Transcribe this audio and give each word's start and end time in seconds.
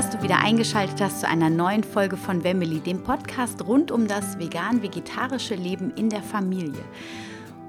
Dass 0.00 0.08
du 0.08 0.22
wieder 0.22 0.38
eingeschaltet 0.42 0.98
hast 1.02 1.20
zu 1.20 1.28
einer 1.28 1.50
neuen 1.50 1.84
Folge 1.84 2.16
von 2.16 2.42
Wemily, 2.42 2.80
dem 2.80 3.02
Podcast 3.02 3.62
rund 3.66 3.90
um 3.90 4.08
das 4.08 4.38
vegan-vegetarische 4.38 5.54
Leben 5.54 5.90
in 5.90 6.08
der 6.08 6.22
Familie. 6.22 6.80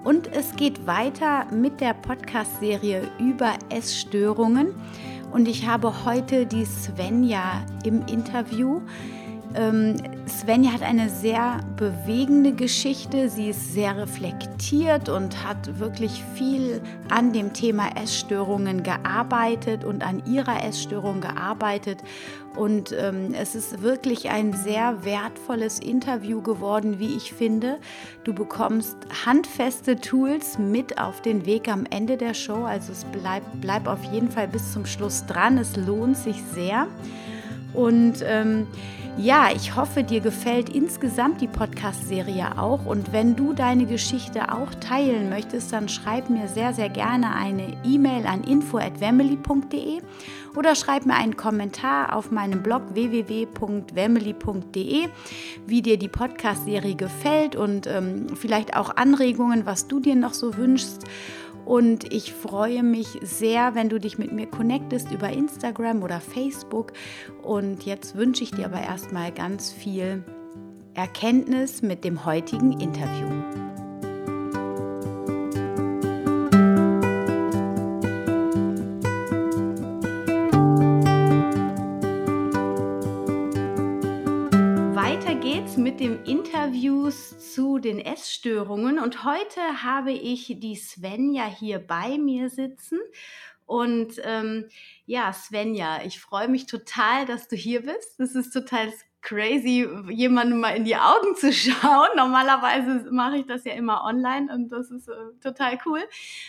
Und 0.06 0.32
es 0.32 0.56
geht 0.56 0.88
weiter 0.88 1.46
mit 1.52 1.82
der 1.82 1.94
Podcast-Serie 1.94 3.06
über 3.20 3.56
Essstörungen. 3.68 4.74
Und 5.34 5.46
ich 5.50 5.68
habe 5.68 6.06
heute 6.06 6.46
die 6.46 6.64
Svenja 6.64 7.66
im 7.84 8.06
Interview. 8.06 8.80
Ähm, 9.56 9.98
Svenja 10.28 10.72
hat 10.72 10.82
eine 10.82 11.10
sehr 11.10 11.60
bewegende 11.76 12.54
Geschichte. 12.54 13.30
Sie 13.30 13.50
ist 13.50 13.74
sehr 13.74 13.98
reflektiert 13.98 15.10
und 15.10 15.44
hat 15.44 15.80
wirklich 15.80 16.24
viel 16.36 16.82
an 17.10 17.34
dem 17.34 17.52
Thema 17.52 17.90
Essstörungen 18.02 18.84
gearbeitet 18.84 19.84
und 19.84 20.06
an 20.06 20.24
ihrer 20.26 20.64
Essstörung 20.64 21.22
gearbeitet. 21.22 22.00
Und 22.56 22.94
ähm, 22.98 23.34
es 23.34 23.56
ist 23.56 23.82
wirklich 23.82 24.30
ein 24.30 24.54
sehr 24.54 25.04
wertvolles 25.04 25.80
Interview 25.80 26.42
geworden, 26.42 27.00
wie 27.00 27.16
ich 27.16 27.34
finde. 27.34 27.78
Du 28.24 28.34
bekommst 28.34 28.98
handfeste 29.26 29.98
Tools 29.98 30.58
mit 30.58 30.98
auf 30.98 31.22
den 31.22 31.46
Weg 31.46 31.68
am 31.68 31.86
Ende 31.90 32.18
der 32.18 32.34
Show. 32.34 32.64
Also 32.64 32.92
es 32.92 33.06
bleibt 33.06 33.62
bleib 33.62 33.88
auf 33.88 34.04
jeden 34.12 34.30
Fall 34.30 34.48
bis 34.48 34.74
zum 34.74 34.86
Schluss 34.86 35.26
dran. 35.26 35.58
Es 35.58 35.76
lohnt 35.76 36.18
sich 36.18 36.42
sehr. 36.54 36.88
Und 37.74 38.16
ähm, 38.26 38.68
ja, 39.18 39.50
ich 39.54 39.76
hoffe, 39.76 40.04
dir 40.04 40.22
gefällt 40.22 40.70
insgesamt 40.70 41.42
die 41.42 41.48
Podcast-Serie 41.48 42.58
auch. 42.58 42.86
Und 42.86 43.12
wenn 43.12 43.36
du 43.36 43.54
deine 43.54 43.86
Geschichte 43.86 44.52
auch 44.54 44.74
teilen 44.76 45.30
möchtest, 45.30 45.74
dann 45.74 45.90
schreib 45.90 46.30
mir 46.30 46.48
sehr, 46.48 46.74
sehr 46.74 46.90
gerne 46.90 47.36
eine 47.36 47.78
E-Mail 47.84 48.26
an 48.26 48.44
info.wemily.de 48.44 50.02
oder 50.56 50.76
schreib 50.76 51.06
mir 51.06 51.16
einen 51.16 51.36
Kommentar 51.36 52.16
auf 52.16 52.32
meinem 52.32 52.64
Blog 52.64 52.84
www.wemily.de, 52.94 53.50
wie 55.68 55.82
dir 55.82 55.98
die 55.98 56.08
Podcast-Serie 56.08 56.96
gefällt 56.96 57.56
und 57.56 57.88
ähm, 57.88 58.28
vielleicht 58.36 58.76
auch 58.76 58.96
Anregungen, 58.96 59.66
was 59.66 59.88
du 59.88 60.00
dir 60.00 60.16
noch 60.16 60.34
so 60.34 60.56
wünschst. 60.58 61.04
Und 61.66 62.12
ich 62.12 62.34
freue 62.34 62.84
mich 62.84 63.08
sehr, 63.22 63.76
wenn 63.76 63.90
du 63.90 64.00
dich 64.00 64.18
mit 64.18 64.32
mir 64.32 64.48
connectest 64.48 65.12
über 65.12 65.30
Instagram 65.30 66.04
oder 66.04 66.20
Facebook. 66.20 66.94
Und 67.44 67.86
jetzt 67.86 68.16
wünsche 68.16 68.44
ich 68.44 68.52
dir 68.52 68.66
aber 68.66 68.82
erstmal 68.82 69.32
ganz 69.32 69.72
viel 69.72 70.24
Erkenntnis 70.94 71.82
mit 71.82 72.04
dem 72.04 72.26
heutigen 72.26 72.80
Interview. 72.80 73.61
Dem 86.02 86.24
Interviews 86.24 87.54
zu 87.54 87.78
den 87.78 88.00
Essstörungen 88.00 88.98
und 88.98 89.24
heute 89.24 89.84
habe 89.84 90.12
ich 90.12 90.48
die 90.58 90.76
Svenja 90.76 91.46
hier 91.46 91.78
bei 91.78 92.18
mir 92.18 92.50
sitzen. 92.50 92.98
Und 93.68 94.20
ähm, 94.24 94.68
ja, 95.06 95.32
Svenja, 95.32 96.04
ich 96.04 96.20
freue 96.20 96.48
mich 96.48 96.66
total, 96.66 97.28
dass 97.28 97.48
du 97.48 97.56
hier 97.56 97.84
bist. 97.84 98.20
Das 98.20 98.34
ist 98.34 98.50
total 98.50 98.92
crazy, 99.22 99.88
jemandem 100.10 100.62
mal 100.62 100.76
in 100.76 100.86
die 100.86 100.96
Augen 100.96 101.36
zu 101.36 101.54
schauen. 101.54 102.10
Normalerweise 102.16 103.08
mache 103.12 103.38
ich 103.38 103.46
das 103.46 103.64
ja 103.64 103.74
immer 103.74 104.04
online 104.04 104.52
und 104.52 104.70
das 104.70 104.90
ist 104.90 105.08
äh, 105.08 105.14
total 105.40 105.78
cool. 105.86 106.02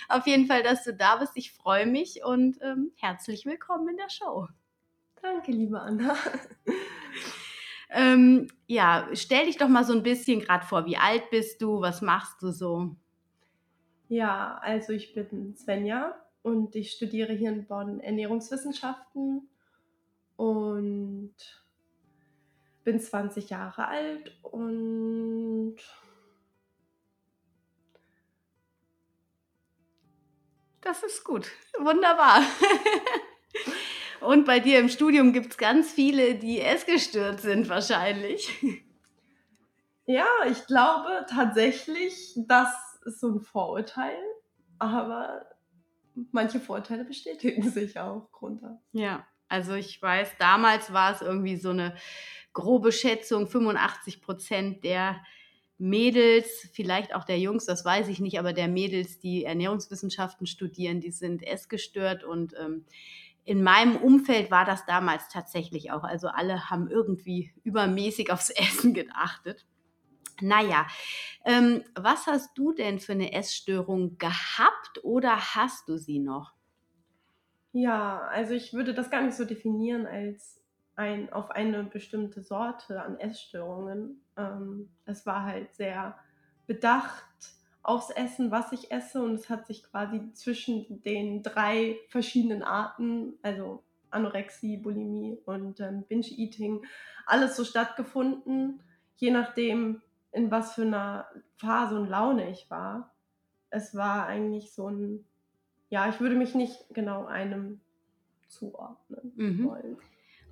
Auf 0.08 0.26
jeden 0.26 0.46
Fall, 0.46 0.62
dass 0.62 0.82
du 0.84 0.94
da 0.94 1.16
bist. 1.16 1.32
Ich 1.34 1.52
freue 1.52 1.84
mich 1.84 2.24
und 2.24 2.56
ähm, 2.62 2.92
herzlich 2.96 3.44
willkommen 3.44 3.88
in 3.88 3.98
der 3.98 4.08
Show. 4.08 4.48
Danke, 5.20 5.52
liebe 5.52 5.78
Anna. 5.78 6.16
Ähm, 7.94 8.48
ja, 8.66 9.08
stell 9.12 9.46
dich 9.46 9.58
doch 9.58 9.68
mal 9.68 9.84
so 9.84 9.92
ein 9.92 10.02
bisschen 10.02 10.40
gerade 10.40 10.64
vor. 10.64 10.86
Wie 10.86 10.96
alt 10.96 11.28
bist 11.30 11.60
du? 11.60 11.80
Was 11.80 12.00
machst 12.00 12.40
du 12.42 12.50
so? 12.50 12.96
Ja, 14.08 14.58
also 14.62 14.92
ich 14.92 15.14
bin 15.14 15.56
Svenja 15.56 16.14
und 16.42 16.74
ich 16.74 16.92
studiere 16.92 17.32
hier 17.32 17.50
in 17.50 17.66
Bonn 17.66 18.00
Ernährungswissenschaften 18.00 19.48
und 20.36 21.34
bin 22.84 23.00
20 23.00 23.50
Jahre 23.50 23.86
alt 23.86 24.38
und 24.42 25.76
das 30.80 31.02
ist 31.02 31.24
gut. 31.24 31.50
Wunderbar. 31.78 32.42
Und 34.24 34.46
bei 34.46 34.60
dir 34.60 34.78
im 34.78 34.88
Studium 34.88 35.32
gibt 35.32 35.52
es 35.52 35.58
ganz 35.58 35.90
viele, 35.90 36.34
die 36.34 36.60
essgestört 36.60 37.40
sind 37.40 37.68
wahrscheinlich. 37.68 38.50
Ja, 40.04 40.26
ich 40.50 40.66
glaube 40.66 41.26
tatsächlich, 41.30 42.34
das 42.48 42.68
ist 43.06 43.20
so 43.20 43.28
ein 43.28 43.40
Vorurteil, 43.40 44.18
aber 44.78 45.46
manche 46.32 46.60
Vorteile 46.60 47.04
bestätigen 47.04 47.62
sich 47.70 47.98
auch 47.98 48.28
runter. 48.40 48.80
Ja, 48.92 49.26
also 49.48 49.74
ich 49.74 50.00
weiß, 50.02 50.36
damals 50.38 50.92
war 50.92 51.14
es 51.14 51.22
irgendwie 51.22 51.56
so 51.56 51.70
eine 51.70 51.94
grobe 52.52 52.92
Schätzung, 52.92 53.46
85 53.46 54.22
Prozent 54.22 54.84
der 54.84 55.22
Mädels, 55.78 56.68
vielleicht 56.72 57.14
auch 57.14 57.24
der 57.24 57.38
Jungs, 57.38 57.64
das 57.64 57.84
weiß 57.84 58.08
ich 58.08 58.20
nicht, 58.20 58.38
aber 58.38 58.52
der 58.52 58.68
Mädels, 58.68 59.18
die 59.18 59.44
Ernährungswissenschaften 59.44 60.46
studieren, 60.46 61.00
die 61.00 61.10
sind 61.10 61.42
essgestört 61.42 62.24
und 62.24 62.54
ähm, 62.58 62.84
in 63.44 63.62
meinem 63.62 63.96
Umfeld 63.96 64.50
war 64.50 64.64
das 64.64 64.86
damals 64.86 65.28
tatsächlich 65.28 65.90
auch. 65.90 66.04
Also 66.04 66.28
alle 66.28 66.70
haben 66.70 66.88
irgendwie 66.88 67.52
übermäßig 67.64 68.32
aufs 68.32 68.50
Essen 68.56 68.94
geachtet. 68.94 69.66
Naja, 70.40 70.86
ähm, 71.44 71.84
was 71.94 72.26
hast 72.26 72.56
du 72.56 72.72
denn 72.72 72.98
für 72.98 73.12
eine 73.12 73.32
Essstörung 73.32 74.18
gehabt 74.18 75.04
oder 75.04 75.36
hast 75.54 75.88
du 75.88 75.98
sie 75.98 76.18
noch? 76.18 76.54
Ja, 77.72 78.20
also 78.28 78.52
ich 78.52 78.72
würde 78.72 78.92
das 78.92 79.10
gar 79.10 79.22
nicht 79.22 79.36
so 79.36 79.44
definieren 79.44 80.06
als 80.06 80.60
ein, 80.96 81.32
auf 81.32 81.50
eine 81.50 81.84
bestimmte 81.84 82.42
Sorte 82.42 83.02
an 83.02 83.18
Essstörungen. 83.18 84.22
Ähm, 84.36 84.90
es 85.04 85.24
war 85.26 85.44
halt 85.44 85.74
sehr 85.74 86.18
bedacht 86.66 87.24
aufs 87.82 88.10
Essen, 88.10 88.50
was 88.50 88.72
ich 88.72 88.90
esse. 88.90 89.22
Und 89.22 89.34
es 89.34 89.50
hat 89.50 89.66
sich 89.66 89.82
quasi 89.84 90.32
zwischen 90.34 91.02
den 91.02 91.42
drei 91.42 91.98
verschiedenen 92.08 92.62
Arten, 92.62 93.34
also 93.42 93.82
Anorexie, 94.10 94.76
Bulimie 94.76 95.38
und 95.44 95.80
ähm, 95.80 96.04
Binge-Eating, 96.08 96.84
alles 97.26 97.56
so 97.56 97.64
stattgefunden, 97.64 98.80
je 99.16 99.30
nachdem, 99.30 100.02
in 100.32 100.50
was 100.50 100.74
für 100.74 100.82
einer 100.82 101.26
Phase 101.56 101.96
und 101.96 102.08
Laune 102.08 102.50
ich 102.50 102.70
war. 102.70 103.14
Es 103.70 103.94
war 103.94 104.26
eigentlich 104.26 104.72
so 104.72 104.88
ein, 104.88 105.24
ja, 105.88 106.08
ich 106.08 106.20
würde 106.20 106.34
mich 106.34 106.54
nicht 106.54 106.76
genau 106.90 107.26
einem 107.26 107.80
zuordnen 108.48 109.32
mhm. 109.36 109.64
wollen. 109.64 109.98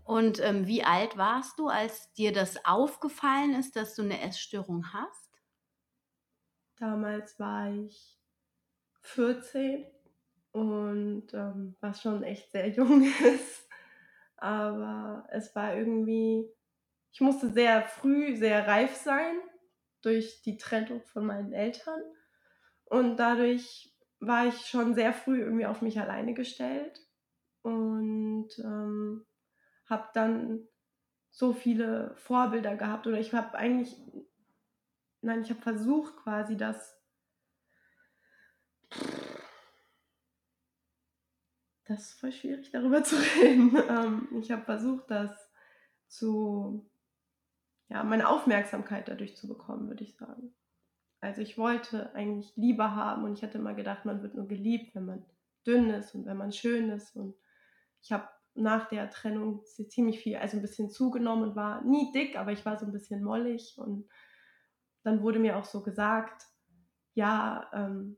Und 0.04 0.40
ähm, 0.40 0.66
wie 0.66 0.82
alt 0.82 1.16
warst 1.16 1.58
du, 1.58 1.68
als 1.68 2.12
dir 2.14 2.32
das 2.32 2.64
aufgefallen 2.64 3.54
ist, 3.54 3.76
dass 3.76 3.94
du 3.94 4.02
eine 4.02 4.20
Essstörung 4.20 4.92
hast? 4.92 5.19
Damals 6.80 7.38
war 7.38 7.70
ich 7.70 8.18
14 9.02 9.84
und 10.52 11.32
ähm, 11.34 11.76
was 11.80 12.00
schon 12.00 12.22
echt 12.22 12.50
sehr 12.50 12.68
jung 12.70 13.04
ist. 13.04 13.68
Aber 14.38 15.26
es 15.30 15.54
war 15.54 15.76
irgendwie, 15.76 16.50
ich 17.12 17.20
musste 17.20 17.50
sehr 17.50 17.82
früh, 17.82 18.34
sehr 18.34 18.66
reif 18.66 18.94
sein 18.96 19.36
durch 20.00 20.40
die 20.40 20.56
Trennung 20.56 21.02
von 21.02 21.26
meinen 21.26 21.52
Eltern. 21.52 22.00
Und 22.86 23.18
dadurch 23.18 23.94
war 24.18 24.46
ich 24.46 24.66
schon 24.66 24.94
sehr 24.94 25.12
früh 25.12 25.42
irgendwie 25.42 25.66
auf 25.66 25.82
mich 25.82 26.00
alleine 26.00 26.32
gestellt 26.32 26.98
und 27.60 28.48
ähm, 28.58 29.26
habe 29.84 30.08
dann 30.14 30.66
so 31.30 31.52
viele 31.52 32.14
Vorbilder 32.16 32.76
gehabt 32.76 33.06
oder 33.06 33.20
ich 33.20 33.34
habe 33.34 33.56
eigentlich 33.56 33.94
nein, 35.22 35.42
ich 35.42 35.50
habe 35.50 35.60
versucht 35.60 36.16
quasi 36.16 36.56
das. 36.56 36.98
Das 41.84 42.02
ist 42.02 42.20
voll 42.20 42.32
schwierig 42.32 42.70
darüber 42.70 43.02
zu 43.02 43.16
reden. 43.36 43.76
Ähm, 43.88 44.28
ich 44.40 44.50
habe 44.50 44.64
versucht, 44.64 45.10
das 45.10 45.30
zu, 46.08 46.88
ja, 47.88 48.04
meine 48.04 48.28
Aufmerksamkeit 48.28 49.08
dadurch 49.08 49.36
zu 49.36 49.48
bekommen, 49.48 49.88
würde 49.88 50.04
ich 50.04 50.16
sagen. 50.16 50.54
Also 51.20 51.42
ich 51.42 51.58
wollte 51.58 52.14
eigentlich 52.14 52.54
Liebe 52.56 52.94
haben 52.94 53.24
und 53.24 53.34
ich 53.34 53.42
hatte 53.42 53.58
immer 53.58 53.74
gedacht, 53.74 54.04
man 54.04 54.22
wird 54.22 54.34
nur 54.34 54.48
geliebt, 54.48 54.94
wenn 54.94 55.04
man 55.04 55.26
dünn 55.66 55.90
ist 55.90 56.14
und 56.14 56.26
wenn 56.26 56.36
man 56.36 56.52
schön 56.52 56.90
ist. 56.90 57.14
Und 57.14 57.34
ich 58.02 58.10
habe 58.10 58.28
nach 58.54 58.88
der 58.88 59.10
Trennung 59.10 59.64
ziemlich 59.64 60.20
viel, 60.20 60.36
also 60.36 60.56
ein 60.56 60.62
bisschen 60.62 60.90
zugenommen 60.90 61.50
und 61.50 61.56
war 61.56 61.82
nie 61.82 62.10
dick, 62.12 62.36
aber 62.36 62.52
ich 62.52 62.64
war 62.64 62.78
so 62.78 62.86
ein 62.86 62.92
bisschen 62.92 63.22
mollig 63.22 63.76
und 63.78 64.08
dann 65.02 65.22
wurde 65.22 65.38
mir 65.38 65.56
auch 65.56 65.64
so 65.64 65.82
gesagt, 65.82 66.46
ja, 67.14 67.68
ähm, 67.72 68.16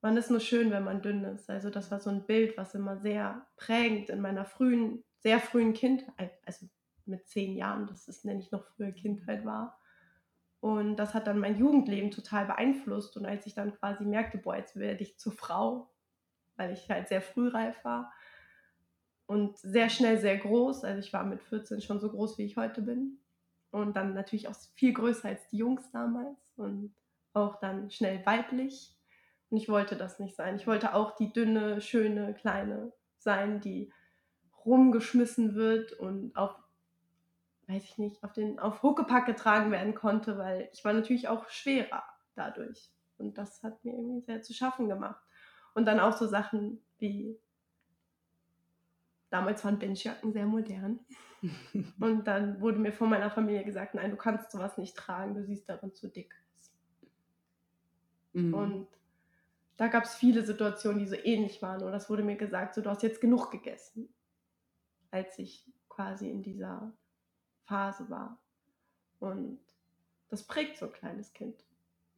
man 0.00 0.16
ist 0.16 0.30
nur 0.30 0.40
schön, 0.40 0.70
wenn 0.70 0.84
man 0.84 1.02
dünn 1.02 1.24
ist. 1.24 1.50
Also 1.50 1.70
das 1.70 1.90
war 1.90 2.00
so 2.00 2.10
ein 2.10 2.26
Bild, 2.26 2.56
was 2.56 2.74
immer 2.74 2.98
sehr 2.98 3.46
prägend 3.56 4.10
in 4.10 4.20
meiner 4.20 4.44
frühen 4.44 5.04
sehr 5.20 5.40
frühen 5.40 5.74
Kindheit, 5.74 6.32
also 6.46 6.66
mit 7.06 7.26
zehn 7.26 7.56
Jahren, 7.56 7.86
das 7.86 8.08
ist 8.08 8.24
nenne 8.24 8.40
ich 8.40 8.52
noch 8.52 8.64
frühe 8.64 8.92
Kindheit 8.92 9.44
war. 9.44 9.80
Und 10.60 10.96
das 10.96 11.14
hat 11.14 11.26
dann 11.26 11.38
mein 11.38 11.56
Jugendleben 11.56 12.10
total 12.10 12.46
beeinflusst. 12.46 13.16
Und 13.16 13.26
als 13.26 13.46
ich 13.46 13.54
dann 13.54 13.74
quasi 13.74 14.04
merkte, 14.04 14.38
boah, 14.38 14.56
jetzt 14.56 14.76
werde 14.76 15.02
ich 15.02 15.18
zur 15.18 15.32
Frau, 15.32 15.92
weil 16.56 16.72
ich 16.72 16.90
halt 16.90 17.08
sehr 17.08 17.22
frühreif 17.22 17.84
war 17.84 18.12
und 19.26 19.56
sehr 19.58 19.88
schnell 19.88 20.18
sehr 20.18 20.36
groß. 20.36 20.84
Also 20.84 20.98
ich 20.98 21.12
war 21.12 21.24
mit 21.24 21.42
14 21.42 21.80
schon 21.80 22.00
so 22.00 22.10
groß, 22.10 22.38
wie 22.38 22.44
ich 22.44 22.56
heute 22.56 22.82
bin. 22.82 23.20
Und 23.70 23.96
dann 23.96 24.14
natürlich 24.14 24.48
auch 24.48 24.56
viel 24.74 24.92
größer 24.92 25.28
als 25.28 25.46
die 25.48 25.58
Jungs 25.58 25.90
damals 25.90 26.38
und 26.56 26.94
auch 27.34 27.60
dann 27.60 27.90
schnell 27.90 28.24
weiblich. 28.24 28.94
Und 29.50 29.58
ich 29.58 29.68
wollte 29.68 29.96
das 29.96 30.18
nicht 30.18 30.36
sein. 30.36 30.56
Ich 30.56 30.66
wollte 30.66 30.94
auch 30.94 31.16
die 31.16 31.32
dünne, 31.32 31.80
schöne, 31.80 32.34
kleine 32.34 32.92
sein, 33.18 33.60
die 33.60 33.92
rumgeschmissen 34.64 35.54
wird 35.54 35.92
und 35.92 36.36
auf 36.36 36.54
weiß 37.68 37.84
ich 37.84 37.98
nicht, 37.98 38.24
auf 38.24 38.32
den 38.32 38.58
auf 38.58 38.82
Huckepack 38.82 39.26
getragen 39.26 39.70
werden 39.70 39.94
konnte, 39.94 40.38
weil 40.38 40.70
ich 40.72 40.84
war 40.84 40.94
natürlich 40.94 41.28
auch 41.28 41.48
schwerer 41.48 42.02
dadurch. 42.34 42.90
Und 43.18 43.36
das 43.36 43.62
hat 43.62 43.84
mir 43.84 43.92
irgendwie 43.92 44.22
sehr 44.22 44.42
zu 44.42 44.54
schaffen 44.54 44.88
gemacht. 44.88 45.22
Und 45.74 45.84
dann 45.84 46.00
auch 46.00 46.16
so 46.16 46.26
Sachen 46.26 46.82
wie 46.98 47.38
damals 49.30 49.64
waren 49.64 49.78
Benchjacken 49.78 50.32
sehr 50.32 50.46
modern. 50.46 51.00
und 52.00 52.24
dann 52.26 52.60
wurde 52.60 52.78
mir 52.78 52.92
von 52.92 53.08
meiner 53.08 53.30
Familie 53.30 53.64
gesagt, 53.64 53.94
nein, 53.94 54.10
du 54.10 54.16
kannst 54.16 54.50
sowas 54.50 54.76
nicht 54.78 54.96
tragen, 54.96 55.34
du 55.34 55.44
siehst 55.44 55.68
darin 55.68 55.94
zu 55.94 56.08
dick 56.08 56.34
aus. 56.52 56.72
Mhm. 58.32 58.54
Und 58.54 58.88
da 59.76 59.86
gab 59.86 60.04
es 60.04 60.14
viele 60.16 60.44
Situationen, 60.44 60.98
die 60.98 61.06
so 61.06 61.16
ähnlich 61.16 61.62
waren. 61.62 61.82
Und 61.82 61.92
das 61.92 62.10
wurde 62.10 62.24
mir 62.24 62.36
gesagt, 62.36 62.74
so 62.74 62.82
du 62.82 62.90
hast 62.90 63.02
jetzt 63.02 63.20
genug 63.20 63.50
gegessen, 63.50 64.12
als 65.10 65.38
ich 65.38 65.64
quasi 65.88 66.28
in 66.28 66.42
dieser 66.42 66.92
Phase 67.64 68.10
war. 68.10 68.38
Und 69.20 69.60
das 70.28 70.42
prägt 70.42 70.78
so 70.78 70.86
ein 70.86 70.92
kleines 70.92 71.32
Kind. 71.32 71.64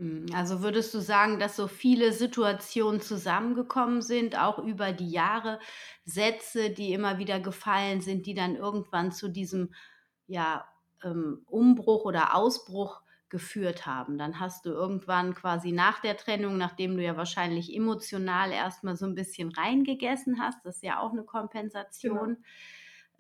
Hm, 0.01 0.27
also 0.35 0.63
würdest 0.63 0.95
du 0.95 1.01
sagen, 1.01 1.39
dass 1.39 1.57
so 1.57 1.69
viele 1.69 2.13
Situationen 2.13 3.01
zusammengekommen 3.03 4.01
sind, 4.03 4.39
auch 4.39 4.59
über 4.59 4.93
die 4.93 5.11
Jahre, 5.11 5.61
Sätze, 6.05 6.71
die 6.71 6.93
immer 6.95 7.19
wieder 7.19 7.39
gefallen 7.39 8.01
sind, 8.01 8.27
die 8.27 8.35
dann 8.35 8.57
irgendwann 8.57 9.13
zu 9.13 9.29
diesem 9.29 9.75
ja, 10.27 10.67
ähm, 11.05 11.43
Umbruch 11.47 12.05
oder 12.05 12.35
Ausbruch 12.35 13.03
geführt 13.29 13.87
haben. 13.87 14.19
Dann 14.19 14.41
hast 14.41 14.67
du 14.67 14.71
irgendwann 14.71 15.35
quasi 15.35 15.71
nach 15.71 16.01
der 16.01 16.17
Trennung, 16.17 16.57
nachdem 16.57 16.97
du 16.97 17.03
ja 17.05 17.17
wahrscheinlich 17.17 17.73
emotional 17.75 18.51
erstmal 18.53 18.97
so 18.97 19.07
ein 19.07 19.15
bisschen 19.15 19.53
reingegessen 19.53 20.41
hast, 20.41 20.65
das 20.65 20.77
ist 20.77 20.83
ja 20.83 20.99
auch 21.01 21.13
eine 21.13 21.25
Kompensation. 21.25 22.39
Genau 22.39 22.49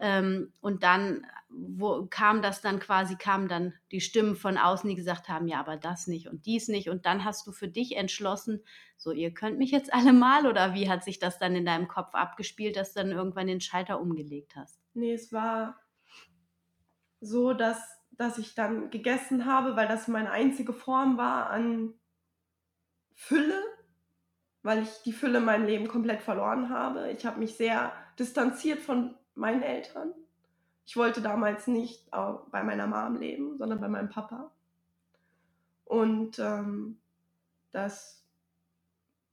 ähm, 0.00 0.52
und 0.61 0.82
dann 0.82 1.25
wo, 1.50 2.06
kam 2.08 2.43
das 2.43 2.61
dann 2.61 2.79
quasi, 2.79 3.17
kamen 3.17 3.49
dann 3.49 3.75
die 3.91 4.00
Stimmen 4.00 4.37
von 4.37 4.56
außen, 4.56 4.88
die 4.88 4.94
gesagt 4.97 5.29
haben, 5.29 5.49
ja, 5.49 5.58
aber 5.58 5.76
das 5.76 6.06
nicht 6.06 6.29
und 6.29 6.47
dies 6.47 6.69
nicht. 6.69 6.88
Und 6.88 7.06
dann 7.06 7.25
hast 7.25 7.47
du 7.47 7.52
für 7.52 7.69
dich 7.69 7.97
entschlossen, 7.97 8.62
so, 8.97 9.11
ihr 9.12 9.35
könnt 9.35 9.58
mich 9.58 9.70
jetzt 9.70 9.93
alle 9.93 10.12
mal 10.12 10.47
oder 10.47 10.75
wie 10.75 10.88
hat 10.88 11.05
sich 11.05 11.19
das 11.19 11.38
dann 11.38 11.56
in 11.56 11.67
deinem 11.67 11.88
Kopf 11.88 12.14
abgespielt, 12.14 12.76
dass 12.76 12.93
du 12.93 13.00
dann 13.00 13.11
irgendwann 13.11 13.49
den 13.49 13.61
Schalter 13.61 14.00
umgelegt 14.00 14.55
hast? 14.56 14.81
Nee, 14.94 15.14
es 15.14 15.32
war 15.32 15.81
so, 17.20 17.52
dass, 17.52 17.79
dass 18.12 18.38
ich 18.38 18.55
dann 18.55 18.91
gegessen 18.91 19.44
habe, 19.44 19.76
weil 19.76 19.88
das 19.88 20.08
meine 20.08 20.31
einzige 20.31 20.73
Form 20.73 21.19
war 21.19 21.50
an 21.50 21.94
Fülle, 23.14 23.61
weil 24.62 24.82
ich 24.82 25.02
die 25.05 25.12
Fülle 25.12 25.38
in 25.38 25.44
meinem 25.44 25.67
Leben 25.67 25.88
komplett 25.88 26.23
verloren 26.23 26.70
habe. 26.70 27.11
Ich 27.11 27.26
habe 27.26 27.41
mich 27.41 27.56
sehr 27.56 27.93
distanziert 28.19 28.81
von 28.81 29.17
meinen 29.34 29.62
Eltern. 29.62 30.12
Ich 30.86 30.96
wollte 30.96 31.22
damals 31.22 31.66
nicht 31.66 32.10
bei 32.10 32.62
meiner 32.62 32.86
Mom 32.86 33.16
leben, 33.16 33.56
sondern 33.58 33.80
bei 33.80 33.88
meinem 33.88 34.08
Papa. 34.08 34.50
Und 35.84 36.38
ähm, 36.38 37.00
das 37.72 38.24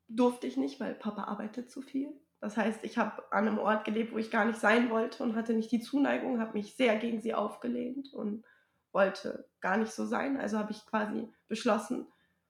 durfte 0.08 0.48
ich 0.48 0.58
nicht, 0.58 0.80
weil 0.80 0.96
Papa 0.96 1.24
arbeitet 1.24 1.70
zu 1.70 1.82
viel. 1.82 2.14
Das 2.40 2.56
heißt, 2.56 2.84
ich 2.84 2.98
habe 2.98 3.24
an 3.32 3.48
einem 3.48 3.58
Ort 3.58 3.86
gelebt, 3.86 4.14
wo 4.14 4.18
ich 4.18 4.30
gar 4.30 4.46
nicht 4.46 4.60
sein 4.60 4.90
wollte 4.90 5.24
und 5.24 5.36
hatte 5.36 5.54
nicht 5.54 5.72
die 5.72 5.82
Zuneigung, 5.82 6.40
habe 6.40 6.54
mich 6.54 6.76
sehr 6.76 6.98
gegen 6.98 7.22
sie 7.22 7.34
aufgelehnt 7.34 8.14
und 8.14 8.46
wollte 8.92 9.48
gar 9.60 9.78
nicht 9.78 9.92
so 9.92 10.06
sein. 10.06 10.40
Also 10.40 10.58
habe 10.58 10.72
ich 10.72 10.86
quasi 10.86 11.28
beschlossen, 11.48 12.08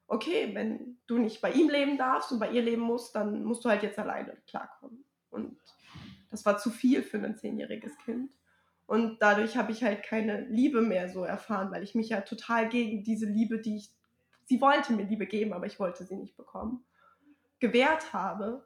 okay, 0.07 0.53
wenn 0.53 0.97
du 1.07 1.17
nicht 1.17 1.41
bei 1.41 1.51
ihm 1.51 1.69
leben 1.69 1.97
darfst 1.97 2.31
und 2.31 2.39
bei 2.39 2.51
ihr 2.51 2.61
leben 2.61 2.81
musst, 2.81 3.15
dann 3.15 3.43
musst 3.43 3.63
du 3.63 3.69
halt 3.69 3.83
jetzt 3.83 3.99
alleine 3.99 4.37
klarkommen. 4.47 5.05
Und 5.29 5.57
das 6.29 6.45
war 6.45 6.57
zu 6.57 6.69
viel 6.69 7.03
für 7.03 7.17
ein 7.17 7.37
zehnjähriges 7.37 7.97
Kind. 7.99 8.31
Und 8.85 9.21
dadurch 9.21 9.57
habe 9.57 9.71
ich 9.73 9.83
halt 9.83 10.03
keine 10.03 10.45
Liebe 10.45 10.81
mehr 10.81 11.09
so 11.09 11.23
erfahren, 11.23 11.71
weil 11.71 11.83
ich 11.83 11.93
mich 11.93 12.09
ja 12.09 12.21
total 12.21 12.69
gegen 12.69 13.03
diese 13.03 13.25
Liebe, 13.25 13.59
die 13.59 13.77
ich, 13.77 13.91
sie 14.45 14.61
wollte 14.61 14.93
mir 14.93 15.03
Liebe 15.03 15.27
geben, 15.27 15.53
aber 15.53 15.65
ich 15.65 15.79
wollte 15.79 16.05
sie 16.05 16.15
nicht 16.15 16.37
bekommen, 16.37 16.85
gewehrt 17.59 18.13
habe 18.13 18.65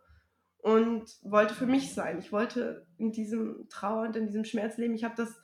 und 0.60 1.18
wollte 1.24 1.56
für 1.56 1.66
mich 1.66 1.94
sein. 1.94 2.20
Ich 2.20 2.32
wollte 2.32 2.86
in 2.98 3.12
diesem 3.12 3.68
Trauer 3.70 4.04
und 4.08 4.16
in 4.16 4.28
diesem 4.28 4.46
Schmerz 4.46 4.78
leben. 4.78 4.94
Ich 4.94 5.04
habe 5.04 5.16
das, 5.16 5.42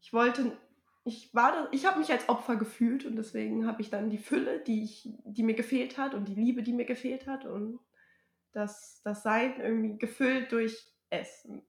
ich 0.00 0.14
wollte, 0.14 0.56
ich 1.04 1.34
war, 1.34 1.52
da, 1.52 1.68
ich 1.70 1.84
habe 1.84 1.98
mich 1.98 2.10
als 2.12 2.30
Opfer 2.30 2.56
gefühlt 2.56 3.04
und 3.04 3.16
deswegen 3.16 3.66
habe 3.66 3.82
ich 3.82 3.90
dann 3.90 4.08
die 4.08 4.16
Fülle, 4.16 4.60
die 4.60 4.84
ich, 4.84 5.10
die 5.26 5.42
mir 5.42 5.54
gefehlt 5.54 5.98
hat 5.98 6.14
und 6.14 6.28
die 6.28 6.34
Liebe, 6.34 6.62
die 6.62 6.72
mir 6.72 6.86
gefehlt 6.86 7.26
hat 7.26 7.44
und 7.44 7.78
das, 8.54 9.02
das 9.02 9.22
Sein 9.22 9.60
irgendwie 9.60 9.98
gefüllt 9.98 10.52
durch 10.52 10.92
Essen. 11.10 11.66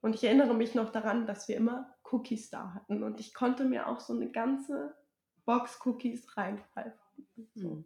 Und 0.00 0.14
ich 0.14 0.24
erinnere 0.24 0.54
mich 0.54 0.74
noch 0.74 0.90
daran, 0.90 1.26
dass 1.26 1.48
wir 1.48 1.56
immer 1.56 1.94
Cookies 2.10 2.50
da 2.50 2.74
hatten. 2.74 3.02
Und 3.02 3.20
ich 3.20 3.34
konnte 3.34 3.64
mir 3.64 3.88
auch 3.88 4.00
so 4.00 4.14
eine 4.14 4.30
ganze 4.30 4.96
Box 5.44 5.80
Cookies 5.84 6.36
reinpfeifen. 6.36 7.26
So. 7.54 7.70
Mhm. 7.70 7.84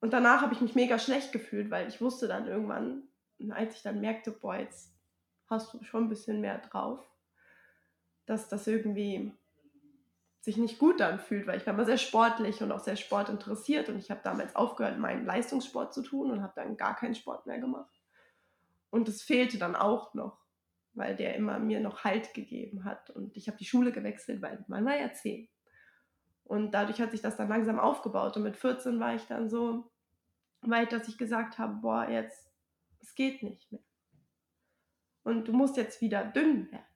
Und 0.00 0.12
danach 0.12 0.42
habe 0.42 0.54
ich 0.54 0.60
mich 0.60 0.74
mega 0.74 0.98
schlecht 0.98 1.32
gefühlt, 1.32 1.70
weil 1.70 1.88
ich 1.88 2.00
wusste 2.00 2.28
dann 2.28 2.46
irgendwann, 2.46 3.08
als 3.50 3.76
ich 3.76 3.82
dann 3.82 4.00
merkte, 4.00 4.30
boah, 4.30 4.56
jetzt 4.56 4.94
hast 5.48 5.74
du 5.74 5.82
schon 5.82 6.04
ein 6.04 6.08
bisschen 6.08 6.40
mehr 6.40 6.58
drauf, 6.58 7.04
dass 8.26 8.48
das 8.48 8.66
irgendwie 8.66 9.32
sich 10.48 10.56
nicht 10.56 10.78
gut 10.78 11.02
anfühlt, 11.02 11.46
weil 11.46 11.58
ich 11.58 11.66
war 11.66 11.74
immer 11.74 11.84
sehr 11.84 11.98
sportlich 11.98 12.62
und 12.62 12.72
auch 12.72 12.78
sehr 12.78 12.96
sportinteressiert 12.96 13.90
und 13.90 13.98
ich 13.98 14.10
habe 14.10 14.22
damals 14.24 14.56
aufgehört, 14.56 14.98
meinen 14.98 15.26
Leistungssport 15.26 15.92
zu 15.92 16.02
tun 16.02 16.30
und 16.30 16.42
habe 16.42 16.54
dann 16.56 16.78
gar 16.78 16.96
keinen 16.96 17.14
Sport 17.14 17.44
mehr 17.44 17.58
gemacht. 17.58 17.94
Und 18.88 19.10
es 19.10 19.20
fehlte 19.20 19.58
dann 19.58 19.76
auch 19.76 20.14
noch, 20.14 20.46
weil 20.94 21.14
der 21.16 21.36
immer 21.36 21.58
mir 21.58 21.80
noch 21.80 22.02
Halt 22.02 22.32
gegeben 22.32 22.84
hat 22.84 23.10
und 23.10 23.36
ich 23.36 23.46
habe 23.46 23.58
die 23.58 23.66
Schule 23.66 23.92
gewechselt, 23.92 24.40
weil 24.40 24.64
man 24.68 24.86
war 24.86 24.96
ja 24.96 25.12
zehn. 25.12 25.50
Und 26.44 26.72
dadurch 26.72 26.98
hat 26.98 27.10
sich 27.10 27.20
das 27.20 27.36
dann 27.36 27.50
langsam 27.50 27.78
aufgebaut 27.78 28.38
und 28.38 28.42
mit 28.42 28.56
14 28.56 28.98
war 28.98 29.14
ich 29.14 29.26
dann 29.26 29.50
so 29.50 29.92
weit, 30.62 30.92
dass 30.92 31.08
ich 31.08 31.18
gesagt 31.18 31.58
habe, 31.58 31.74
boah, 31.82 32.08
jetzt, 32.08 32.50
es 33.00 33.14
geht 33.14 33.42
nicht 33.42 33.70
mehr. 33.70 33.82
Und 35.24 35.46
du 35.46 35.52
musst 35.52 35.76
jetzt 35.76 36.00
wieder 36.00 36.24
dünn 36.24 36.72
werden. 36.72 36.86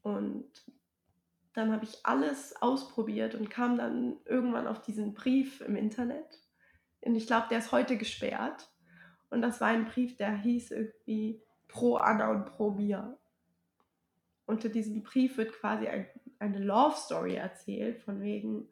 Und 0.00 0.50
dann 1.54 1.72
habe 1.72 1.84
ich 1.84 2.04
alles 2.04 2.54
ausprobiert 2.62 3.34
und 3.34 3.50
kam 3.50 3.76
dann 3.76 4.18
irgendwann 4.24 4.66
auf 4.66 4.80
diesen 4.82 5.14
Brief 5.14 5.60
im 5.60 5.76
Internet. 5.76 6.40
Und 7.00 7.16
ich 7.16 7.26
glaube, 7.26 7.46
der 7.50 7.58
ist 7.58 7.72
heute 7.72 7.96
gesperrt. 7.96 8.70
Und 9.30 9.42
das 9.42 9.60
war 9.60 9.68
ein 9.68 9.86
Brief, 9.86 10.16
der 10.16 10.36
hieß 10.36 10.70
irgendwie 10.70 11.42
Pro 11.68 11.96
Anna 11.96 12.30
und 12.30 12.46
Pro 12.46 12.70
Mia. 12.70 13.16
Unter 14.46 14.68
diesem 14.68 15.02
Brief 15.02 15.36
wird 15.36 15.52
quasi 15.52 15.86
ein, 15.86 16.06
eine 16.38 16.58
Love 16.58 16.96
Story 16.96 17.36
erzählt, 17.36 18.00
von 18.00 18.20
wegen, 18.20 18.68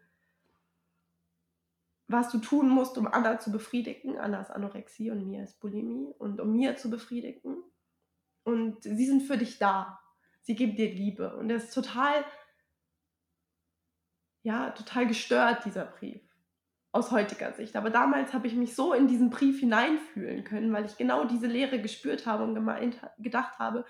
was 2.09 2.31
du 2.31 2.39
tun 2.39 2.69
musst, 2.69 2.97
um 2.99 3.07
Anna 3.07 3.39
zu 3.39 3.53
befriedigen. 3.53 4.19
Anna 4.19 4.41
ist 4.41 4.51
Anorexie 4.51 5.11
und 5.11 5.27
Mia 5.27 5.43
ist 5.43 5.61
Bulimie. 5.61 6.13
Und 6.19 6.41
um 6.41 6.53
Mia 6.53 6.77
zu 6.77 6.91
befriedigen. 6.91 7.57
Und 8.45 8.83
sie 8.83 9.07
sind 9.07 9.23
für 9.23 9.37
dich 9.37 9.59
da. 9.59 10.01
Sie 10.43 10.55
geben 10.55 10.77
dir 10.77 10.91
Liebe. 10.91 11.37
Und 11.37 11.51
er 11.51 11.57
ist 11.57 11.75
total 11.75 12.25
ja, 14.49 14.71
total 14.71 15.07
gestört, 15.07 15.67
dieser 15.67 15.85
Brief. 15.85 16.23
Aus 16.91 17.11
heutiger 17.11 17.53
Sicht. 17.53 17.77
Aber 17.77 17.91
damals 17.91 18.33
habe 18.33 18.47
ich 18.47 18.55
mich 18.55 18.75
so 18.75 18.95
in 18.95 19.07
diesen 19.07 19.29
Brief 19.29 19.61
hineinfühlen 19.61 20.43
können, 20.43 20.73
weil 20.73 20.87
ich 20.87 20.97
genau 20.97 21.27
diese 21.27 21.47
Leere 21.47 21.83
gespürt 21.83 22.25
habe 22.25 22.45
und 22.45 22.55
gemeint, 22.55 22.99
gedacht 23.19 23.59
habe, 23.59 23.85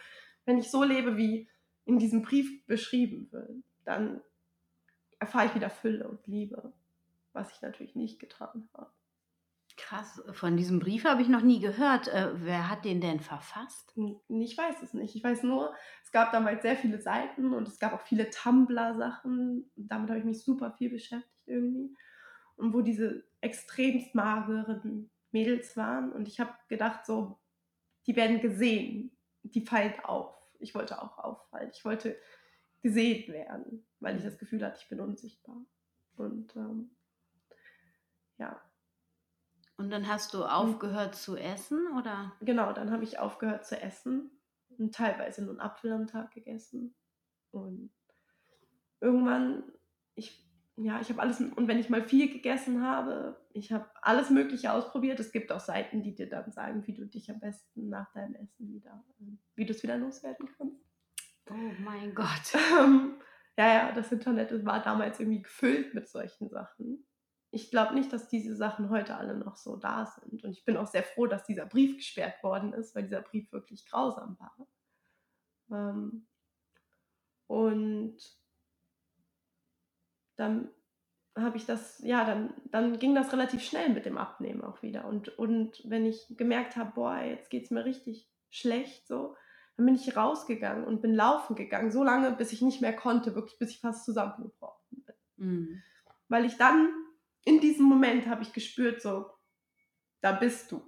wenn 0.46 0.58
ich 0.58 0.68
so 0.68 0.82
lebe, 0.82 1.16
wie 1.16 1.48
in 1.84 2.00
diesem 2.00 2.22
Brief 2.22 2.66
beschrieben 2.66 3.28
wird, 3.30 3.62
dann 3.84 4.20
erfahre 5.20 5.46
ich 5.46 5.54
wieder 5.54 5.70
Fülle 5.70 6.08
und 6.08 6.26
Liebe, 6.26 6.72
was 7.32 7.52
ich 7.52 7.62
natürlich 7.62 7.94
nicht 7.94 8.18
getan 8.18 8.68
habe. 8.74 8.90
Krass, 9.78 10.20
von 10.32 10.56
diesem 10.56 10.80
Brief 10.80 11.04
habe 11.04 11.22
ich 11.22 11.28
noch 11.28 11.40
nie 11.40 11.60
gehört. 11.60 12.08
Äh, 12.08 12.32
wer 12.34 12.68
hat 12.68 12.84
den 12.84 13.00
denn 13.00 13.20
verfasst? 13.20 13.94
Ich 14.28 14.58
weiß 14.58 14.82
es 14.82 14.92
nicht. 14.92 15.14
Ich 15.14 15.22
weiß 15.22 15.44
nur, 15.44 15.72
es 16.02 16.10
gab 16.10 16.32
damals 16.32 16.62
sehr 16.62 16.76
viele 16.76 17.00
Seiten 17.00 17.54
und 17.54 17.68
es 17.68 17.78
gab 17.78 17.92
auch 17.92 18.00
viele 18.00 18.28
Tumblr-Sachen. 18.28 19.70
Damit 19.76 20.10
habe 20.10 20.18
ich 20.18 20.24
mich 20.24 20.42
super 20.42 20.72
viel 20.72 20.90
beschäftigt 20.90 21.46
irgendwie. 21.46 21.96
Und 22.56 22.74
wo 22.74 22.80
diese 22.80 23.24
extremst 23.40 24.16
mageren 24.16 25.10
Mädels 25.30 25.76
waren. 25.76 26.10
Und 26.10 26.26
ich 26.26 26.40
habe 26.40 26.52
gedacht, 26.68 27.06
so, 27.06 27.38
die 28.08 28.16
werden 28.16 28.40
gesehen, 28.40 29.16
die 29.44 29.64
fallen 29.64 29.94
auf. 30.02 30.34
Ich 30.58 30.74
wollte 30.74 31.00
auch 31.00 31.18
auffallen. 31.18 31.70
Ich 31.72 31.84
wollte 31.84 32.18
gesehen 32.82 33.32
werden, 33.32 33.86
weil 34.00 34.16
ich 34.16 34.24
das 34.24 34.38
Gefühl 34.38 34.64
hatte, 34.64 34.80
ich 34.82 34.88
bin 34.88 34.98
unsichtbar. 34.98 35.64
Und 36.16 36.56
ähm, 36.56 36.90
ja. 38.38 38.60
Und 39.78 39.90
dann 39.90 40.08
hast 40.08 40.34
du 40.34 40.44
aufgehört 40.44 41.14
zu 41.14 41.36
essen, 41.36 41.86
oder? 41.96 42.32
Genau, 42.40 42.72
dann 42.72 42.90
habe 42.90 43.04
ich 43.04 43.20
aufgehört 43.20 43.64
zu 43.64 43.80
essen 43.80 44.30
und 44.76 44.92
teilweise 44.92 45.42
nur 45.42 45.52
einen 45.52 45.60
Apfel 45.60 45.92
am 45.92 46.08
Tag 46.08 46.32
gegessen. 46.32 46.96
Und 47.52 47.92
irgendwann, 49.00 49.62
ich, 50.16 50.44
ja, 50.76 51.00
ich 51.00 51.10
habe 51.10 51.22
alles, 51.22 51.40
und 51.40 51.68
wenn 51.68 51.78
ich 51.78 51.90
mal 51.90 52.02
viel 52.02 52.28
gegessen 52.28 52.82
habe, 52.82 53.40
ich 53.52 53.70
habe 53.70 53.88
alles 54.02 54.30
Mögliche 54.30 54.72
ausprobiert. 54.72 55.20
Es 55.20 55.30
gibt 55.30 55.52
auch 55.52 55.60
Seiten, 55.60 56.02
die 56.02 56.14
dir 56.14 56.28
dann 56.28 56.50
sagen, 56.50 56.84
wie 56.88 56.94
du 56.94 57.06
dich 57.06 57.30
am 57.30 57.38
besten 57.38 57.88
nach 57.88 58.12
deinem 58.12 58.34
Essen 58.34 58.72
wieder, 58.72 59.04
wie 59.54 59.64
du 59.64 59.72
es 59.72 59.82
wieder 59.84 59.96
loswerden 59.96 60.48
kannst. 60.56 60.84
Oh 61.50 61.82
mein 61.84 62.14
Gott. 62.14 62.26
Ähm, 62.80 63.14
ja, 63.56 63.74
ja, 63.74 63.92
das 63.92 64.12
Internet 64.12 64.64
war 64.64 64.80
damals 64.80 65.18
irgendwie 65.18 65.42
gefüllt 65.42 65.92
mit 65.92 66.08
solchen 66.08 66.48
Sachen. 66.48 67.04
Ich 67.50 67.70
glaube 67.70 67.94
nicht, 67.94 68.12
dass 68.12 68.28
diese 68.28 68.54
Sachen 68.54 68.90
heute 68.90 69.16
alle 69.16 69.34
noch 69.34 69.56
so 69.56 69.76
da 69.76 70.06
sind. 70.06 70.44
Und 70.44 70.52
ich 70.52 70.64
bin 70.64 70.76
auch 70.76 70.86
sehr 70.86 71.02
froh, 71.02 71.26
dass 71.26 71.44
dieser 71.44 71.66
Brief 71.66 71.96
gesperrt 71.96 72.42
worden 72.42 72.72
ist, 72.72 72.94
weil 72.94 73.04
dieser 73.04 73.22
Brief 73.22 73.50
wirklich 73.52 73.86
grausam 73.86 74.38
war. 74.38 74.66
Ähm, 75.70 76.26
und 77.46 78.18
dann 80.36 80.68
habe 81.36 81.56
ich 81.56 81.66
das, 81.66 81.98
ja, 82.00 82.24
dann, 82.24 82.52
dann 82.66 82.98
ging 82.98 83.14
das 83.14 83.32
relativ 83.32 83.62
schnell 83.62 83.90
mit 83.90 84.06
dem 84.06 84.18
Abnehmen 84.18 84.62
auch 84.62 84.82
wieder. 84.82 85.06
Und, 85.06 85.38
und 85.38 85.82
wenn 85.84 86.04
ich 86.04 86.26
gemerkt 86.36 86.76
habe, 86.76 86.92
boah, 86.94 87.18
jetzt 87.18 87.50
geht 87.50 87.64
es 87.64 87.70
mir 87.70 87.84
richtig 87.84 88.28
schlecht, 88.50 89.06
so, 89.06 89.36
dann 89.76 89.86
bin 89.86 89.94
ich 89.94 90.16
rausgegangen 90.16 90.84
und 90.84 91.02
bin 91.02 91.14
laufen 91.14 91.54
gegangen, 91.54 91.92
so 91.92 92.02
lange, 92.02 92.32
bis 92.32 92.52
ich 92.52 92.62
nicht 92.62 92.80
mehr 92.80 92.94
konnte, 92.94 93.34
wirklich 93.34 93.58
bis 93.58 93.70
ich 93.70 93.80
fast 93.80 94.04
zusammengebrochen 94.04 95.04
bin. 95.04 95.14
Mhm. 95.36 95.82
Weil 96.28 96.44
ich 96.44 96.56
dann, 96.56 96.90
in 97.44 97.60
diesem 97.60 97.86
Moment 97.86 98.26
habe 98.26 98.42
ich 98.42 98.52
gespürt, 98.52 99.00
so, 99.00 99.26
da 100.20 100.32
bist 100.32 100.72
du. 100.72 100.82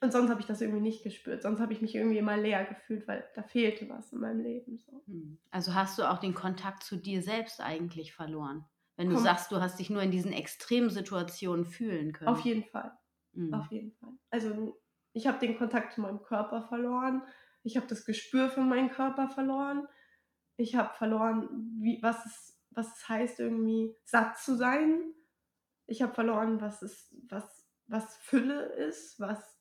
Und 0.00 0.12
sonst 0.12 0.30
habe 0.30 0.40
ich 0.40 0.46
das 0.46 0.60
irgendwie 0.60 0.80
nicht 0.80 1.02
gespürt. 1.02 1.42
Sonst 1.42 1.60
habe 1.60 1.72
ich 1.72 1.80
mich 1.80 1.94
irgendwie 1.94 2.18
immer 2.18 2.36
leer 2.36 2.64
gefühlt, 2.64 3.08
weil 3.08 3.24
da 3.34 3.42
fehlte 3.42 3.88
was 3.88 4.12
in 4.12 4.20
meinem 4.20 4.40
Leben. 4.40 4.78
So. 4.78 5.02
Hm. 5.06 5.38
Also 5.50 5.74
hast 5.74 5.98
du 5.98 6.04
auch 6.04 6.18
den 6.18 6.34
Kontakt 6.34 6.82
zu 6.82 6.96
dir 6.96 7.22
selbst 7.22 7.60
eigentlich 7.60 8.12
verloren? 8.12 8.64
Wenn 8.96 9.08
du 9.08 9.14
Komm. 9.14 9.24
sagst, 9.24 9.52
du 9.52 9.60
hast 9.60 9.78
dich 9.78 9.90
nur 9.90 10.02
in 10.02 10.10
diesen 10.10 10.32
extremen 10.32 10.90
Situationen 10.90 11.66
fühlen 11.66 12.12
können. 12.12 12.28
Auf 12.28 12.40
jeden 12.40 12.64
Fall. 12.64 12.92
Mhm. 13.32 13.54
Auf 13.54 13.70
jeden 13.70 13.92
Fall. 13.92 14.12
Also 14.30 14.80
ich 15.12 15.26
habe 15.26 15.38
den 15.38 15.56
Kontakt 15.56 15.94
zu 15.94 16.00
meinem 16.00 16.22
Körper 16.22 16.62
verloren. 16.62 17.22
Ich 17.62 17.76
habe 17.76 17.86
das 17.86 18.04
Gespür 18.04 18.48
für 18.48 18.60
meinen 18.60 18.90
Körper 18.90 19.28
verloren. 19.28 19.86
Ich 20.56 20.76
habe 20.76 20.94
verloren, 20.94 21.48
wie, 21.80 21.98
was, 22.02 22.24
es, 22.24 22.55
was 22.76 22.96
es 22.96 23.08
heißt, 23.08 23.40
irgendwie 23.40 23.96
satt 24.04 24.38
zu 24.38 24.56
sein. 24.56 25.12
Ich 25.86 26.02
habe 26.02 26.14
verloren, 26.14 26.60
was, 26.60 26.82
es, 26.82 27.14
was, 27.28 27.66
was 27.86 28.16
Fülle 28.18 28.62
ist, 28.74 29.18
was 29.18 29.56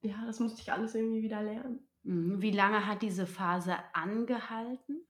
ja, 0.00 0.24
das 0.26 0.40
musste 0.40 0.60
ich 0.60 0.72
alles 0.72 0.94
irgendwie 0.94 1.22
wieder 1.22 1.42
lernen. 1.42 1.88
Mhm. 2.02 2.40
Wie 2.40 2.52
lange 2.52 2.86
hat 2.86 3.02
diese 3.02 3.26
Phase 3.26 3.76
angehalten? 3.92 5.04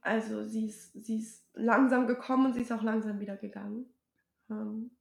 Also 0.00 0.44
sie 0.44 0.66
ist, 0.66 0.92
sie 1.04 1.20
ist 1.20 1.48
langsam 1.54 2.06
gekommen 2.06 2.46
und 2.46 2.54
sie 2.54 2.62
ist 2.62 2.72
auch 2.72 2.82
langsam 2.82 3.20
wieder 3.20 3.36
gegangen. 3.36 3.86
Ähm, 4.50 4.96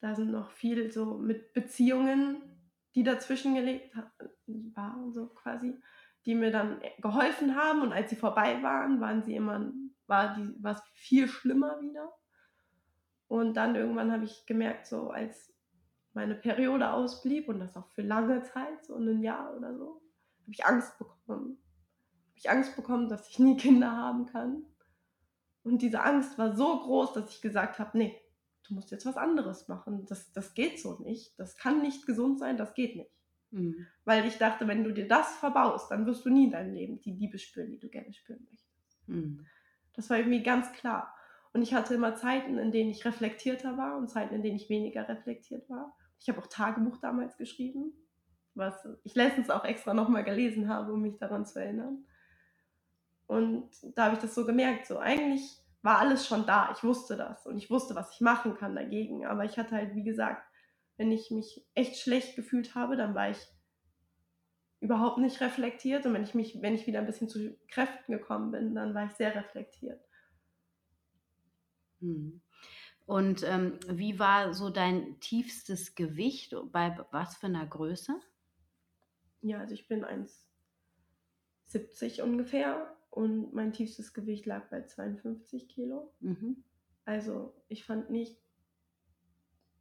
da 0.00 0.14
sind 0.14 0.30
noch 0.30 0.50
viel 0.52 0.90
so 0.90 1.18
mit 1.18 1.52
Beziehungen, 1.52 2.40
die 2.94 3.02
dazwischen 3.02 3.54
gelegt 3.54 3.94
waren, 4.46 5.12
so 5.12 5.26
quasi, 5.28 5.78
die 6.26 6.34
mir 6.34 6.50
dann 6.50 6.80
geholfen 6.98 7.56
haben. 7.56 7.82
Und 7.82 7.92
als 7.92 8.10
sie 8.10 8.16
vorbei 8.16 8.62
waren, 8.62 9.00
waren 9.00 9.22
sie 9.22 9.34
immer, 9.34 9.72
war 10.06 10.34
die, 10.34 10.62
war 10.62 10.72
es 10.72 10.82
viel 10.94 11.28
schlimmer 11.28 11.80
wieder. 11.80 12.12
Und 13.28 13.54
dann 13.54 13.76
irgendwann 13.76 14.12
habe 14.12 14.24
ich 14.24 14.44
gemerkt, 14.46 14.86
so 14.86 15.10
als 15.10 15.54
meine 16.12 16.34
Periode 16.34 16.90
ausblieb 16.92 17.48
und 17.48 17.60
das 17.60 17.76
auch 17.76 17.88
für 17.90 18.02
lange 18.02 18.42
Zeit, 18.42 18.84
so 18.84 18.96
ein 18.96 19.22
Jahr 19.22 19.56
oder 19.56 19.76
so, 19.76 20.02
habe 20.42 20.52
ich 20.52 20.66
Angst 20.66 20.98
bekommen. 20.98 21.58
Habe 22.28 22.36
ich 22.36 22.50
Angst 22.50 22.76
bekommen, 22.76 23.08
dass 23.08 23.28
ich 23.28 23.38
nie 23.38 23.56
Kinder 23.56 23.92
haben 23.92 24.26
kann. 24.26 24.64
Und 25.62 25.82
diese 25.82 26.02
Angst 26.02 26.38
war 26.38 26.56
so 26.56 26.80
groß, 26.80 27.12
dass 27.12 27.30
ich 27.30 27.40
gesagt 27.40 27.78
habe, 27.78 27.96
nee, 27.96 28.20
du 28.66 28.74
musst 28.74 28.90
jetzt 28.90 29.06
was 29.06 29.16
anderes 29.16 29.68
machen. 29.68 30.06
Das, 30.06 30.32
das 30.32 30.54
geht 30.54 30.80
so 30.80 30.98
nicht. 30.98 31.38
Das 31.38 31.56
kann 31.56 31.82
nicht 31.82 32.06
gesund 32.06 32.38
sein, 32.38 32.56
das 32.56 32.74
geht 32.74 32.96
nicht. 32.96 33.12
Mhm. 33.50 33.86
Weil 34.04 34.26
ich 34.26 34.38
dachte, 34.38 34.66
wenn 34.68 34.84
du 34.84 34.92
dir 34.92 35.08
das 35.08 35.36
verbaust, 35.36 35.90
dann 35.90 36.06
wirst 36.06 36.24
du 36.24 36.30
nie 36.30 36.44
in 36.44 36.50
deinem 36.50 36.74
Leben 36.74 37.00
die 37.00 37.12
Liebe 37.12 37.38
spüren, 37.38 37.70
die 37.70 37.78
du 37.78 37.88
gerne 37.88 38.12
spüren 38.12 38.46
möchtest. 38.50 39.08
Mhm. 39.08 39.46
Das 39.94 40.08
war 40.10 40.18
irgendwie 40.18 40.42
ganz 40.42 40.72
klar. 40.72 41.14
Und 41.52 41.62
ich 41.62 41.74
hatte 41.74 41.94
immer 41.94 42.14
Zeiten, 42.14 42.58
in 42.58 42.70
denen 42.70 42.90
ich 42.90 43.04
reflektierter 43.04 43.76
war 43.76 43.96
und 43.96 44.08
Zeiten, 44.08 44.34
in 44.34 44.42
denen 44.42 44.56
ich 44.56 44.70
weniger 44.70 45.08
reflektiert 45.08 45.68
war. 45.68 45.96
Ich 46.20 46.28
habe 46.28 46.38
auch 46.38 46.46
Tagebuch 46.46 46.98
damals 46.98 47.36
geschrieben, 47.36 47.92
was 48.54 48.86
ich 49.02 49.14
letztens 49.14 49.50
auch 49.50 49.64
extra 49.64 49.94
nochmal 49.94 50.22
gelesen 50.22 50.68
habe, 50.68 50.92
um 50.92 51.02
mich 51.02 51.18
daran 51.18 51.44
zu 51.44 51.60
erinnern. 51.60 52.04
Und 53.26 53.68
da 53.96 54.06
habe 54.06 54.14
ich 54.14 54.20
das 54.20 54.34
so 54.34 54.44
gemerkt, 54.44 54.86
so 54.86 54.98
eigentlich 54.98 55.60
war 55.82 55.98
alles 55.98 56.26
schon 56.26 56.46
da. 56.46 56.70
Ich 56.72 56.84
wusste 56.84 57.16
das 57.16 57.46
und 57.46 57.56
ich 57.56 57.70
wusste, 57.70 57.94
was 57.94 58.12
ich 58.12 58.20
machen 58.20 58.54
kann 58.54 58.74
dagegen. 58.74 59.26
Aber 59.26 59.44
ich 59.44 59.58
hatte 59.58 59.74
halt, 59.74 59.94
wie 59.94 60.04
gesagt, 60.04 60.49
wenn 61.00 61.10
ich 61.12 61.30
mich 61.30 61.64
echt 61.72 61.96
schlecht 61.96 62.36
gefühlt 62.36 62.74
habe, 62.74 62.94
dann 62.94 63.14
war 63.14 63.30
ich 63.30 63.38
überhaupt 64.80 65.16
nicht 65.16 65.40
reflektiert. 65.40 66.04
Und 66.04 66.12
wenn 66.12 66.24
ich 66.24 66.34
mich, 66.34 66.60
wenn 66.60 66.74
ich 66.74 66.86
wieder 66.86 66.98
ein 66.98 67.06
bisschen 67.06 67.30
zu 67.30 67.56
Kräften 67.68 68.12
gekommen 68.12 68.50
bin, 68.50 68.74
dann 68.74 68.94
war 68.94 69.06
ich 69.06 69.12
sehr 69.12 69.34
reflektiert. 69.34 69.98
Hm. 72.00 72.42
Und 73.06 73.42
ähm, 73.44 73.78
wie 73.88 74.18
war 74.18 74.52
so 74.52 74.68
dein 74.68 75.18
tiefstes 75.20 75.94
Gewicht? 75.94 76.54
Bei 76.70 76.94
was 77.12 77.38
für 77.38 77.46
einer 77.46 77.66
Größe? 77.66 78.20
Ja, 79.40 79.60
also 79.60 79.72
ich 79.72 79.88
bin 79.88 80.04
1,70 80.04 82.20
ungefähr 82.20 82.94
und 83.08 83.54
mein 83.54 83.72
tiefstes 83.72 84.12
Gewicht 84.12 84.44
lag 84.44 84.68
bei 84.68 84.82
52 84.82 85.70
Kilo. 85.70 86.12
Mhm. 86.20 86.62
Also 87.06 87.54
ich 87.68 87.86
fand 87.86 88.10
nicht, 88.10 88.38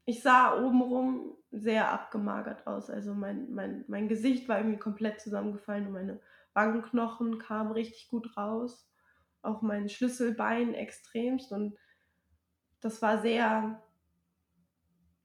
ich 0.10 0.24
sah 0.24 0.60
obenrum 0.60 1.38
sehr 1.52 1.92
abgemagert 1.92 2.66
aus. 2.66 2.90
Also 2.90 3.14
mein, 3.14 3.52
mein, 3.54 3.86
mein 3.88 4.08
Gesicht 4.08 4.50
war 4.50 4.58
irgendwie 4.58 4.80
komplett 4.80 5.22
zusammengefallen 5.22 5.88
und 5.88 5.94
meine 5.94 6.20
Wangenknochen 6.54 7.38
kamen 7.38 7.72
richtig 7.72 8.10
gut 8.10 8.36
raus. 8.36 8.90
Auch 9.42 9.62
mein 9.62 9.88
Schlüsselbein 9.88 10.74
extremst 10.74 11.52
und 11.52 11.78
das 12.82 13.02
war 13.02 13.22
sehr, 13.22 13.82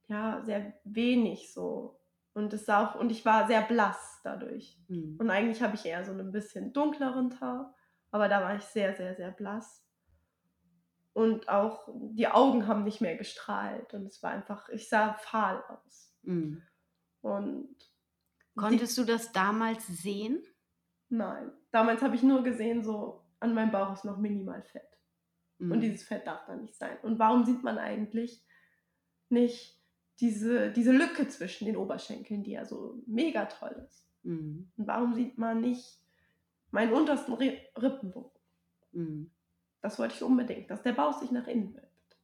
ja, 0.09 0.43
sehr 0.43 0.75
wenig 0.85 1.53
so. 1.53 1.99
Und 2.35 2.53
es 2.53 2.67
sah 2.67 2.85
auch, 2.85 2.95
und 2.97 3.11
ich 3.11 3.25
war 3.25 3.47
sehr 3.47 3.63
blass 3.63 4.21
dadurch. 4.23 4.79
Mhm. 4.89 5.17
Und 5.19 5.31
eigentlich 5.31 5.63
habe 5.63 5.77
ich 5.77 5.87
eher 5.87 6.05
so 6.05 6.13
einen 6.13 6.33
bisschen 6.33 6.73
dunkleren 6.73 7.41
Haar, 7.41 7.75
aber 8.11 8.29
da 8.29 8.43
war 8.43 8.57
ich 8.57 8.65
sehr, 8.65 8.95
sehr, 8.95 9.15
sehr 9.15 9.31
blass. 9.31 9.84
Und 11.15 11.49
auch 11.49 11.89
die 11.95 12.27
Augen 12.27 12.67
haben 12.67 12.83
nicht 12.83 13.01
mehr 13.01 13.17
gestrahlt. 13.17 13.95
Und 13.95 14.07
es 14.07 14.23
war 14.23 14.33
einfach, 14.33 14.69
ich 14.69 14.89
sah 14.89 15.15
fahl 15.15 15.63
aus. 15.69 16.13
Mhm. 16.23 16.61
Und 17.23 17.77
konntest 18.57 18.97
die, 18.97 19.01
du 19.01 19.07
das 19.07 19.33
damals 19.33 19.87
sehen? 19.87 20.43
Nein. 21.09 21.53
Damals 21.71 22.03
habe 22.03 22.17
ich 22.17 22.25
nur 22.25 22.43
gesehen, 22.43 22.83
so 22.83 23.23
an 23.39 23.55
meinem 23.55 23.71
Bauch 23.71 23.93
ist 23.93 24.05
noch 24.05 24.19
minimal 24.19 24.63
Fett. 24.63 24.99
Mhm. 25.59 25.71
Und 25.71 25.81
dieses 25.81 26.03
Fett 26.03 26.27
darf 26.27 26.45
da 26.47 26.57
nicht 26.57 26.75
sein. 26.75 26.99
Und 27.03 27.21
warum 27.21 27.45
sieht 27.45 27.63
man 27.63 27.79
eigentlich 27.79 28.45
nicht 29.29 29.81
diese, 30.19 30.73
diese 30.73 30.93
Lücke 30.93 31.29
zwischen 31.29 31.67
den 31.67 31.77
Oberschenkeln, 31.77 32.43
die 32.43 32.53
ja 32.53 32.65
so 32.65 33.01
mega 33.07 33.47
toll 33.47 33.87
ist? 33.87 34.05
Mhm. 34.25 34.69
Und 34.77 34.87
warum 34.89 35.15
sieht 35.15 35.39
man 35.39 35.61
nicht 35.61 36.01
meinen 36.73 36.93
untersten 36.93 37.35
Rippenbogen? 37.35 38.41
Mhm. 38.91 39.31
Das 39.85 39.99
wollte 39.99 40.15
ich 40.15 40.23
unbedingt, 40.23 40.71
dass 40.71 40.83
der 40.83 40.95
Bauch 40.95 41.13
sich 41.21 41.31
nach 41.31 41.47
innen 41.47 41.75
wölbt. 41.75 42.17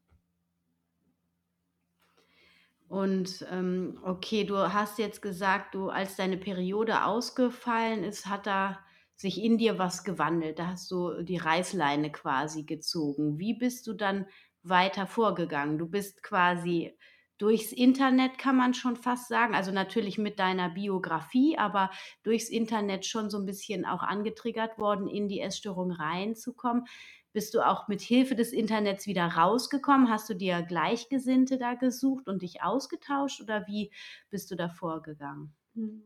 Und 2.89 3.47
ähm, 3.51 4.01
okay, 4.03 4.45
du 4.45 4.57
hast 4.73 4.99
jetzt 4.99 5.21
gesagt, 5.21 5.75
du 5.75 5.91
als 5.91 6.17
deine 6.17 6.39
Periode 6.39 7.05
ausgefallen 7.05 8.03
ist, 8.03 8.25
hat 8.25 8.47
da 8.47 8.81
sich 9.15 9.45
in 9.45 9.59
dir 9.59 9.79
was 9.79 10.05
gewandelt. 10.05 10.59
Da 10.59 10.69
hast 10.69 10.91
du 10.91 11.23
die 11.23 11.37
Reißleine 11.37 12.11
quasi 12.11 12.63
gezogen. 12.63 13.39
Wie 13.39 13.53
bist 13.53 13.87
du 13.87 13.93
dann 13.93 14.25
weiter 14.63 15.07
vorgegangen? 15.07 15.77
Du 15.77 15.87
bist 15.87 16.23
quasi 16.23 16.97
durchs 17.41 17.73
Internet, 17.73 18.37
kann 18.37 18.57
man 18.57 18.75
schon 18.75 18.97
fast 18.97 19.29
sagen, 19.29 19.55
also 19.55 19.73
natürlich 19.73 20.19
mit 20.19 20.39
deiner 20.39 20.69
Biografie, 20.69 21.57
aber 21.57 21.91
durchs 22.23 22.51
Internet 22.51 23.07
schon 23.07 23.31
so 23.31 23.39
ein 23.39 23.47
bisschen 23.47 23.87
auch 23.87 24.03
angetriggert 24.03 24.79
worden, 24.79 25.09
in 25.09 25.27
die 25.27 25.41
Essstörung 25.41 25.91
reinzukommen. 25.91 26.85
Bist 27.33 27.55
du 27.55 27.67
auch 27.67 27.89
mit 27.89 28.01
Hilfe 28.01 28.35
des 28.35 28.53
Internets 28.53 29.07
wieder 29.07 29.27
rausgekommen? 29.27 30.09
Hast 30.09 30.29
du 30.29 30.35
dir 30.35 30.63
Gleichgesinnte 30.63 31.59
da 31.59 31.75
gesucht 31.75 32.29
und 32.29 32.43
dich 32.43 32.63
ausgetauscht 32.63 33.41
oder 33.41 33.67
wie 33.67 33.93
bist 34.31 34.51
du 34.51 34.57
da 34.57 34.69
vorgegangen? 34.69 35.55
Hm. 35.75 36.03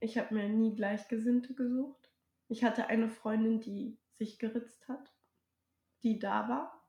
Ich 0.00 0.18
habe 0.18 0.34
mir 0.34 0.48
nie 0.48 0.74
Gleichgesinnte 0.74 1.54
gesucht. 1.54 2.10
Ich 2.48 2.64
hatte 2.64 2.86
eine 2.86 3.08
Freundin, 3.08 3.60
die 3.60 3.98
sich 4.18 4.38
geritzt 4.38 4.88
hat, 4.88 5.14
die 6.02 6.18
da 6.18 6.48
war, 6.48 6.86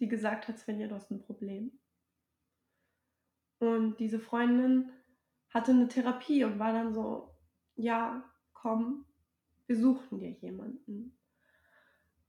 die 0.00 0.08
gesagt 0.08 0.48
hat, 0.48 0.58
Svenja, 0.58 0.88
du 0.88 0.94
hast 0.94 1.10
ein 1.10 1.20
Problem. 1.20 1.78
Und 3.58 3.98
diese 4.00 4.18
Freundin 4.18 4.90
hatte 5.50 5.70
eine 5.70 5.88
Therapie 5.88 6.44
und 6.44 6.58
war 6.58 6.72
dann 6.72 6.92
so, 6.92 7.36
ja, 7.76 8.24
komm, 8.52 9.06
wir 9.66 9.76
suchen 9.76 10.18
dir 10.18 10.30
jemanden. 10.30 11.16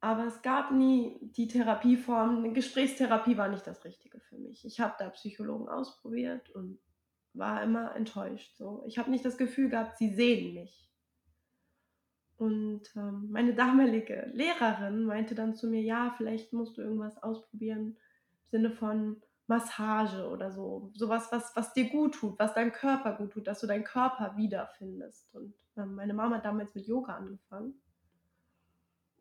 Aber 0.03 0.25
es 0.25 0.41
gab 0.41 0.71
nie 0.71 1.17
die 1.21 1.47
Therapieform. 1.47 2.53
Gesprächstherapie 2.53 3.37
war 3.37 3.47
nicht 3.47 3.65
das 3.65 3.85
Richtige 3.85 4.19
für 4.19 4.37
mich. 4.37 4.65
Ich 4.65 4.81
habe 4.81 4.95
da 4.99 5.07
Psychologen 5.11 5.69
ausprobiert 5.69 6.49
und 6.49 6.77
war 7.33 7.63
immer 7.63 7.95
enttäuscht. 7.95 8.53
So. 8.57 8.83
Ich 8.85 8.97
habe 8.97 9.09
nicht 9.09 9.23
das 9.23 9.37
Gefühl 9.37 9.69
gehabt, 9.69 9.97
sie 9.97 10.13
sehen 10.13 10.55
mich. 10.55 10.91
Und 12.35 12.81
ähm, 12.97 13.29
meine 13.31 13.55
damalige 13.55 14.29
Lehrerin 14.33 15.05
meinte 15.05 15.35
dann 15.35 15.55
zu 15.55 15.67
mir, 15.67 15.81
ja, 15.81 16.13
vielleicht 16.17 16.51
musst 16.51 16.77
du 16.77 16.81
irgendwas 16.81 17.23
ausprobieren 17.23 17.95
im 18.41 18.49
Sinne 18.49 18.71
von 18.71 19.21
Massage 19.47 20.27
oder 20.27 20.51
so. 20.51 20.91
Sowas, 20.95 21.29
was, 21.31 21.55
was 21.55 21.71
dir 21.71 21.89
gut 21.89 22.15
tut, 22.15 22.37
was 22.39 22.53
deinem 22.53 22.73
Körper 22.73 23.15
gut 23.15 23.31
tut, 23.31 23.47
dass 23.47 23.61
du 23.61 23.67
deinen 23.67 23.85
Körper 23.85 24.35
wiederfindest. 24.35 25.33
Und 25.33 25.55
ähm, 25.77 25.95
meine 25.95 26.13
Mama 26.13 26.35
hat 26.35 26.45
damals 26.45 26.75
mit 26.75 26.87
Yoga 26.87 27.15
angefangen. 27.15 27.81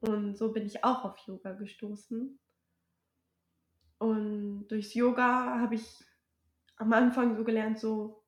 Und 0.02 0.36
so 0.36 0.52
bin 0.52 0.66
ich 0.66 0.82
auch 0.82 1.04
auf 1.04 1.16
Yoga 1.26 1.52
gestoßen. 1.52 2.38
Und 3.98 4.66
durchs 4.66 4.94
Yoga 4.94 5.60
habe 5.60 5.76
ich 5.76 6.04
am 6.76 6.92
Anfang 6.92 7.36
so 7.36 7.44
gelernt, 7.44 7.78
so, 7.78 8.24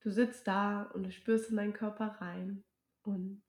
du 0.00 0.10
sitzt 0.10 0.48
da 0.48 0.82
und 0.92 1.04
du 1.04 1.12
spürst 1.12 1.50
in 1.50 1.56
deinen 1.56 1.72
Körper 1.72 2.16
rein 2.20 2.64
und 3.04 3.40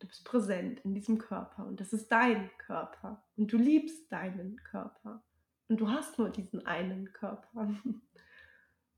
du 0.00 0.08
bist 0.08 0.24
präsent 0.24 0.80
in 0.80 0.94
diesem 0.94 1.18
Körper 1.18 1.64
und 1.64 1.78
das 1.78 1.92
ist 1.92 2.10
dein 2.10 2.50
Körper 2.58 3.24
und 3.36 3.52
du 3.52 3.56
liebst 3.56 4.10
deinen 4.10 4.56
Körper 4.64 5.22
und 5.68 5.80
du 5.80 5.88
hast 5.88 6.18
nur 6.18 6.28
diesen 6.30 6.66
einen 6.66 7.12
Körper. 7.12 7.68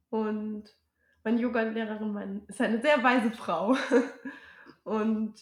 Und 0.09 0.65
meine 1.25 1.41
Yoga-Lehrerin 1.41 2.45
ist 2.47 2.61
eine 2.61 2.81
sehr 2.81 3.03
weise 3.03 3.33
Frau 3.33 3.77
und 4.85 5.35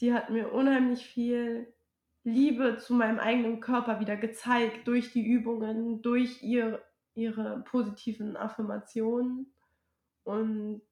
die 0.00 0.12
hat 0.12 0.30
mir 0.30 0.52
unheimlich 0.52 1.04
viel 1.04 1.72
Liebe 2.24 2.78
zu 2.78 2.94
meinem 2.94 3.18
eigenen 3.18 3.60
Körper 3.60 4.00
wieder 4.00 4.16
gezeigt 4.16 4.86
durch 4.86 5.12
die 5.12 5.26
Übungen, 5.26 6.02
durch 6.02 6.42
ihr, 6.42 6.82
ihre 7.14 7.60
positiven 7.60 8.36
Affirmationen 8.36 9.52
und 10.24 10.82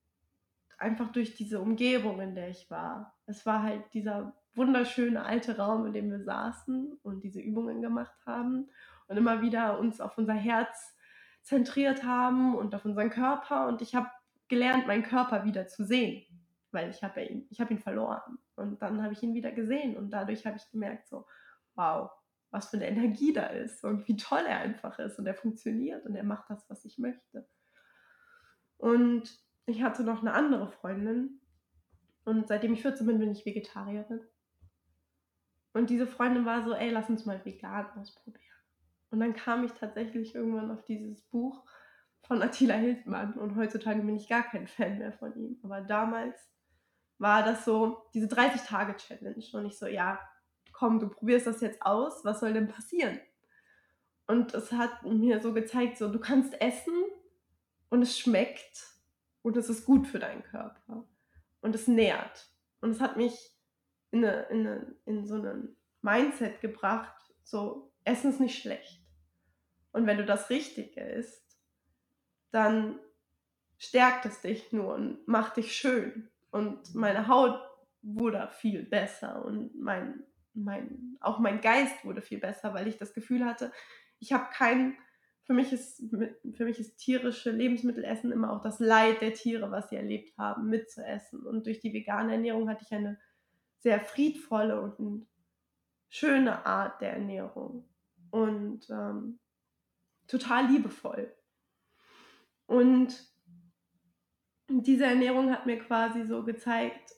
einfach 0.79 1.13
durch 1.13 1.35
diese 1.35 1.61
Umgebung, 1.61 2.21
in 2.21 2.35
der 2.35 2.49
ich 2.49 2.71
war. 2.71 3.15
Es 3.27 3.47
war 3.47 3.63
halt 3.63 3.83
dieser 3.93 4.35
wunderschöne 4.55 5.25
alte 5.25 5.57
Raum, 5.57 5.87
in 5.87 5.93
dem 5.93 6.11
wir 6.11 6.23
saßen 6.23 6.99
und 7.03 7.23
diese 7.23 7.41
Übungen 7.41 7.83
gemacht 7.83 8.17
haben 8.25 8.69
und 9.09 9.17
immer 9.17 9.43
wieder 9.43 9.79
uns 9.79 10.01
auf 10.01 10.17
unser 10.19 10.35
Herz 10.35 10.97
zentriert 11.43 12.03
haben 12.05 12.57
und 12.57 12.75
auf 12.75 12.85
unseren 12.85 13.11
Körper. 13.11 13.69
Und 13.69 13.83
ich 13.83 13.95
habe 13.95 14.11
gelernt, 14.49 14.87
meinen 14.87 15.03
Körper 15.03 15.45
wieder 15.45 15.67
zu 15.67 15.85
sehen, 15.85 16.25
weil 16.76 16.90
ich 16.90 17.02
habe 17.02 17.25
ihn, 17.25 17.46
ich 17.51 17.59
habe 17.59 17.72
ihn 17.72 17.81
verloren. 17.81 18.38
Und 18.55 18.83
dann 18.83 19.03
habe 19.03 19.14
ich 19.14 19.22
ihn 19.22 19.35
wieder 19.35 19.51
gesehen 19.51 19.96
und 19.96 20.11
dadurch 20.11 20.44
habe 20.46 20.59
ich 20.59 20.70
gemerkt, 20.70 21.09
so, 21.09 21.27
wow, 21.74 22.11
was 22.51 22.68
für 22.68 22.77
eine 22.77 22.87
Energie 22.87 23.33
da 23.33 23.46
ist 23.46 23.83
und 23.83 24.07
wie 24.07 24.16
toll 24.16 24.44
er 24.46 24.59
einfach 24.59 24.98
ist 24.98 25.18
und 25.18 25.27
er 25.27 25.35
funktioniert 25.35 26.05
und 26.05 26.14
er 26.14 26.22
macht 26.22 26.51
das, 26.51 26.68
was 26.68 26.85
ich 26.85 26.98
möchte. 26.98 27.48
Und 28.77 29.24
ich 29.64 29.83
hatte 29.83 30.05
noch 30.05 30.20
eine 30.20 30.35
andere 30.35 30.68
Freundin 30.68 31.40
und 32.24 32.46
seitdem 32.46 32.74
ich 32.74 32.83
14 32.83 33.07
bin, 33.07 33.18
bin 33.18 33.33
ich 33.33 33.46
Vegetarierin. 33.46 34.20
Und 35.72 35.88
diese 35.88 36.07
Freundin 36.07 36.44
war 36.44 36.62
so, 36.62 36.74
ey, 36.74 36.90
lass 36.90 37.09
uns 37.09 37.24
mal 37.24 37.42
vegan 37.44 37.87
ausprobieren. 37.98 38.42
Und 39.11 39.20
dann 39.20 39.35
kam 39.35 39.64
ich 39.64 39.72
tatsächlich 39.72 40.35
irgendwann 40.35 40.70
auf 40.70 40.85
dieses 40.85 41.22
Buch 41.22 41.64
von 42.27 42.42
Attila 42.42 42.74
Hildmann 42.74 43.35
und 43.35 43.57
heutzutage 43.57 44.03
bin 44.03 44.16
ich 44.16 44.29
gar 44.29 44.42
kein 44.42 44.66
Fan 44.66 44.98
mehr 44.98 45.12
von 45.12 45.35
ihm. 45.37 45.59
Aber 45.62 45.81
damals 45.81 46.51
war 47.18 47.42
das 47.42 47.64
so 47.64 48.02
diese 48.14 48.26
30-Tage-Challenge 48.26 49.44
und 49.52 49.66
ich 49.66 49.79
so, 49.79 49.87
ja, 49.87 50.18
komm, 50.72 51.00
du 51.00 51.09
probierst 51.09 51.46
das 51.46 51.61
jetzt 51.61 51.81
aus, 51.83 52.24
was 52.24 52.40
soll 52.40 52.52
denn 52.52 52.68
passieren? 52.68 53.18
Und 54.26 54.55
es 54.55 54.72
hat 54.72 55.05
mir 55.05 55.40
so 55.40 55.52
gezeigt, 55.52 55.98
so, 55.98 56.12
du 56.12 56.18
kannst 56.18 56.61
essen 56.61 57.05
und 57.88 58.02
es 58.02 58.18
schmeckt 58.18 58.87
und 59.42 59.57
es 59.57 59.68
ist 59.68 59.87
gut 59.87 60.07
für 60.07 60.18
deinen 60.18 60.42
Körper 60.42 61.05
und 61.61 61.74
es 61.74 61.87
nährt. 61.87 62.48
Und 62.81 62.90
es 62.90 63.00
hat 63.00 63.16
mich 63.16 63.57
in, 64.11 64.24
eine, 64.24 64.42
in, 64.44 64.66
eine, 64.66 64.94
in 65.05 65.26
so 65.26 65.37
ein 65.37 65.76
Mindset 66.02 66.61
gebracht, 66.61 67.16
so 67.44 67.92
Essen 68.05 68.31
ist 68.31 68.40
nicht 68.40 68.61
schlecht. 68.61 69.00
Und 69.92 70.07
wenn 70.07 70.18
du 70.18 70.26
das 70.26 70.50
Richtige 70.50 71.00
isst, 71.00 71.59
dann 72.50 72.98
stärkt 73.79 74.26
es 74.26 74.40
dich 74.40 74.72
nur 74.72 74.94
und 74.94 75.26
macht 75.26 75.57
dich 75.57 75.74
schön. 75.74 76.29
Und 76.57 76.95
meine 76.95 77.29
Haut 77.29 77.61
wurde 78.01 78.49
viel 78.53 78.83
besser 78.83 79.45
und 79.45 79.79
mein, 79.79 80.23
mein, 80.55 81.19
auch 81.21 81.38
mein 81.38 81.61
Geist 81.61 82.05
wurde 82.05 82.23
viel 82.23 82.38
besser, 82.38 82.73
weil 82.73 82.88
ich 82.88 82.97
das 82.97 83.12
Gefühl 83.12 83.45
hatte, 83.45 83.73
ich 84.21 84.33
habe 84.33 84.47
keinen 84.53 84.97
für 85.42 85.53
mich 85.53 85.73
ist, 85.73 86.03
für 86.57 86.64
mich 86.64 86.81
ist 86.81 86.97
tierische 86.97 87.53
Lebensmittelessen 87.53 88.33
immer 88.33 88.53
auch 88.53 88.62
das 88.62 88.81
Leid 88.81 89.21
der 89.21 89.33
Tiere, 89.33 89.71
was 89.71 89.90
sie 89.90 89.97
erlebt 89.97 90.37
haben, 90.38 90.69
mitzuessen. 90.69 91.47
Und 91.47 91.66
durch 91.66 91.79
die 91.79 91.92
vegane 91.92 92.33
Ernährung 92.33 92.69
hatte 92.69 92.85
ich 92.85 92.92
eine 92.92 93.21
sehr 93.79 94.01
friedvolle 94.01 94.81
und 94.81 95.29
schöne 96.09 96.66
Art 96.66 97.01
der 97.01 97.12
Ernährung. 97.12 97.88
Und 98.31 98.90
ähm, 98.90 99.38
total 100.27 100.66
liebevoll. 100.66 101.33
Und 102.66 103.36
diese 104.68 105.07
Ernährung 105.07 105.50
hat 105.50 105.66
mir 105.66 105.79
quasi 105.79 106.24
so 106.24 106.42
gezeigt, 106.44 107.14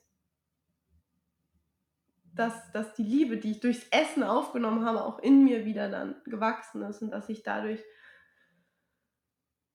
dass, 2.35 2.71
dass 2.73 2.95
die 2.95 3.03
Liebe, 3.03 3.39
die 3.39 3.53
ich 3.53 3.61
durchs 3.61 3.87
Essen 3.91 4.23
aufgenommen 4.23 4.85
habe, 4.85 5.05
auch 5.05 5.19
in 5.19 5.45
mir 5.45 5.65
wieder 5.65 5.89
dann 5.89 6.15
gewachsen 6.25 6.83
ist 6.83 7.03
und 7.03 7.11
dass 7.11 7.29
ich 7.29 7.43
dadurch 7.43 7.83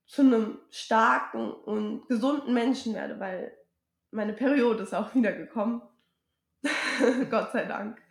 zu 0.05 0.21
einem 0.21 0.59
starken 0.69 1.51
und 1.51 2.07
gesunden 2.07 2.53
Menschen 2.53 2.93
werde, 2.93 3.19
weil 3.19 3.51
meine 4.11 4.33
Periode 4.33 4.83
ist 4.83 4.93
auch 4.93 5.13
wieder 5.15 5.33
gekommen. 5.33 5.81
Gott 7.29 7.51
sei 7.51 7.65
Dank. 7.65 8.01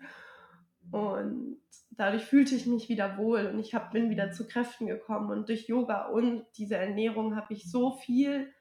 Und 0.91 1.59
dadurch 1.93 2.25
fühlte 2.25 2.55
ich 2.55 2.67
mich 2.67 2.89
wieder 2.89 3.17
wohl 3.17 3.47
und 3.47 3.59
ich 3.59 3.75
hab, 3.75 3.93
bin 3.93 4.11
wieder 4.11 4.33
zu 4.33 4.47
Kräften 4.47 4.87
gekommen. 4.87 5.31
Und 5.31 5.49
durch 5.49 5.69
Yoga 5.69 6.07
und 6.07 6.45
diese 6.57 6.77
Ernährung 6.77 7.37
habe 7.37 7.55
ich 7.55 7.71
so 7.71 7.93
viel 7.93 8.53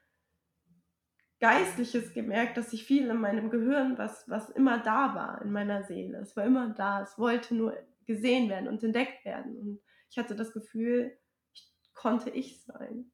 Geistliches 1.42 2.14
gemerkt, 2.14 2.56
dass 2.56 2.72
ich 2.72 2.84
viel 2.84 3.10
in 3.10 3.20
meinem 3.20 3.50
Gehirn, 3.50 3.98
was, 3.98 4.28
was 4.28 4.48
immer 4.50 4.78
da 4.78 5.12
war, 5.16 5.42
in 5.42 5.50
meiner 5.50 5.82
Seele, 5.82 6.18
es 6.18 6.36
war 6.36 6.44
immer 6.44 6.68
da, 6.68 7.02
es 7.02 7.18
wollte 7.18 7.56
nur 7.56 7.76
gesehen 8.06 8.48
werden 8.48 8.68
und 8.68 8.84
entdeckt 8.84 9.24
werden. 9.24 9.56
Und 9.56 9.80
ich 10.08 10.18
hatte 10.18 10.36
das 10.36 10.52
Gefühl, 10.52 11.18
ich 11.52 11.68
konnte 11.94 12.30
ich 12.30 12.62
sein. 12.62 13.10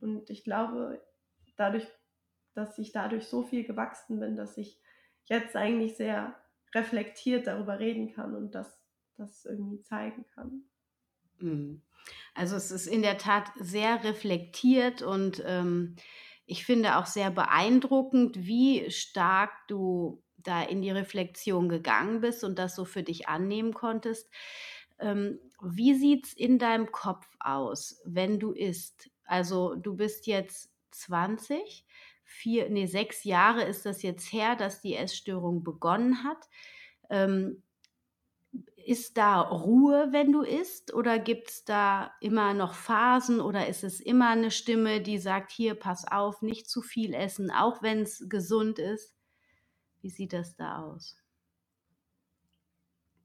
Und 0.00 0.30
ich 0.30 0.44
glaube, 0.44 1.02
dadurch, 1.56 1.88
dass 2.54 2.78
ich 2.78 2.92
dadurch 2.92 3.26
so 3.26 3.42
viel 3.42 3.64
gewachsen 3.64 4.20
bin, 4.20 4.36
dass 4.36 4.56
ich 4.58 4.80
jetzt 5.24 5.56
eigentlich 5.56 5.96
sehr 5.96 6.36
reflektiert 6.76 7.48
darüber 7.48 7.80
reden 7.80 8.12
kann 8.12 8.36
und 8.36 8.54
das, 8.54 8.80
das 9.16 9.44
irgendwie 9.44 9.82
zeigen 9.82 10.24
kann. 10.36 10.62
Mhm. 11.40 11.82
Also 12.34 12.54
es 12.54 12.70
ist 12.70 12.86
in 12.86 13.02
der 13.02 13.18
Tat 13.18 13.50
sehr 13.56 14.04
reflektiert 14.04 15.02
und 15.02 15.42
ähm, 15.44 15.96
ich 16.46 16.64
finde 16.64 16.96
auch 16.96 17.06
sehr 17.06 17.30
beeindruckend, 17.30 18.46
wie 18.46 18.90
stark 18.90 19.50
du 19.68 20.22
da 20.36 20.62
in 20.62 20.82
die 20.82 20.90
Reflexion 20.90 21.68
gegangen 21.68 22.20
bist 22.20 22.44
und 22.44 22.58
das 22.58 22.74
so 22.74 22.84
für 22.84 23.02
dich 23.02 23.28
annehmen 23.28 23.74
konntest. 23.74 24.30
Ähm, 24.98 25.38
wie 25.62 25.94
sieht 25.94 26.26
es 26.26 26.32
in 26.34 26.58
deinem 26.58 26.90
Kopf 26.92 27.26
aus, 27.40 28.00
wenn 28.04 28.38
du 28.40 28.52
isst? 28.52 29.10
Also 29.24 29.74
du 29.74 29.96
bist 29.96 30.26
jetzt 30.26 30.72
20, 30.90 31.86
vier, 32.24 32.70
nee, 32.70 32.86
sechs 32.86 33.24
Jahre 33.24 33.62
ist 33.64 33.86
das 33.86 34.02
jetzt 34.02 34.32
her, 34.32 34.56
dass 34.56 34.80
die 34.80 34.96
Essstörung 34.96 35.62
begonnen 35.62 36.24
hat. 36.24 36.48
Ähm, 37.10 37.62
ist 38.86 39.16
da 39.16 39.40
Ruhe, 39.40 40.08
wenn 40.10 40.32
du 40.32 40.42
isst, 40.42 40.92
oder 40.94 41.18
gibt 41.18 41.50
es 41.50 41.64
da 41.64 42.12
immer 42.20 42.54
noch 42.54 42.74
Phasen 42.74 43.40
oder 43.40 43.66
ist 43.66 43.84
es 43.84 44.00
immer 44.00 44.30
eine 44.30 44.50
Stimme, 44.50 45.00
die 45.00 45.18
sagt, 45.18 45.50
hier, 45.50 45.74
pass 45.74 46.06
auf, 46.06 46.42
nicht 46.42 46.68
zu 46.68 46.82
viel 46.82 47.14
essen, 47.14 47.50
auch 47.50 47.82
wenn 47.82 48.02
es 48.02 48.28
gesund 48.28 48.78
ist? 48.78 49.16
Wie 50.00 50.10
sieht 50.10 50.32
das 50.32 50.56
da 50.56 50.82
aus? 50.82 51.16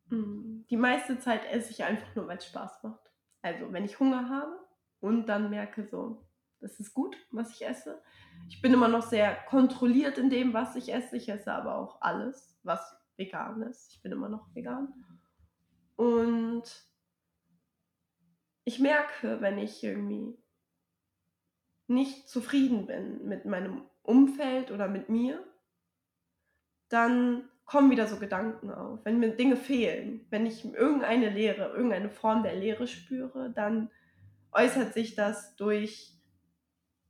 Mm, 0.09 0.61
die 0.69 0.77
meiste 0.77 1.19
Zeit 1.19 1.45
esse 1.51 1.71
ich 1.71 1.83
einfach 1.83 2.15
nur, 2.15 2.27
weil 2.27 2.37
es 2.37 2.45
Spaß 2.45 2.83
macht. 2.83 3.11
Also 3.41 3.71
wenn 3.71 3.85
ich 3.85 3.99
Hunger 3.99 4.29
habe 4.29 4.59
und 4.99 5.27
dann 5.27 5.49
merke 5.49 5.83
so, 5.83 6.27
das 6.59 6.79
ist 6.79 6.93
gut, 6.93 7.15
was 7.31 7.51
ich 7.51 7.65
esse. 7.65 8.01
Ich 8.49 8.61
bin 8.61 8.73
immer 8.73 8.87
noch 8.87 9.03
sehr 9.03 9.35
kontrolliert 9.45 10.17
in 10.17 10.29
dem, 10.29 10.53
was 10.53 10.75
ich 10.75 10.93
esse. 10.93 11.17
Ich 11.17 11.29
esse 11.29 11.53
aber 11.53 11.77
auch 11.77 12.01
alles, 12.01 12.57
was 12.63 12.95
vegan 13.15 13.61
ist. 13.63 13.93
Ich 13.93 14.01
bin 14.01 14.11
immer 14.11 14.29
noch 14.29 14.53
vegan. 14.55 14.93
Und 15.97 16.63
ich 18.63 18.79
merke, 18.79 19.41
wenn 19.41 19.57
ich 19.57 19.83
irgendwie 19.83 20.37
nicht 21.87 22.29
zufrieden 22.29 22.85
bin 22.85 23.27
mit 23.27 23.45
meinem 23.45 23.81
Umfeld 24.03 24.71
oder 24.71 24.87
mit 24.87 25.09
mir, 25.09 25.43
dann 26.89 27.49
kommen 27.65 27.91
wieder 27.91 28.07
so 28.07 28.17
Gedanken 28.17 28.71
auf. 28.71 29.03
Wenn 29.03 29.19
mir 29.19 29.35
Dinge 29.35 29.57
fehlen, 29.57 30.25
wenn 30.29 30.45
ich 30.45 30.63
irgendeine 30.63 31.29
Leere, 31.29 31.73
irgendeine 31.73 32.09
Form 32.09 32.43
der 32.43 32.55
Leere 32.55 32.87
spüre, 32.87 33.51
dann 33.51 33.91
äußert 34.51 34.93
sich 34.93 35.15
das 35.15 35.55
durch, 35.55 36.13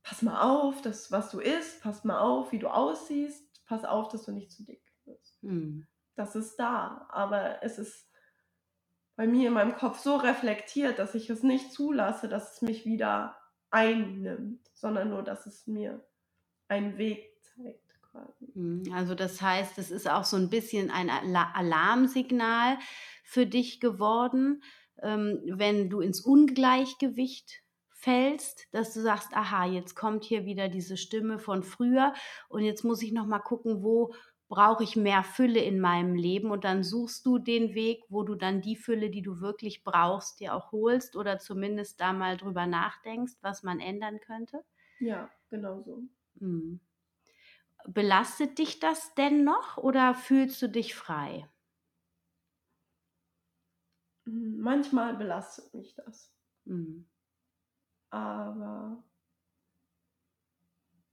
pass 0.02 0.22
mal 0.22 0.40
auf, 0.40 0.82
das, 0.82 1.12
was 1.12 1.30
du 1.30 1.38
isst, 1.38 1.82
pass 1.82 2.04
mal 2.04 2.18
auf, 2.18 2.52
wie 2.52 2.58
du 2.58 2.68
aussiehst, 2.68 3.64
pass 3.66 3.84
auf, 3.84 4.08
dass 4.08 4.24
du 4.24 4.32
nicht 4.32 4.50
zu 4.50 4.64
dick 4.64 4.82
wirst. 5.04 5.40
Hm. 5.42 5.86
Das 6.16 6.34
ist 6.34 6.56
da, 6.56 7.06
aber 7.10 7.62
es 7.62 7.78
ist 7.78 8.07
bei 9.18 9.26
mir 9.26 9.48
in 9.48 9.54
meinem 9.54 9.74
Kopf 9.74 9.98
so 9.98 10.14
reflektiert, 10.14 11.00
dass 11.00 11.16
ich 11.16 11.28
es 11.28 11.42
nicht 11.42 11.72
zulasse, 11.72 12.28
dass 12.28 12.54
es 12.54 12.62
mich 12.62 12.86
wieder 12.86 13.36
einnimmt, 13.68 14.60
sondern 14.74 15.10
nur, 15.10 15.24
dass 15.24 15.44
es 15.44 15.66
mir 15.66 16.06
einen 16.68 16.98
Weg 16.98 17.28
zeigt. 17.42 17.98
Mhm, 18.54 18.84
also 18.94 19.16
das 19.16 19.42
heißt, 19.42 19.76
es 19.78 19.90
ist 19.90 20.08
auch 20.08 20.22
so 20.22 20.36
ein 20.36 20.50
bisschen 20.50 20.92
ein 20.92 21.10
Alarmsignal 21.10 22.78
für 23.24 23.44
dich 23.44 23.80
geworden, 23.80 24.62
ähm, 25.02 25.40
wenn 25.46 25.90
du 25.90 25.98
ins 25.98 26.20
Ungleichgewicht 26.20 27.64
fällst, 27.90 28.68
dass 28.70 28.94
du 28.94 29.00
sagst, 29.00 29.34
aha, 29.36 29.66
jetzt 29.66 29.96
kommt 29.96 30.22
hier 30.22 30.44
wieder 30.44 30.68
diese 30.68 30.96
Stimme 30.96 31.40
von 31.40 31.64
früher 31.64 32.14
und 32.48 32.62
jetzt 32.62 32.84
muss 32.84 33.02
ich 33.02 33.10
noch 33.10 33.26
mal 33.26 33.40
gucken, 33.40 33.82
wo 33.82 34.14
brauche 34.48 34.82
ich 34.84 34.96
mehr 34.96 35.22
Fülle 35.24 35.60
in 35.60 35.80
meinem 35.80 36.14
Leben 36.14 36.50
und 36.50 36.64
dann 36.64 36.82
suchst 36.82 37.24
du 37.26 37.38
den 37.38 37.74
Weg, 37.74 38.04
wo 38.08 38.22
du 38.24 38.34
dann 38.34 38.60
die 38.62 38.76
Fülle, 38.76 39.10
die 39.10 39.22
du 39.22 39.40
wirklich 39.40 39.84
brauchst, 39.84 40.40
dir 40.40 40.54
auch 40.54 40.72
holst 40.72 41.16
oder 41.16 41.38
zumindest 41.38 42.00
da 42.00 42.12
mal 42.12 42.36
drüber 42.36 42.66
nachdenkst, 42.66 43.34
was 43.42 43.62
man 43.62 43.80
ändern 43.80 44.20
könnte? 44.20 44.64
Ja, 45.00 45.28
genau 45.50 45.82
so. 45.82 46.08
Hm. 46.40 46.78
Belastet 47.88 48.58
dich 48.58 48.78
das 48.78 49.14
denn 49.16 49.42
noch 49.42 49.78
oder 49.78 50.14
fühlst 50.14 50.62
du 50.62 50.68
dich 50.68 50.94
frei? 50.94 51.48
Hm, 54.26 54.60
manchmal 54.60 55.16
belastet 55.16 55.74
mich 55.74 55.94
das. 55.96 56.32
Hm. 56.66 57.02
Aber 58.10 59.02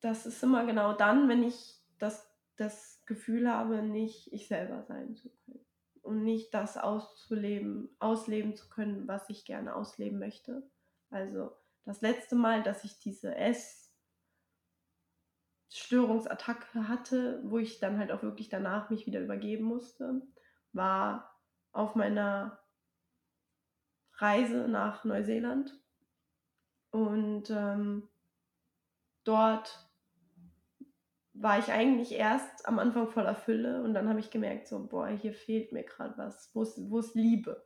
das 0.02 0.26
ist 0.26 0.42
immer 0.44 0.66
genau 0.66 0.94
dann, 0.94 1.28
wenn 1.30 1.44
ich 1.44 1.82
das, 2.00 2.30
das 2.58 3.04
Gefühl 3.06 3.50
habe, 3.50 3.82
nicht 3.82 4.32
ich 4.34 4.48
selber 4.48 4.84
sein 4.84 5.16
zu 5.16 5.30
können 5.46 5.66
und 6.02 6.24
nicht 6.24 6.54
das 6.54 6.78
auszuleben, 6.78 7.90
ausleben 8.00 8.56
zu 8.56 8.70
können, 8.70 9.08
was 9.08 9.30
ich 9.30 9.44
gerne 9.44 9.76
ausleben 9.76 10.20
möchte. 10.20 10.70
Also 11.10 11.52
das 11.84 12.02
letzte 12.02 12.36
Mal, 12.36 12.62
dass 12.62 12.84
ich 12.84 13.00
diese 13.00 13.36
Essstörungsattacke 15.68 16.88
hatte, 16.88 17.42
wo 17.44 17.58
ich 17.58 17.80
dann 17.80 17.98
halt 17.98 18.12
auch 18.12 18.22
wirklich 18.22 18.50
danach 18.50 18.90
mich 18.92 19.08
wieder 19.08 19.20
übergeben 19.20 19.66
musste, 19.66 20.22
war 20.74 21.40
auf 21.72 21.96
meiner 21.96 22.60
Reise 24.14 24.68
nach 24.68 25.04
Neuseeland. 25.06 25.80
Und 26.92 27.50
ähm, 27.50 28.08
dort 29.24 29.85
war 31.38 31.60
ich 31.60 31.72
eigentlich 31.72 32.14
erst 32.14 32.66
am 32.66 32.80
Anfang 32.80 33.10
voller 33.10 33.36
Fülle 33.36 33.84
und 33.84 33.94
dann 33.94 34.08
habe 34.08 34.20
ich 34.20 34.32
gemerkt, 34.32 34.68
so, 34.68 34.88
boah, 34.88 35.08
hier 35.08 35.34
fehlt 35.34 35.74
mir 35.74 35.84
gerade 35.84 36.18
was. 36.18 36.50
Wo 36.54 37.00
ist, 37.00 37.16
Liebe? 37.16 37.66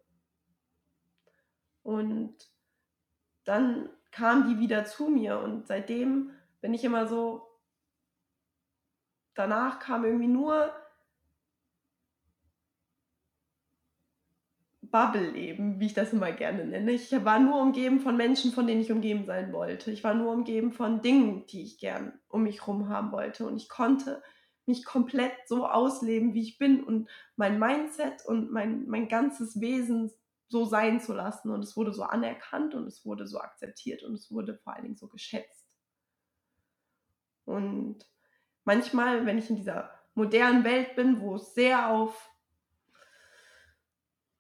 Und 1.84 2.36
dann 3.46 3.90
kam 4.12 4.50
die 4.50 4.60
wieder 4.60 4.86
zu 4.86 5.08
mir 5.08 5.40
und 5.40 5.68
seitdem 5.68 6.32
bin 6.62 6.74
ich 6.74 6.84
immer 6.84 7.08
so, 7.08 7.48
danach 9.36 9.80
kam 9.80 10.04
irgendwie 10.04 10.28
nur 10.28 10.74
Bubble-Leben, 14.92 15.80
wie 15.80 15.88
ich 15.88 15.94
das 15.94 16.14
immer 16.14 16.32
gerne 16.32 16.66
nenne. 16.66 16.92
Ich 16.92 17.12
war 17.24 17.40
nur 17.40 17.62
umgeben 17.62 18.00
von 18.00 18.18
Menschen, 18.18 18.52
von 18.52 18.68
denen 18.68 18.82
ich 18.82 18.92
umgeben 18.92 19.26
sein 19.26 19.54
wollte. 19.54 19.92
Ich 19.92 20.04
war 20.04 20.14
nur 20.14 20.32
umgeben 20.32 20.72
von 20.72 21.02
Dingen, 21.02 21.46
die 21.48 21.64
ich 21.64 21.80
gern 21.80 22.14
um 22.28 22.44
mich 22.44 22.62
herum 22.62 22.90
haben 22.90 23.12
wollte. 23.12 23.46
Und 23.46 23.58
ich 23.58 23.70
konnte 23.70 24.22
mich 24.66 24.86
komplett 24.86 25.34
so 25.48 25.66
ausleben, 25.66 26.34
wie 26.34 26.44
ich 26.44 26.58
bin 26.58 26.84
und 26.84 27.10
mein 27.36 27.60
Mindset 27.60 28.26
und 28.26 28.52
mein, 28.52 28.88
mein 28.88 29.08
ganzes 29.08 29.60
Wesen 29.60 30.12
so 30.48 30.66
sein 30.66 31.00
zu 31.00 31.14
lassen. 31.14 31.50
Und 31.50 31.64
es 31.64 31.76
wurde 31.76 31.94
so 31.94 32.04
anerkannt 32.04 32.76
und 32.76 32.88
es 32.88 33.06
wurde 33.06 33.28
so 33.28 33.40
akzeptiert 33.40 34.04
und 34.04 34.14
es 34.14 34.32
wurde 34.32 34.58
vor 34.58 34.74
allen 34.74 34.84
Dingen 34.84 34.98
so 34.98 35.08
geschätzt. 35.08 35.76
Und 37.46 38.08
manchmal, 38.64 39.26
wenn 39.26 39.38
ich 39.40 39.50
in 39.50 39.56
dieser 39.56 39.92
modernen 40.14 40.64
Welt 40.64 40.96
bin, 40.96 41.20
wo 41.20 41.36
es 41.36 41.54
sehr 41.54 41.90
auf 41.90 42.29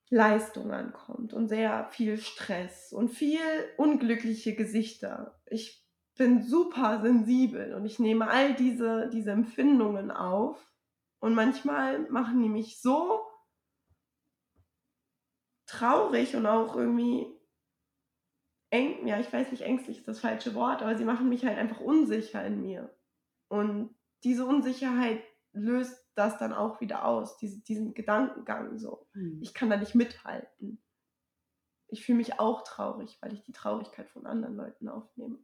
Leistung 0.10 0.72
ankommt 0.72 1.34
und 1.34 1.48
sehr 1.48 1.86
viel 1.91 2.17
Stress 2.17 2.91
und 2.93 3.10
viel 3.10 3.39
unglückliche 3.78 4.56
Gesichter. 4.56 5.39
Ich 5.45 5.86
bin 6.17 6.41
super 6.41 7.02
sensibel 7.02 7.76
und 7.76 7.86
ich 7.86 8.00
nehme 8.00 8.30
all 8.30 8.54
diese, 8.56 9.10
diese 9.10 9.32
Empfindungen 9.32 10.12
auf 10.12 10.74
und 11.19 11.36
manchmal 11.36 12.10
machen 12.10 12.41
die 12.41 12.50
mich 12.50 12.82
so 12.82 13.22
traurig 15.67 16.36
und 16.36 16.45
auch 16.48 16.76
irgendwie 16.76 17.39
eng, 18.72 19.08
ja, 19.08 19.19
ich 19.19 19.32
weiß 19.32 19.52
nicht, 19.52 19.62
ängstlich 19.62 20.00
ist 20.00 20.08
das 20.08 20.19
falsche 20.19 20.56
Wort, 20.56 20.82
aber 20.82 20.98
sie 20.98 21.06
machen 21.06 21.30
mich 21.30 21.45
halt 21.45 21.58
einfach 21.58 21.80
unsicher 21.80 22.43
in 22.45 22.62
mir. 22.62 22.95
Und 23.48 23.95
diese 24.24 24.45
Unsicherheit 24.45 25.24
löst 25.54 26.09
das 26.19 26.38
dann 26.38 26.53
auch 26.53 26.82
wieder 26.82 27.05
aus, 27.05 27.38
diese, 27.38 27.62
diesen 27.62 27.93
Gedankengang 27.93 28.77
so. 28.77 29.08
Mhm. 29.13 29.39
Ich 29.41 29.53
kann 29.53 29.69
da 29.69 29.77
nicht 29.77 29.95
mithalten. 29.95 30.84
Ich 31.88 32.05
fühle 32.05 32.17
mich 32.17 32.39
auch 32.39 32.63
traurig, 32.63 33.17
weil 33.21 33.34
ich 33.34 33.43
die 33.43 33.53
Traurigkeit 33.53 34.10
von 34.10 34.27
anderen 34.27 34.55
Leuten 34.55 34.89
aufnehme. 34.89 35.38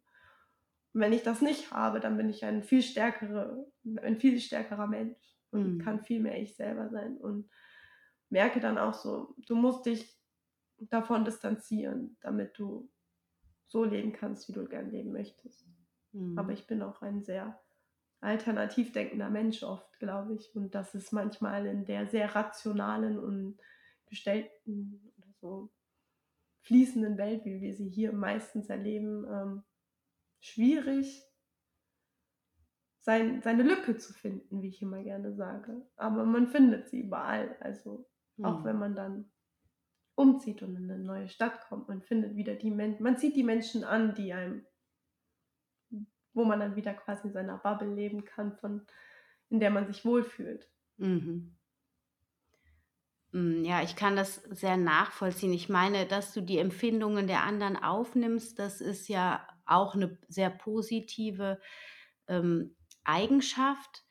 Und 0.93 1.01
wenn 1.01 1.13
ich 1.13 1.23
das 1.23 1.41
nicht 1.41 1.71
habe, 1.71 1.99
dann 1.99 2.17
bin 2.17 2.29
ich 2.29 2.45
ein 2.45 2.63
viel 2.63 2.81
stärkere, 2.81 3.65
ein 4.01 4.19
viel 4.19 4.39
stärkerer 4.39 4.88
Mensch 4.88 5.17
und 5.51 5.75
mhm. 5.75 5.79
kann 5.79 6.03
viel 6.03 6.19
mehr 6.19 6.39
ich 6.39 6.55
selber 6.55 6.89
sein 6.89 7.17
und 7.17 7.49
merke 8.29 8.59
dann 8.59 8.77
auch 8.77 8.93
so, 8.93 9.33
du 9.47 9.55
musst 9.55 9.85
dich 9.85 10.19
davon 10.77 11.25
distanzieren, 11.25 12.17
damit 12.21 12.59
du 12.59 12.91
so 13.67 13.83
leben 13.83 14.13
kannst, 14.13 14.47
wie 14.47 14.53
du 14.53 14.65
gern 14.65 14.91
leben 14.91 15.11
möchtest. 15.11 15.65
Mhm. 16.11 16.38
Aber 16.38 16.51
ich 16.51 16.67
bin 16.67 16.81
auch 16.81 17.01
ein 17.01 17.23
sehr 17.23 17.59
alternativ 18.25 18.91
denkender 18.91 19.29
Mensch 19.29 19.63
oft, 19.63 19.99
glaube 19.99 20.33
ich. 20.33 20.55
Und 20.55 20.75
das 20.75 20.95
ist 20.95 21.13
manchmal 21.13 21.65
in 21.65 21.85
der 21.85 22.07
sehr 22.07 22.35
rationalen 22.35 23.17
und 23.19 23.57
gestellten 24.07 25.13
oder 25.17 25.31
so 25.39 25.71
fließenden 26.61 27.17
Welt, 27.17 27.45
wie 27.45 27.61
wir 27.61 27.73
sie 27.73 27.89
hier 27.89 28.11
meistens 28.11 28.69
erleben, 28.69 29.25
ähm, 29.29 29.63
schwierig, 30.39 31.23
sein, 32.99 33.41
seine 33.43 33.61
Lücke 33.61 33.97
zu 33.97 34.13
finden, 34.13 34.63
wie 34.63 34.69
ich 34.69 34.81
immer 34.81 35.03
gerne 35.03 35.33
sage. 35.35 35.88
Aber 35.95 36.25
man 36.25 36.47
findet 36.47 36.89
sie 36.89 37.01
überall. 37.01 37.55
Also 37.59 38.07
mhm. 38.38 38.45
auch 38.45 38.63
wenn 38.63 38.79
man 38.79 38.95
dann 38.95 39.31
umzieht 40.15 40.63
und 40.63 40.75
in 40.75 40.89
eine 40.89 41.03
neue 41.03 41.29
Stadt 41.29 41.61
kommt, 41.67 41.88
man 41.88 42.01
findet 42.01 42.35
wieder 42.35 42.55
die 42.55 42.71
Menschen, 42.71 43.03
man 43.03 43.17
zieht 43.17 43.35
die 43.35 43.43
Menschen 43.43 43.83
an, 43.83 44.15
die 44.15 44.33
einem 44.33 44.65
wo 46.36 46.43
man 46.43 46.60
dann 46.60 46.76
wieder 46.76 46.93
quasi 46.93 47.28
in 47.28 47.34
seiner 47.34 47.58
Bubble 47.58 47.93
leben 47.93 48.26
kann, 48.26 48.54
von, 48.58 48.86
in 49.50 49.60
der 49.60 49.71
man 49.71 49.88
sich 49.88 50.06
wohlfühlt. 50.06 50.69
Mhm. 50.98 51.56
Mm, 53.32 53.63
ja, 53.63 53.82
ich 53.82 53.95
kann 53.95 54.15
das 54.15 54.36
sehr 54.52 54.78
nachvollziehen. 54.78 55.54
Ich 55.54 55.69
meine, 55.69 56.06
dass 56.06 56.34
du 56.34 56.41
die 56.41 56.60
Empfindungen 56.60 57.28
der 57.28 57.43
anderen 57.43 57.78
aufnimmst, 57.78 58.60
das 58.60 58.82
ist 58.82 59.08
ja 59.08 59.48
auch 59.65 59.95
eine 59.95 60.17
sehr 60.28 60.50
positive 60.50 61.60
ähm, 62.28 62.76
Eigenschaft. 63.04 64.04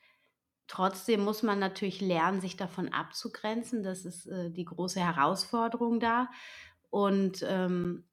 Trotzdem 0.67 1.21
muss 1.23 1.43
man 1.43 1.59
natürlich 1.59 2.01
lernen, 2.01 2.41
sich 2.41 2.57
davon 2.57 2.91
abzugrenzen. 2.91 3.83
Das 3.83 4.03
ist 4.03 4.25
äh, 4.25 4.49
die 4.49 4.65
große 4.65 4.99
Herausforderung 4.99 5.99
da. 5.99 6.29
Und 6.89 7.45
ähm, 7.47 8.07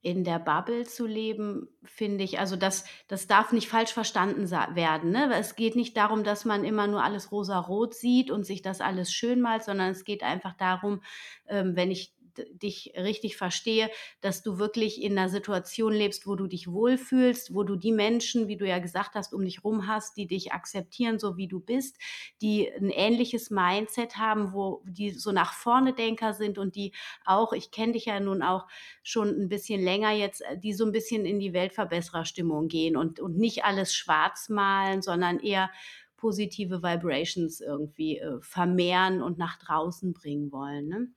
in 0.00 0.22
der 0.22 0.38
Bubble 0.38 0.84
zu 0.84 1.06
leben, 1.06 1.68
finde 1.84 2.22
ich, 2.22 2.38
also 2.38 2.54
das, 2.54 2.84
das 3.08 3.26
darf 3.26 3.52
nicht 3.52 3.68
falsch 3.68 3.92
verstanden 3.92 4.48
werden. 4.50 5.10
Ne? 5.10 5.32
Es 5.34 5.56
geht 5.56 5.74
nicht 5.74 5.96
darum, 5.96 6.22
dass 6.22 6.44
man 6.44 6.64
immer 6.64 6.86
nur 6.86 7.02
alles 7.02 7.32
rosa-rot 7.32 7.94
sieht 7.94 8.30
und 8.30 8.46
sich 8.46 8.62
das 8.62 8.80
alles 8.80 9.12
schön 9.12 9.40
malt, 9.40 9.64
sondern 9.64 9.90
es 9.90 10.04
geht 10.04 10.22
einfach 10.22 10.54
darum, 10.54 11.02
ähm, 11.48 11.74
wenn 11.74 11.90
ich 11.90 12.14
dich 12.52 12.92
richtig 12.96 13.36
verstehe, 13.36 13.90
dass 14.20 14.42
du 14.42 14.58
wirklich 14.58 15.02
in 15.02 15.18
einer 15.18 15.28
Situation 15.28 15.92
lebst, 15.92 16.26
wo 16.26 16.36
du 16.36 16.46
dich 16.46 16.70
wohlfühlst, 16.70 17.54
wo 17.54 17.62
du 17.62 17.76
die 17.76 17.92
Menschen, 17.92 18.48
wie 18.48 18.56
du 18.56 18.66
ja 18.66 18.78
gesagt 18.78 19.14
hast, 19.14 19.32
um 19.32 19.44
dich 19.44 19.64
rum 19.64 19.86
hast, 19.86 20.16
die 20.16 20.26
dich 20.26 20.52
akzeptieren, 20.52 21.18
so 21.18 21.36
wie 21.36 21.48
du 21.48 21.60
bist, 21.60 21.98
die 22.40 22.70
ein 22.70 22.90
ähnliches 22.90 23.50
Mindset 23.50 24.16
haben, 24.16 24.52
wo 24.52 24.82
die 24.86 25.10
so 25.10 25.32
nach 25.32 25.52
vorne 25.52 25.92
Denker 25.92 26.34
sind 26.34 26.58
und 26.58 26.74
die 26.74 26.92
auch, 27.24 27.52
ich 27.52 27.70
kenne 27.70 27.92
dich 27.92 28.06
ja 28.06 28.20
nun 28.20 28.42
auch 28.42 28.66
schon 29.02 29.28
ein 29.28 29.48
bisschen 29.48 29.82
länger 29.82 30.12
jetzt, 30.12 30.42
äh, 30.42 30.58
die 30.58 30.72
so 30.72 30.84
ein 30.84 30.92
bisschen 30.92 31.24
in 31.24 31.40
die 31.40 31.52
Weltverbessererstimmung 31.52 32.68
gehen 32.68 32.96
und, 32.96 33.20
und 33.20 33.36
nicht 33.36 33.64
alles 33.64 33.94
schwarz 33.94 34.48
malen, 34.48 35.02
sondern 35.02 35.40
eher 35.40 35.70
positive 36.18 36.82
Vibrations 36.82 37.60
irgendwie 37.60 38.18
äh, 38.18 38.40
vermehren 38.42 39.22
und 39.22 39.38
nach 39.38 39.58
draußen 39.58 40.12
bringen 40.12 40.52
wollen. 40.52 40.88
Ne? 40.88 41.08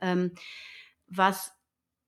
Ähm, 0.00 0.32
was 1.06 1.52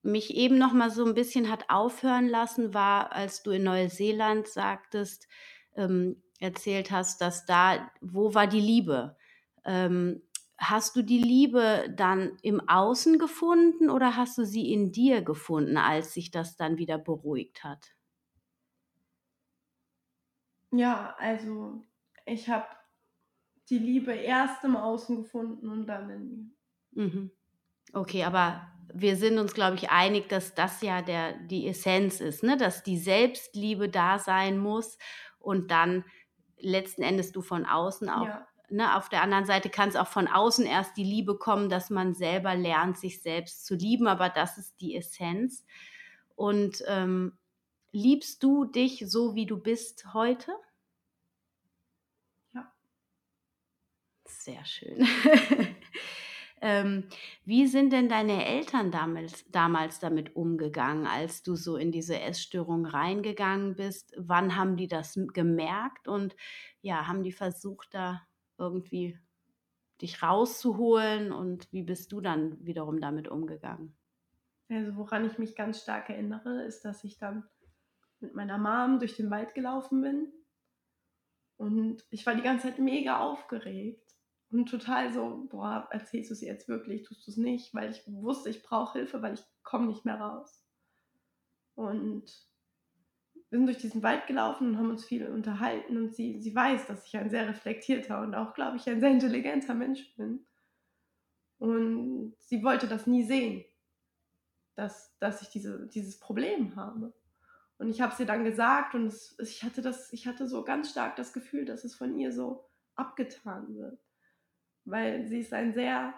mich 0.03 0.35
eben 0.35 0.59
noch 0.59 0.73
mal 0.73 0.91
so 0.91 1.05
ein 1.05 1.15
bisschen 1.15 1.51
hat 1.51 1.69
aufhören 1.69 2.29
lassen, 2.29 2.73
war, 2.75 3.13
als 3.13 3.43
du 3.43 3.51
in 3.51 3.65
Neuseeland 3.65 4.49
sagtest, 4.49 5.29
ähm, 5.77 6.23
erzählt 6.39 6.91
hast, 6.91 7.21
dass 7.21 7.45
da, 7.45 7.91
wo 8.01 8.35
war 8.35 8.47
die 8.47 8.61
Liebe? 8.61 9.17
Ähm, 9.65 10.23
hast 10.59 10.97
du 10.97 11.03
die 11.03 11.19
Liebe 11.23 11.93
dann 11.97 12.37
im 12.43 12.67
Außen 12.69 13.19
gefunden 13.19 13.91
oder 13.91 14.17
hast 14.17 14.39
du 14.39 14.45
sie 14.45 14.73
in 14.73 14.91
dir 14.93 15.23
gefunden, 15.23 15.77
als 15.77 16.15
sich 16.15 16.31
das 16.31 16.57
dann 16.57 16.79
wieder 16.79 16.99
beruhigt 16.99 17.63
hat? 17.65 17.95
Ja, 20.73 21.15
also 21.19 21.85
ich 22.27 22.49
habe 22.49 22.67
die 23.71 23.79
Liebe 23.79 24.13
erst 24.13 24.65
im 24.65 24.77
Außen 24.77 25.17
gefunden 25.23 25.71
und 25.71 25.87
dann 25.87 26.11
in 26.11 26.29
mir. 26.29 26.51
Mhm. 26.97 27.31
Okay, 27.93 28.25
aber 28.25 28.67
wir 28.93 29.17
sind 29.17 29.39
uns, 29.39 29.55
glaube 29.55 29.77
ich, 29.77 29.91
einig, 29.91 30.29
dass 30.29 30.55
das 30.55 30.83
ja 30.83 31.03
der, 31.03 31.33
die 31.33 31.69
Essenz 31.69 32.21
ist, 32.21 32.43
ne? 32.43 32.57
dass 32.57 32.83
die 32.83 32.99
Selbstliebe 32.99 33.89
da 33.89 34.19
sein 34.19 34.59
muss 34.59 34.99
und 35.39 35.71
dann 35.71 36.05
letzten 36.59 37.03
Endes 37.03 37.33
du 37.33 37.43
von 37.43 37.67
außen 37.67 38.09
auch. 38.09 38.27
Ja. 38.27 38.47
Ne, 38.73 38.97
auf 38.97 39.09
der 39.09 39.23
anderen 39.23 39.47
Seite 39.47 39.69
kann 39.69 39.89
es 39.89 39.97
auch 39.97 40.07
von 40.07 40.29
außen 40.29 40.65
erst 40.65 40.97
die 40.97 41.03
Liebe 41.03 41.37
kommen, 41.37 41.69
dass 41.69 41.91
man 41.91 42.15
selber 42.15 42.55
lernt, 42.55 42.97
sich 42.97 43.21
selbst 43.21 43.67
zu 43.67 43.75
lieben, 43.75 44.07
aber 44.07 44.29
das 44.29 44.59
ist 44.59 44.81
die 44.81 44.95
Essenz. 44.95 45.65
Und 46.37 46.85
ähm, 46.87 47.37
liebst 47.91 48.45
du 48.45 48.65
dich 48.65 49.03
so, 49.09 49.35
wie 49.35 49.47
du 49.47 49.59
bist 49.59 50.15
heute? 50.15 50.53
Ja. 52.55 52.73
Sehr 54.25 54.65
schön. 54.65 55.05
Ähm, 56.63 57.09
wie 57.45 57.67
sind 57.67 57.93
denn 57.93 58.09
deine 58.09 58.45
Eltern 58.45 58.91
damals, 58.91 59.45
damals 59.51 59.99
damit 59.99 60.37
umgegangen, 60.37 61.07
als 61.07 61.43
du 61.43 61.57
so 61.57 61.77
in 61.77 61.91
diese 61.91 62.21
Essstörung 62.21 62.85
reingegangen 62.85 63.77
bist? 63.77 64.13
Wann 64.19 64.57
haben 64.57 64.77
die 64.77 64.89
das 64.89 65.19
gemerkt 65.33 66.07
und 66.07 66.37
ja, 66.83 67.07
haben 67.07 67.23
die 67.23 67.33
versucht, 67.33 67.95
da 67.95 68.23
irgendwie 68.59 69.19
dich 70.03 70.23
rauszuholen 70.23 71.33
und 71.33 71.71
wie 71.73 71.83
bist 71.83 72.13
du 72.13 72.21
dann 72.21 72.65
wiederum 72.65 73.01
damit 73.01 73.29
umgegangen? 73.29 73.97
Also 74.69 74.97
woran 74.97 75.25
ich 75.25 75.39
mich 75.39 75.57
ganz 75.57 75.83
stark 75.83 76.11
erinnere, 76.11 76.63
ist, 76.65 76.85
dass 76.85 77.05
ich 77.05 77.19
dann 77.19 77.49
mit 78.21 78.35
meiner 78.35 78.59
Mom 78.59 78.99
durch 78.99 79.17
den 79.17 79.31
Wald 79.31 79.55
gelaufen 79.55 80.03
bin 80.03 80.33
und 81.57 82.05
ich 82.11 82.25
war 82.27 82.35
die 82.35 82.43
ganze 82.43 82.69
Zeit 82.69 82.79
mega 82.79 83.21
aufgeregt 83.21 84.10
und 84.53 84.69
total 84.69 85.13
so, 85.13 85.47
boah, 85.49 85.89
erzählst 85.93 86.31
du 86.31 86.35
es 86.35 86.41
jetzt 86.41 86.69
wirklich, 86.69 87.05
tust 87.05 87.27
du 87.27 87.31
es 87.31 87.37
nicht, 87.37 87.73
weil 87.73 87.91
ich 87.91 88.03
wusste, 88.07 88.51
ich 88.51 88.63
brauche 88.63 88.99
Hilfe, 88.99 89.23
weil 89.23 89.35
ich 89.35 89.45
komme 89.63 89.87
nicht 89.87 90.05
mehr 90.05 90.21
raus. 90.21 90.67
Und 91.77 92.25
wir 93.49 93.59
sind 93.59 93.67
durch 93.67 93.79
diesen 93.79 94.03
Wald 94.03 94.27
gelaufen 94.27 94.69
und 94.69 94.79
haben 94.79 94.91
uns 94.91 95.05
viel 95.05 95.27
unterhalten 95.29 95.97
und 95.97 96.15
sie, 96.15 96.41
sie 96.41 96.55
weiß, 96.55 96.87
dass 96.87 97.07
ich 97.07 97.17
ein 97.17 97.31
sehr 97.31 97.49
reflektierter 97.49 98.21
und 98.23 98.35
auch, 98.35 98.55
glaube 98.55 98.77
ich, 98.77 98.89
ein 98.89 99.01
sehr 99.01 99.11
intelligenter 99.11 99.75
Mensch 99.75 100.15
bin. 100.17 100.45
Und 101.59 102.35
sie 102.41 102.65
wollte 102.65 102.89
das 102.89 103.07
nie 103.07 103.23
sehen, 103.23 103.65
dass, 104.75 105.17
dass 105.19 105.43
ich 105.43 105.51
diese, 105.51 105.87
dieses 105.89 106.19
Problem 106.19 106.75
habe. 106.75 107.13
Und 107.79 107.89
ich 107.89 108.01
habe 108.01 108.13
es 108.13 108.21
ihr 108.21 108.27
dann 108.27 108.45
gesagt 108.45 108.95
und 108.95 109.07
es, 109.07 109.37
ich, 109.39 109.63
hatte 109.63 109.81
das, 109.81 110.13
ich 110.13 110.27
hatte 110.27 110.49
so 110.49 110.65
ganz 110.65 110.91
stark 110.91 111.17
das 111.17 111.33
Gefühl, 111.33 111.65
dass 111.65 111.85
es 111.85 111.95
von 111.95 112.19
ihr 112.19 112.33
so 112.33 112.69
abgetan 112.97 113.77
wird 113.77 113.99
weil 114.85 115.27
sie 115.27 115.41
ist 115.41 115.53
ein 115.53 115.73
sehr 115.73 116.15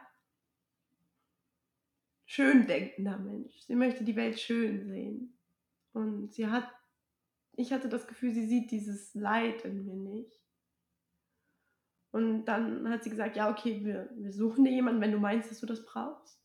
schön 2.24 2.66
denkender 2.66 3.18
Mensch. 3.18 3.60
Sie 3.62 3.74
möchte 3.74 4.04
die 4.04 4.16
Welt 4.16 4.40
schön 4.40 4.86
sehen. 4.86 5.38
Und 5.92 6.32
sie 6.32 6.46
hat, 6.46 6.66
ich 7.52 7.72
hatte 7.72 7.88
das 7.88 8.06
Gefühl, 8.06 8.32
sie 8.32 8.46
sieht 8.46 8.70
dieses 8.70 9.14
Leid 9.14 9.64
in 9.64 9.84
mir 9.84 9.96
nicht. 9.96 10.40
Und 12.10 12.44
dann 12.44 12.88
hat 12.88 13.04
sie 13.04 13.10
gesagt, 13.10 13.36
ja, 13.36 13.50
okay, 13.50 13.84
wir, 13.84 14.10
wir 14.14 14.32
suchen 14.32 14.64
dir 14.64 14.72
jemanden, 14.72 15.00
wenn 15.00 15.12
du 15.12 15.18
meinst, 15.18 15.50
dass 15.50 15.60
du 15.60 15.66
das 15.66 15.84
brauchst. 15.84 16.38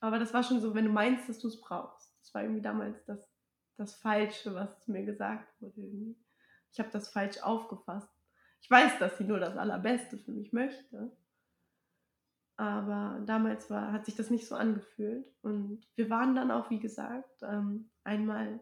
Aber 0.00 0.18
das 0.18 0.32
war 0.34 0.42
schon 0.42 0.60
so, 0.60 0.74
wenn 0.74 0.86
du 0.86 0.92
meinst, 0.92 1.28
dass 1.28 1.38
du 1.38 1.48
es 1.48 1.60
brauchst. 1.60 2.12
Das 2.20 2.34
war 2.34 2.42
irgendwie 2.42 2.62
damals 2.62 3.04
das, 3.04 3.28
das 3.76 3.94
Falsche, 3.94 4.54
was 4.54 4.88
mir 4.88 5.04
gesagt 5.04 5.60
wurde. 5.60 5.80
Irgendwie. 5.80 6.16
Ich 6.72 6.80
habe 6.80 6.90
das 6.90 7.08
falsch 7.08 7.38
aufgefasst. 7.42 8.10
Ich 8.60 8.70
weiß, 8.70 8.98
dass 8.98 9.18
sie 9.18 9.24
nur 9.24 9.38
das 9.38 9.56
Allerbeste 9.56 10.18
für 10.18 10.32
mich 10.32 10.52
möchte. 10.52 11.16
Aber 12.56 13.22
damals 13.26 13.70
war, 13.70 13.92
hat 13.92 14.04
sich 14.04 14.14
das 14.14 14.30
nicht 14.30 14.46
so 14.46 14.54
angefühlt. 14.54 15.26
Und 15.42 15.86
wir 15.96 16.10
waren 16.10 16.34
dann 16.34 16.50
auch, 16.50 16.70
wie 16.70 16.78
gesagt, 16.78 17.42
ähm, 17.42 17.90
einmal 18.04 18.60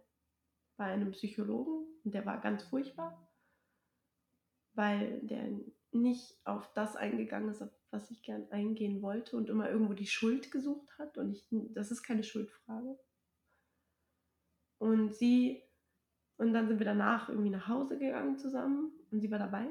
bei 0.76 0.86
einem 0.86 1.10
Psychologen 1.12 1.84
und 2.04 2.14
der 2.14 2.24
war 2.24 2.40
ganz 2.40 2.62
furchtbar, 2.62 3.28
weil 4.72 5.20
der 5.20 5.46
nicht 5.92 6.38
auf 6.44 6.72
das 6.72 6.96
eingegangen 6.96 7.50
ist, 7.50 7.62
auf 7.62 7.70
was 7.90 8.10
ich 8.10 8.22
gern 8.22 8.50
eingehen 8.50 9.02
wollte 9.02 9.36
und 9.36 9.50
immer 9.50 9.68
irgendwo 9.68 9.92
die 9.92 10.06
Schuld 10.06 10.50
gesucht 10.50 10.96
hat. 10.98 11.18
Und 11.18 11.32
ich, 11.32 11.46
das 11.74 11.90
ist 11.90 12.02
keine 12.02 12.22
Schuldfrage. 12.22 12.98
Und 14.78 15.14
sie, 15.14 15.62
und 16.38 16.54
dann 16.54 16.68
sind 16.68 16.78
wir 16.78 16.86
danach 16.86 17.28
irgendwie 17.28 17.50
nach 17.50 17.68
Hause 17.68 17.98
gegangen 17.98 18.38
zusammen 18.38 18.92
und 19.10 19.20
sie 19.20 19.30
war 19.30 19.38
dabei. 19.38 19.66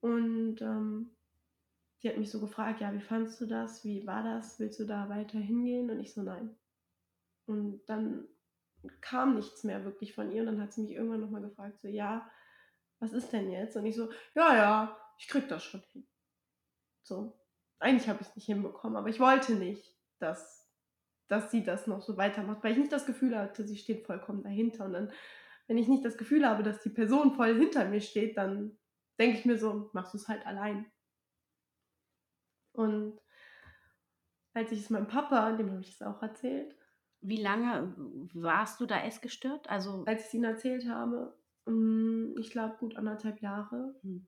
Und 0.00 0.62
ähm, 0.62 1.10
sie 2.00 2.08
hat 2.08 2.16
mich 2.16 2.30
so 2.30 2.40
gefragt, 2.40 2.80
ja, 2.80 2.92
wie 2.92 3.00
fandest 3.00 3.40
du 3.40 3.46
das? 3.46 3.84
Wie 3.84 4.06
war 4.06 4.22
das? 4.22 4.58
Willst 4.58 4.80
du 4.80 4.84
da 4.84 5.08
weiter 5.08 5.38
hingehen? 5.38 5.90
Und 5.90 6.00
ich 6.00 6.12
so, 6.12 6.22
nein. 6.22 6.56
Und 7.46 7.84
dann 7.86 8.26
kam 9.02 9.34
nichts 9.34 9.64
mehr 9.64 9.84
wirklich 9.84 10.14
von 10.14 10.32
ihr 10.32 10.40
und 10.40 10.46
dann 10.46 10.62
hat 10.62 10.72
sie 10.72 10.82
mich 10.82 10.92
irgendwann 10.92 11.20
nochmal 11.20 11.42
gefragt, 11.42 11.80
so, 11.80 11.88
ja, 11.88 12.30
was 13.00 13.12
ist 13.12 13.32
denn 13.32 13.50
jetzt? 13.50 13.76
Und 13.76 13.84
ich 13.84 13.96
so, 13.96 14.10
ja, 14.34 14.54
ja, 14.54 14.98
ich 15.18 15.28
krieg 15.28 15.46
das 15.48 15.62
schon 15.62 15.82
hin. 15.92 16.06
So, 17.02 17.38
eigentlich 17.78 18.08
habe 18.08 18.22
ich 18.22 18.28
es 18.28 18.36
nicht 18.36 18.46
hinbekommen, 18.46 18.96
aber 18.96 19.08
ich 19.08 19.20
wollte 19.20 19.54
nicht, 19.54 19.94
dass, 20.18 20.70
dass 21.28 21.50
sie 21.50 21.62
das 21.62 21.86
noch 21.86 22.00
so 22.00 22.16
weitermacht, 22.16 22.64
weil 22.64 22.72
ich 22.72 22.78
nicht 22.78 22.92
das 22.92 23.04
Gefühl 23.04 23.36
hatte, 23.36 23.66
sie 23.66 23.76
steht 23.76 24.06
vollkommen 24.06 24.42
dahinter. 24.42 24.86
Und 24.86 24.94
dann, 24.94 25.12
wenn 25.66 25.76
ich 25.76 25.88
nicht 25.88 26.04
das 26.04 26.16
Gefühl 26.16 26.46
habe, 26.46 26.62
dass 26.62 26.82
die 26.82 26.90
Person 26.90 27.34
voll 27.34 27.58
hinter 27.58 27.84
mir 27.84 28.00
steht, 28.00 28.38
dann 28.38 28.78
denke 29.18 29.38
ich 29.38 29.44
mir 29.44 29.58
so, 29.58 29.90
machst 29.92 30.14
du 30.14 30.18
es 30.18 30.28
halt 30.28 30.46
allein. 30.46 30.90
Und 32.80 33.20
als 34.54 34.72
ich 34.72 34.80
es 34.80 34.90
meinem 34.90 35.06
Papa, 35.06 35.52
dem 35.52 35.70
habe 35.70 35.82
ich 35.82 35.92
es 35.92 36.02
auch 36.02 36.22
erzählt. 36.22 36.74
Wie 37.20 37.42
lange 37.42 37.94
warst 38.32 38.80
du 38.80 38.86
da 38.86 39.04
essgestört? 39.04 39.68
Also 39.68 40.04
als 40.06 40.22
ich 40.22 40.26
es 40.28 40.34
ihm 40.34 40.44
erzählt 40.44 40.88
habe, 40.88 41.38
mm, 41.66 42.38
ich 42.38 42.50
glaube 42.50 42.78
gut 42.78 42.96
anderthalb 42.96 43.42
Jahre. 43.42 43.94
Hm. 44.00 44.26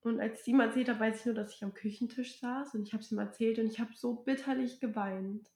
Und 0.00 0.20
als 0.20 0.34
ich 0.34 0.40
es 0.40 0.46
ihm 0.46 0.60
erzählt 0.60 0.88
habe, 0.88 1.00
weiß 1.00 1.20
ich 1.20 1.26
nur, 1.26 1.34
dass 1.34 1.52
ich 1.52 1.62
am 1.62 1.74
Küchentisch 1.74 2.40
saß 2.40 2.74
und 2.74 2.84
ich 2.84 2.94
habe 2.94 3.02
es 3.02 3.12
ihm 3.12 3.18
erzählt 3.18 3.58
und 3.58 3.66
ich 3.66 3.78
habe 3.78 3.92
so 3.94 4.14
bitterlich 4.14 4.80
geweint. 4.80 5.50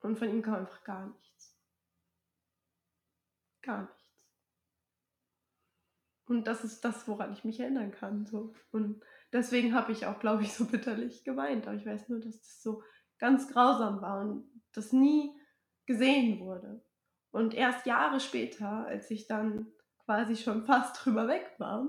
Und 0.00 0.18
von 0.18 0.28
ihm 0.28 0.42
kam 0.42 0.56
einfach 0.56 0.84
gar 0.84 1.06
nichts. 1.06 1.58
Gar 3.62 3.82
nichts. 3.82 3.98
Und 6.26 6.46
das 6.46 6.62
ist 6.62 6.84
das, 6.84 7.08
woran 7.08 7.32
ich 7.32 7.44
mich 7.44 7.58
erinnern 7.58 7.90
kann. 7.90 8.26
So. 8.26 8.52
Und 8.70 9.02
deswegen 9.32 9.74
habe 9.74 9.92
ich 9.92 10.06
auch, 10.06 10.18
glaube 10.18 10.42
ich, 10.42 10.52
so 10.52 10.64
bitterlich 10.70 11.24
geweint. 11.24 11.66
Aber 11.66 11.76
ich 11.76 11.86
weiß 11.86 12.08
nur, 12.08 12.20
dass 12.20 12.38
das 12.38 12.62
so 12.62 12.82
ganz 13.18 13.48
grausam 13.48 14.00
war 14.00 14.20
und 14.20 14.50
das 14.72 14.92
nie 14.92 15.34
gesehen 15.86 16.40
wurde. 16.40 16.84
Und 17.30 17.54
erst 17.54 17.86
Jahre 17.86 18.20
später, 18.20 18.86
als 18.86 19.10
ich 19.10 19.26
dann 19.26 19.66
quasi 20.04 20.36
schon 20.36 20.64
fast 20.64 20.94
drüber 21.04 21.28
weg 21.28 21.54
war, 21.58 21.88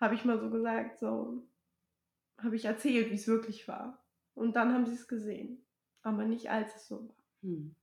habe 0.00 0.14
ich 0.14 0.24
mal 0.24 0.38
so 0.38 0.50
gesagt, 0.50 0.98
so 0.98 1.48
habe 2.38 2.56
ich 2.56 2.66
erzählt, 2.66 3.10
wie 3.10 3.14
es 3.14 3.26
wirklich 3.26 3.66
war. 3.66 4.04
Und 4.34 4.56
dann 4.56 4.74
haben 4.74 4.84
sie 4.84 4.94
es 4.94 5.08
gesehen, 5.08 5.66
aber 6.02 6.24
nicht 6.24 6.50
als 6.50 6.74
es 6.76 6.88
so 6.88 7.08
war. 7.08 7.16
Hm. 7.40 7.74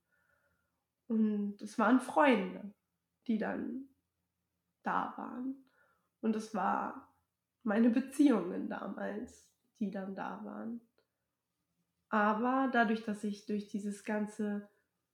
Und 1.07 1.61
es 1.61 1.77
waren 1.79 1.99
Freunde, 1.99 2.73
die 3.27 3.37
dann 3.37 3.89
da 4.83 5.13
waren. 5.17 5.65
Und 6.21 6.35
es 6.35 6.53
war 6.53 7.12
meine 7.63 7.89
Beziehungen 7.89 8.69
damals, 8.69 9.49
die 9.79 9.91
dann 9.91 10.15
da 10.15 10.41
waren. 10.43 10.81
Aber 12.09 12.69
dadurch, 12.71 13.03
dass 13.03 13.23
ich 13.23 13.45
durch 13.45 13.67
dieses 13.67 14.03
ganze 14.03 14.69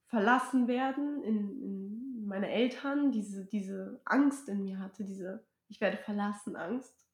Verlassenwerden 0.08 1.24
in, 1.24 1.62
in 1.62 2.26
meine 2.26 2.50
Eltern, 2.50 3.12
diese, 3.12 3.46
diese 3.46 4.02
Angst 4.06 4.50
in 4.50 4.64
mir 4.64 4.80
hatte, 4.80 5.04
diese 5.04 5.46
Ich 5.68 5.80
werde 5.80 5.98
verlassen 5.98 6.56
Angst, 6.56 7.08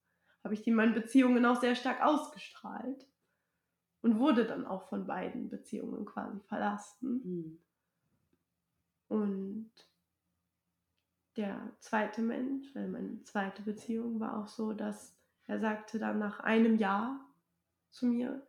habe 0.44 0.54
ich 0.54 0.62
die 0.62 0.70
in 0.70 0.76
meinen 0.76 0.94
Beziehungen 0.94 1.46
auch 1.46 1.60
sehr 1.60 1.76
stark 1.76 2.02
ausgestrahlt 2.02 3.06
und 4.02 4.20
wurde 4.20 4.46
dann 4.46 4.66
auch 4.66 4.84
von 4.84 5.08
beiden 5.08 5.50
Beziehungen 5.50 6.06
quasi 6.06 6.40
verlassen. 6.42 7.22
Mhm. 7.24 7.60
Und 9.08 9.72
der 11.38 11.76
zweite 11.80 12.22
Mensch, 12.22 12.74
weil 12.76 12.88
meine 12.88 13.24
zweite 13.24 13.62
Beziehung 13.62 14.20
war 14.20 14.38
auch 14.38 14.48
so, 14.48 14.74
dass 14.74 15.16
er 15.48 15.60
sagte 15.60 16.00
dann 16.00 16.20
nach 16.20 16.40
einem 16.40 16.78
Jahr 16.78 17.20
zu 17.92 18.08
mir, 18.08 18.46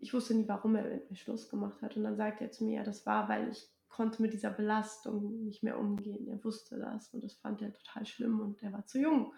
ich 0.00 0.12
wusste 0.14 0.34
nie, 0.34 0.48
warum 0.48 0.76
er 0.76 0.84
mit 0.84 1.10
mir 1.10 1.16
Schluss 1.16 1.48
gemacht 1.48 1.82
hat. 1.82 1.96
Und 1.96 2.04
dann 2.04 2.16
sagte 2.16 2.44
er 2.44 2.50
zu 2.50 2.64
mir, 2.64 2.76
ja, 2.76 2.84
das 2.84 3.04
war, 3.06 3.28
weil 3.28 3.50
ich 3.50 3.68
konnte 3.88 4.22
mit 4.22 4.32
dieser 4.32 4.50
Belastung 4.50 5.44
nicht 5.44 5.62
mehr 5.62 5.78
umgehen. 5.78 6.26
Er 6.28 6.42
wusste 6.42 6.78
das 6.78 7.12
und 7.14 7.22
das 7.22 7.34
fand 7.34 7.62
er 7.62 7.72
total 7.72 8.04
schlimm 8.06 8.40
und 8.40 8.62
er 8.62 8.72
war 8.72 8.86
zu 8.86 8.98
jung. 8.98 9.32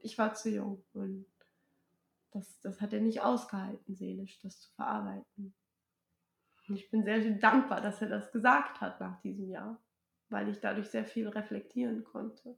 Ich 0.00 0.16
war 0.18 0.34
zu 0.34 0.50
jung 0.50 0.84
und 0.92 1.26
das, 2.30 2.60
das 2.60 2.80
hat 2.80 2.92
er 2.92 3.00
nicht 3.00 3.22
ausgehalten, 3.22 3.96
seelisch, 3.96 4.38
das 4.40 4.60
zu 4.60 4.70
verarbeiten. 4.72 5.54
Und 6.68 6.76
ich 6.76 6.90
bin 6.90 7.02
sehr, 7.02 7.22
sehr 7.22 7.32
dankbar, 7.32 7.80
dass 7.80 8.00
er 8.02 8.08
das 8.08 8.30
gesagt 8.30 8.80
hat 8.80 9.00
nach 9.00 9.20
diesem 9.22 9.48
Jahr, 9.48 9.80
weil 10.28 10.48
ich 10.48 10.60
dadurch 10.60 10.90
sehr 10.90 11.04
viel 11.04 11.26
reflektieren 11.26 12.04
konnte. 12.04 12.56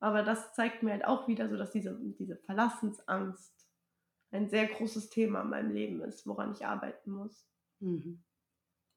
Aber 0.00 0.22
das 0.22 0.54
zeigt 0.54 0.82
mir 0.82 0.92
halt 0.92 1.04
auch 1.04 1.28
wieder 1.28 1.48
so, 1.48 1.56
dass 1.56 1.70
diese, 1.70 1.98
diese 2.18 2.36
Verlassensangst 2.36 3.68
ein 4.30 4.48
sehr 4.48 4.66
großes 4.66 5.10
Thema 5.10 5.42
in 5.42 5.50
meinem 5.50 5.72
Leben 5.72 6.02
ist, 6.02 6.26
woran 6.26 6.52
ich 6.52 6.66
arbeiten 6.66 7.12
muss. 7.12 7.48
Mhm. 7.80 8.24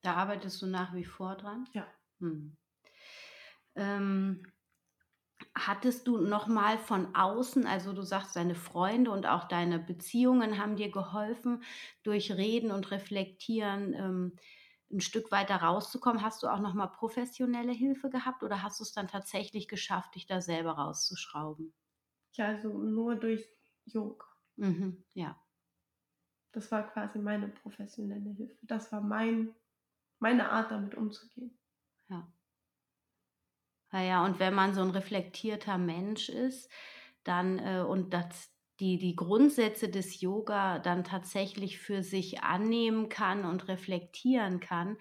Da 0.01 0.15
arbeitest 0.15 0.61
du 0.61 0.65
nach 0.67 0.93
wie 0.95 1.05
vor 1.05 1.35
dran? 1.35 1.67
Ja. 1.73 1.87
Mhm. 2.19 2.57
Ähm, 3.75 4.43
hattest 5.55 6.07
du 6.07 6.17
noch 6.17 6.47
mal 6.47 6.77
von 6.77 7.15
außen, 7.15 7.65
also 7.65 7.93
du 7.93 8.01
sagst, 8.03 8.35
deine 8.35 8.55
Freunde 8.55 9.11
und 9.11 9.25
auch 9.27 9.47
deine 9.47 9.79
Beziehungen 9.79 10.57
haben 10.57 10.75
dir 10.75 10.91
geholfen, 10.91 11.63
durch 12.03 12.31
Reden 12.31 12.71
und 12.71 12.91
Reflektieren 12.91 13.93
ähm, 13.93 14.35
ein 14.91 15.01
Stück 15.01 15.31
weiter 15.31 15.57
rauszukommen. 15.57 16.21
Hast 16.21 16.43
du 16.43 16.47
auch 16.47 16.59
noch 16.59 16.73
mal 16.73 16.87
professionelle 16.87 17.73
Hilfe 17.73 18.09
gehabt 18.09 18.43
oder 18.43 18.63
hast 18.63 18.79
du 18.79 18.83
es 18.83 18.93
dann 18.93 19.07
tatsächlich 19.07 19.67
geschafft, 19.67 20.15
dich 20.15 20.25
da 20.27 20.41
selber 20.41 20.73
rauszuschrauben? 20.73 21.73
Ja, 22.31 22.45
also 22.47 22.69
nur 22.77 23.17
durch 23.17 23.45
Yoga. 23.83 24.25
Mhm, 24.57 25.03
ja. 25.13 25.43
Das 26.51 26.69
war 26.73 26.91
quasi 26.91 27.19
meine 27.19 27.47
professionelle 27.47 28.31
Hilfe. 28.31 28.57
Das 28.61 28.91
war 28.91 28.99
mein, 28.99 29.55
meine 30.19 30.49
Art, 30.51 30.71
damit 30.71 30.95
umzugehen. 30.95 31.57
Ja. 32.09 32.27
Naja, 33.91 34.25
und 34.25 34.39
wenn 34.39 34.53
man 34.53 34.73
so 34.73 34.81
ein 34.81 34.89
reflektierter 34.91 35.77
Mensch 35.77 36.29
ist, 36.29 36.69
dann 37.23 37.59
äh, 37.59 37.81
und 37.81 38.13
das, 38.13 38.51
die, 38.79 38.97
die 38.97 39.15
Grundsätze 39.15 39.89
des 39.89 40.21
Yoga 40.21 40.79
dann 40.79 41.03
tatsächlich 41.03 41.79
für 41.79 42.03
sich 42.03 42.43
annehmen 42.43 43.09
kann 43.09 43.45
und 43.45 43.67
reflektieren 43.67 44.59
kann, 44.59 44.97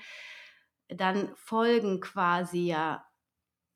dann 0.88 1.34
folgen 1.36 2.00
quasi 2.00 2.66
ja 2.66 3.06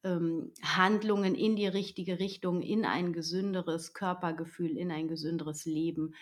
ähm, 0.04 0.52
Handlungen 0.62 1.34
in 1.34 1.56
die 1.56 1.66
richtige 1.66 2.18
Richtung, 2.18 2.62
in 2.62 2.84
ein 2.84 3.12
gesünderes 3.12 3.92
Körpergefühl, 3.92 4.76
in 4.76 4.90
ein 4.90 5.08
gesünderes 5.08 5.66
Leben 5.66 6.14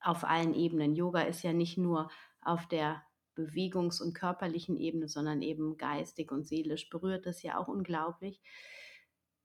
auf 0.00 0.24
allen 0.24 0.54
Ebenen. 0.54 0.94
Yoga 0.94 1.22
ist 1.22 1.42
ja 1.42 1.52
nicht 1.52 1.76
nur 1.78 2.10
auf 2.40 2.66
der 2.68 3.02
bewegungs- 3.34 4.00
und 4.00 4.14
körperlichen 4.14 4.76
Ebene, 4.76 5.08
sondern 5.08 5.42
eben 5.42 5.76
geistig 5.76 6.32
und 6.32 6.46
seelisch 6.46 6.88
berührt 6.88 7.26
das 7.26 7.42
ja 7.42 7.58
auch 7.58 7.68
unglaublich. 7.68 8.40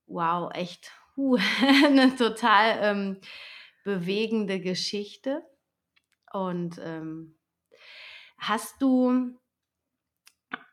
Wow, 0.06 0.50
echt 0.54 0.92
huh, 1.16 1.36
eine 1.84 2.16
total 2.16 2.78
ähm, 2.80 3.20
bewegende 3.84 4.60
Geschichte. 4.60 5.42
Und 6.32 6.80
ähm, 6.82 7.38
hast 8.38 8.80
du 8.82 9.38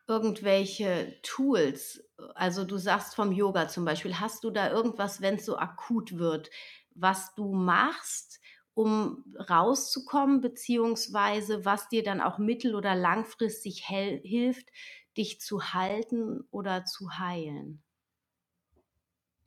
irgendwelche 0.08 1.20
Tools? 1.24 2.04
Also 2.36 2.64
du 2.66 2.78
sagst 2.78 3.16
vom 3.16 3.32
Yoga 3.32 3.68
zum 3.68 3.86
Beispiel, 3.86 4.20
hast 4.20 4.44
du 4.44 4.50
da 4.50 4.72
irgendwas, 4.72 5.22
wenn 5.22 5.36
es 5.36 5.46
so 5.46 5.58
akut 5.58 6.18
wird, 6.18 6.50
was 6.96 7.34
du 7.36 7.54
machst, 7.54 8.40
um 8.74 9.26
rauszukommen, 9.50 10.42
beziehungsweise 10.42 11.66
was 11.66 11.90
dir 11.90 12.04
dann 12.04 12.22
auch 12.22 12.38
mittel- 12.38 12.76
oder 12.76 12.96
langfristig 12.96 13.86
hilft, 13.88 14.70
dich 15.18 15.42
zu 15.42 15.74
halten 15.74 16.48
oder 16.52 16.86
zu 16.86 17.18
heilen? 17.20 17.84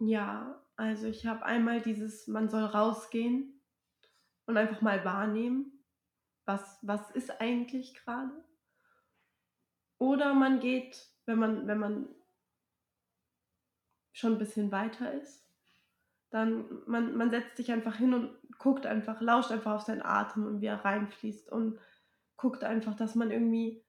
Ja, 0.08 0.61
also 0.76 1.06
ich 1.06 1.26
habe 1.26 1.44
einmal 1.44 1.80
dieses, 1.80 2.26
man 2.26 2.48
soll 2.48 2.64
rausgehen 2.64 3.60
und 4.46 4.56
einfach 4.56 4.80
mal 4.80 5.04
wahrnehmen, 5.04 5.84
was, 6.44 6.78
was 6.82 7.10
ist 7.10 7.40
eigentlich 7.40 7.94
gerade. 7.94 8.32
Oder 9.98 10.34
man 10.34 10.60
geht, 10.60 11.08
wenn 11.26 11.38
man, 11.38 11.66
wenn 11.66 11.78
man 11.78 12.08
schon 14.12 14.32
ein 14.32 14.38
bisschen 14.38 14.72
weiter 14.72 15.12
ist, 15.12 15.48
dann 16.30 16.82
man, 16.86 17.16
man 17.16 17.30
setzt 17.30 17.56
sich 17.56 17.70
einfach 17.70 17.96
hin 17.96 18.14
und 18.14 18.36
guckt 18.58 18.86
einfach, 18.86 19.20
lauscht 19.20 19.52
einfach 19.52 19.74
auf 19.74 19.82
seinen 19.82 20.02
Atem 20.02 20.46
und 20.46 20.60
wie 20.60 20.66
er 20.66 20.84
reinfließt 20.84 21.52
und 21.52 21.78
guckt 22.36 22.64
einfach, 22.64 22.94
dass 22.94 23.14
man 23.14 23.30
irgendwie 23.30 23.84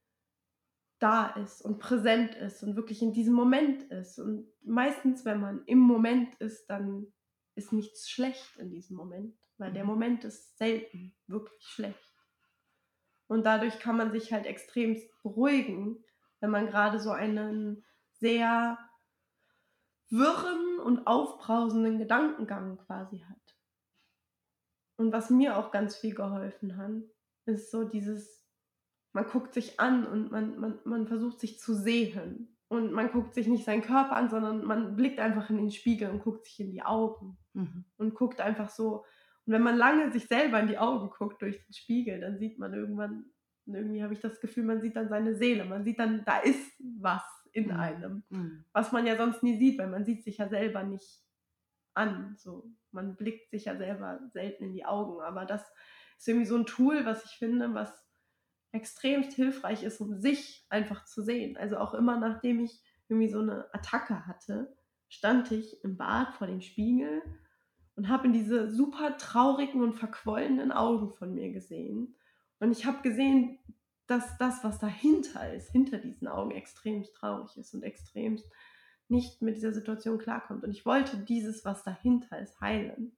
da 1.03 1.27
ist 1.27 1.61
und 1.61 1.79
präsent 1.79 2.33
ist 2.35 2.63
und 2.63 2.77
wirklich 2.77 3.01
in 3.01 3.11
diesem 3.11 3.33
Moment 3.33 3.83
ist. 3.83 4.19
Und 4.19 4.47
meistens, 4.63 5.25
wenn 5.25 5.41
man 5.41 5.65
im 5.65 5.79
Moment 5.79 6.35
ist, 6.35 6.67
dann 6.67 7.11
ist 7.55 7.73
nichts 7.73 8.09
schlecht 8.09 8.55
in 8.55 8.69
diesem 8.69 8.95
Moment, 8.95 9.37
weil 9.57 9.73
der 9.73 9.83
mhm. 9.83 9.89
Moment 9.89 10.23
ist 10.23 10.57
selten 10.57 11.13
wirklich 11.27 11.61
schlecht. 11.65 12.13
Und 13.27 13.45
dadurch 13.45 13.79
kann 13.79 13.97
man 13.97 14.13
sich 14.13 14.31
halt 14.31 14.45
extrem 14.45 14.97
beruhigen, 15.23 16.01
wenn 16.39 16.51
man 16.51 16.67
gerade 16.67 16.99
so 16.99 17.11
einen 17.11 17.83
sehr 18.11 18.77
wirren 20.09 20.79
und 20.79 21.05
aufbrausenden 21.05 21.97
Gedankengang 21.97 22.77
quasi 22.77 23.19
hat. 23.27 23.57
Und 24.95 25.11
was 25.11 25.29
mir 25.29 25.57
auch 25.57 25.71
ganz 25.71 25.97
viel 25.97 26.15
geholfen 26.15 26.77
hat, 26.77 27.03
ist 27.45 27.71
so 27.71 27.83
dieses, 27.83 28.42
man 29.13 29.25
guckt 29.25 29.53
sich 29.53 29.79
an 29.79 30.05
und 30.05 30.31
man, 30.31 30.59
man, 30.59 30.79
man 30.83 31.07
versucht 31.07 31.39
sich 31.39 31.59
zu 31.59 31.73
sehen. 31.73 32.49
Und 32.67 32.91
man 32.91 33.11
guckt 33.11 33.35
sich 33.35 33.47
nicht 33.47 33.65
seinen 33.65 33.83
Körper 33.83 34.15
an, 34.15 34.29
sondern 34.29 34.65
man 34.65 34.95
blickt 34.95 35.19
einfach 35.19 35.49
in 35.51 35.57
den 35.57 35.71
Spiegel 35.71 36.09
und 36.09 36.23
guckt 36.23 36.45
sich 36.45 36.59
in 36.59 36.71
die 36.71 36.81
Augen. 36.81 37.37
Mhm. 37.53 37.85
Und 37.97 38.15
guckt 38.15 38.41
einfach 38.41 38.69
so. 38.69 39.05
Und 39.45 39.53
wenn 39.53 39.61
man 39.61 39.77
lange 39.77 40.11
sich 40.11 40.27
selber 40.27 40.59
in 40.59 40.67
die 40.67 40.79
Augen 40.79 41.11
guckt 41.11 41.41
durch 41.43 41.63
den 41.63 41.73
Spiegel, 41.73 42.19
dann 42.19 42.39
sieht 42.39 42.57
man 42.57 42.73
irgendwann 42.73 43.25
irgendwie 43.65 44.03
habe 44.03 44.13
ich 44.13 44.19
das 44.19 44.39
Gefühl, 44.39 44.63
man 44.63 44.81
sieht 44.81 44.95
dann 44.95 45.09
seine 45.09 45.35
Seele, 45.35 45.65
man 45.65 45.83
sieht 45.83 45.99
dann, 45.99 46.23
da 46.25 46.39
ist 46.39 46.73
was 46.99 47.23
in 47.51 47.65
mhm. 47.65 47.79
einem, 47.79 48.23
mhm. 48.29 48.65
was 48.73 48.91
man 48.91 49.05
ja 49.05 49.15
sonst 49.15 49.43
nie 49.43 49.57
sieht, 49.57 49.77
weil 49.77 49.89
man 49.89 50.05
sieht 50.05 50.23
sich 50.23 50.37
ja 50.37 50.49
selber 50.49 50.83
nicht 50.83 51.21
an. 51.93 52.35
So, 52.37 52.71
man 52.91 53.15
blickt 53.15 53.51
sich 53.51 53.65
ja 53.65 53.77
selber 53.77 54.19
selten 54.33 54.65
in 54.65 54.73
die 54.73 54.85
Augen, 54.85 55.21
aber 55.21 55.45
das 55.45 55.61
ist 56.17 56.27
irgendwie 56.27 56.47
so 56.47 56.57
ein 56.57 56.65
Tool, 56.65 57.05
was 57.05 57.23
ich 57.25 57.31
finde, 57.37 57.73
was 57.73 58.02
extremst 58.73 59.33
hilfreich 59.33 59.83
ist, 59.83 60.01
um 60.01 60.19
sich 60.19 60.65
einfach 60.69 61.05
zu 61.05 61.21
sehen. 61.21 61.55
Also 61.55 61.77
auch 61.77 61.93
immer 61.93 62.19
nachdem 62.19 62.59
ich 62.59 62.81
irgendwie 63.07 63.29
so 63.29 63.39
eine 63.39 63.73
Attacke 63.73 64.25
hatte, 64.27 64.75
stand 65.07 65.51
ich 65.51 65.81
im 65.83 65.95
Bad 65.95 66.33
vor 66.33 66.47
dem 66.47 66.61
Spiegel 66.61 67.21
und 67.95 68.09
habe 68.09 68.27
in 68.27 68.33
diese 68.33 68.69
super 68.69 69.17
traurigen 69.17 69.81
und 69.81 69.93
verquollenen 69.93 70.71
Augen 70.71 71.13
von 71.13 71.33
mir 71.33 71.51
gesehen 71.51 72.15
und 72.63 72.71
ich 72.71 72.85
habe 72.85 73.01
gesehen, 73.01 73.59
dass 74.07 74.37
das, 74.37 74.63
was 74.63 74.79
dahinter 74.79 75.53
ist, 75.53 75.69
hinter 75.71 75.97
diesen 75.97 76.29
Augen 76.29 76.51
extrem 76.51 77.03
traurig 77.03 77.57
ist 77.57 77.73
und 77.73 77.83
extrem 77.83 78.39
nicht 79.09 79.41
mit 79.41 79.57
dieser 79.57 79.73
Situation 79.73 80.17
klarkommt. 80.17 80.63
Und 80.63 80.71
ich 80.71 80.85
wollte 80.85 81.17
dieses, 81.17 81.65
was 81.65 81.83
dahinter 81.83 82.39
ist, 82.39 82.61
heilen. 82.61 83.17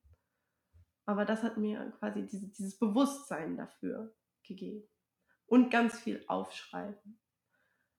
Aber 1.05 1.25
das 1.25 1.43
hat 1.43 1.57
mir 1.57 1.91
quasi 1.99 2.25
diese, 2.25 2.47
dieses 2.47 2.79
Bewusstsein 2.79 3.55
dafür 3.55 4.15
gegeben. 4.41 4.87
Und 5.47 5.69
ganz 5.69 5.99
viel 5.99 6.23
aufschreiben. 6.27 7.19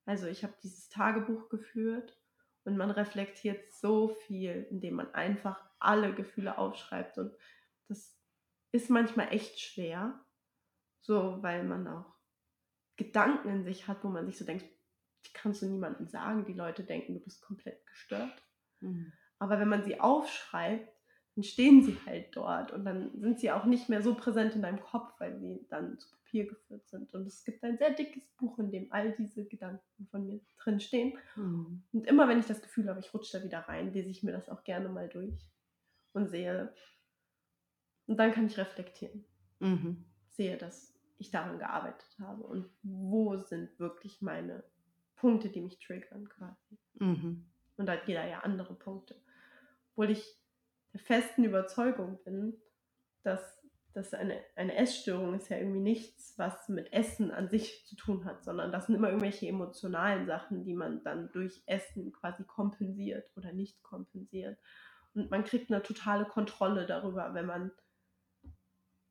Also 0.05 0.27
ich 0.27 0.43
habe 0.43 0.53
dieses 0.63 0.89
Tagebuch 0.89 1.49
geführt 1.49 2.17
und 2.63 2.77
man 2.77 2.91
reflektiert 2.91 3.71
so 3.73 4.09
viel, 4.09 4.67
indem 4.69 4.95
man 4.95 5.13
einfach 5.13 5.63
alle 5.79 6.13
Gefühle 6.13 6.57
aufschreibt. 6.57 7.17
Und 7.17 7.35
das 7.87 8.17
ist 8.71 8.89
manchmal 8.89 9.33
echt 9.33 9.59
schwer, 9.59 10.19
so, 11.01 11.41
weil 11.41 11.63
man 11.63 11.87
auch 11.87 12.17
Gedanken 12.97 13.49
in 13.49 13.63
sich 13.63 13.87
hat, 13.87 14.03
wo 14.03 14.09
man 14.09 14.25
sich 14.25 14.37
so 14.37 14.45
denkt, 14.45 14.65
die 15.25 15.33
kannst 15.33 15.61
du 15.61 15.67
niemandem 15.67 16.07
sagen. 16.07 16.45
Die 16.45 16.53
Leute 16.53 16.83
denken, 16.83 17.13
du 17.13 17.19
bist 17.19 17.41
komplett 17.41 17.85
gestört. 17.85 18.43
Mhm. 18.79 19.13
Aber 19.39 19.59
wenn 19.59 19.69
man 19.69 19.83
sie 19.83 19.99
aufschreibt, 19.99 20.96
dann 21.37 21.43
stehen 21.43 21.83
sie 21.83 21.95
halt 22.07 22.35
dort 22.35 22.71
und 22.71 22.83
dann 22.83 23.11
sind 23.21 23.39
sie 23.39 23.51
auch 23.51 23.65
nicht 23.65 23.89
mehr 23.89 24.01
so 24.01 24.15
präsent 24.15 24.55
in 24.55 24.63
deinem 24.63 24.81
Kopf, 24.81 25.13
weil 25.19 25.37
sie 25.37 25.63
dann 25.69 25.99
zu 25.99 26.09
Papier 26.09 26.47
geführt 26.47 26.87
sind. 26.87 27.13
Und 27.13 27.27
es 27.27 27.43
gibt 27.43 27.63
ein 27.63 27.77
sehr 27.77 27.91
dickes 27.91 28.27
Buch, 28.39 28.57
in 28.57 28.71
dem 28.71 28.91
all 28.91 29.11
diese 29.11 29.45
Gedanken 29.45 30.07
von 30.09 30.25
mir 30.25 30.39
drin 30.57 30.79
stehen. 30.79 31.15
Mhm. 31.35 31.83
Und 31.93 32.07
immer 32.07 32.27
wenn 32.27 32.39
ich 32.39 32.47
das 32.47 32.63
Gefühl 32.63 32.89
habe, 32.89 32.99
ich 33.01 33.13
rutsche 33.13 33.37
da 33.37 33.45
wieder 33.45 33.59
rein, 33.59 33.93
lese 33.93 34.09
ich 34.09 34.23
mir 34.23 34.31
das 34.31 34.49
auch 34.49 34.63
gerne 34.63 34.89
mal 34.89 35.07
durch 35.09 35.47
und 36.13 36.27
sehe. 36.27 36.73
Und 38.07 38.17
dann 38.17 38.31
kann 38.31 38.47
ich 38.47 38.57
reflektieren. 38.57 39.23
Mhm. 39.59 40.05
Sehe, 40.29 40.57
dass 40.57 40.99
ich 41.19 41.29
daran 41.29 41.59
gearbeitet 41.59 42.17
habe 42.19 42.41
und 42.41 42.67
wo 42.81 43.37
sind 43.37 43.79
wirklich 43.79 44.23
meine 44.23 44.63
Punkte, 45.17 45.49
die 45.49 45.61
mich 45.61 45.77
triggern 45.77 46.27
quasi. 46.29 46.79
Mhm. 46.95 47.45
Und 47.75 47.85
da 47.85 47.93
hat 47.93 48.07
jeder 48.07 48.25
ja 48.25 48.39
andere 48.39 48.73
Punkte. 48.73 49.15
Obwohl 49.91 50.09
ich 50.09 50.36
festen 50.97 51.43
Überzeugung 51.43 52.19
bin, 52.23 52.55
dass, 53.23 53.59
dass 53.93 54.13
eine, 54.13 54.39
eine 54.55 54.75
Essstörung 54.75 55.33
ist 55.35 55.49
ja 55.49 55.57
irgendwie 55.57 55.79
nichts, 55.79 56.37
was 56.37 56.69
mit 56.69 56.93
Essen 56.93 57.31
an 57.31 57.49
sich 57.49 57.85
zu 57.87 57.95
tun 57.95 58.25
hat, 58.25 58.43
sondern 58.43 58.71
das 58.71 58.87
sind 58.87 58.95
immer 58.95 59.09
irgendwelche 59.09 59.47
emotionalen 59.47 60.25
Sachen, 60.25 60.63
die 60.63 60.73
man 60.73 61.03
dann 61.03 61.31
durch 61.31 61.63
Essen 61.65 62.11
quasi 62.13 62.43
kompensiert 62.43 63.29
oder 63.35 63.53
nicht 63.53 63.81
kompensiert. 63.83 64.57
Und 65.13 65.31
man 65.31 65.43
kriegt 65.43 65.71
eine 65.71 65.81
totale 65.81 66.25
Kontrolle 66.25 66.85
darüber, 66.85 67.33
wenn 67.33 67.45
man 67.45 67.71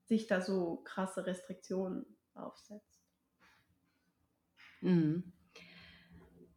sich 0.04 0.26
da 0.26 0.40
so 0.40 0.76
krasse 0.84 1.26
Restriktionen 1.26 2.06
aufsetzt. 2.34 3.02
Mhm. 4.80 5.32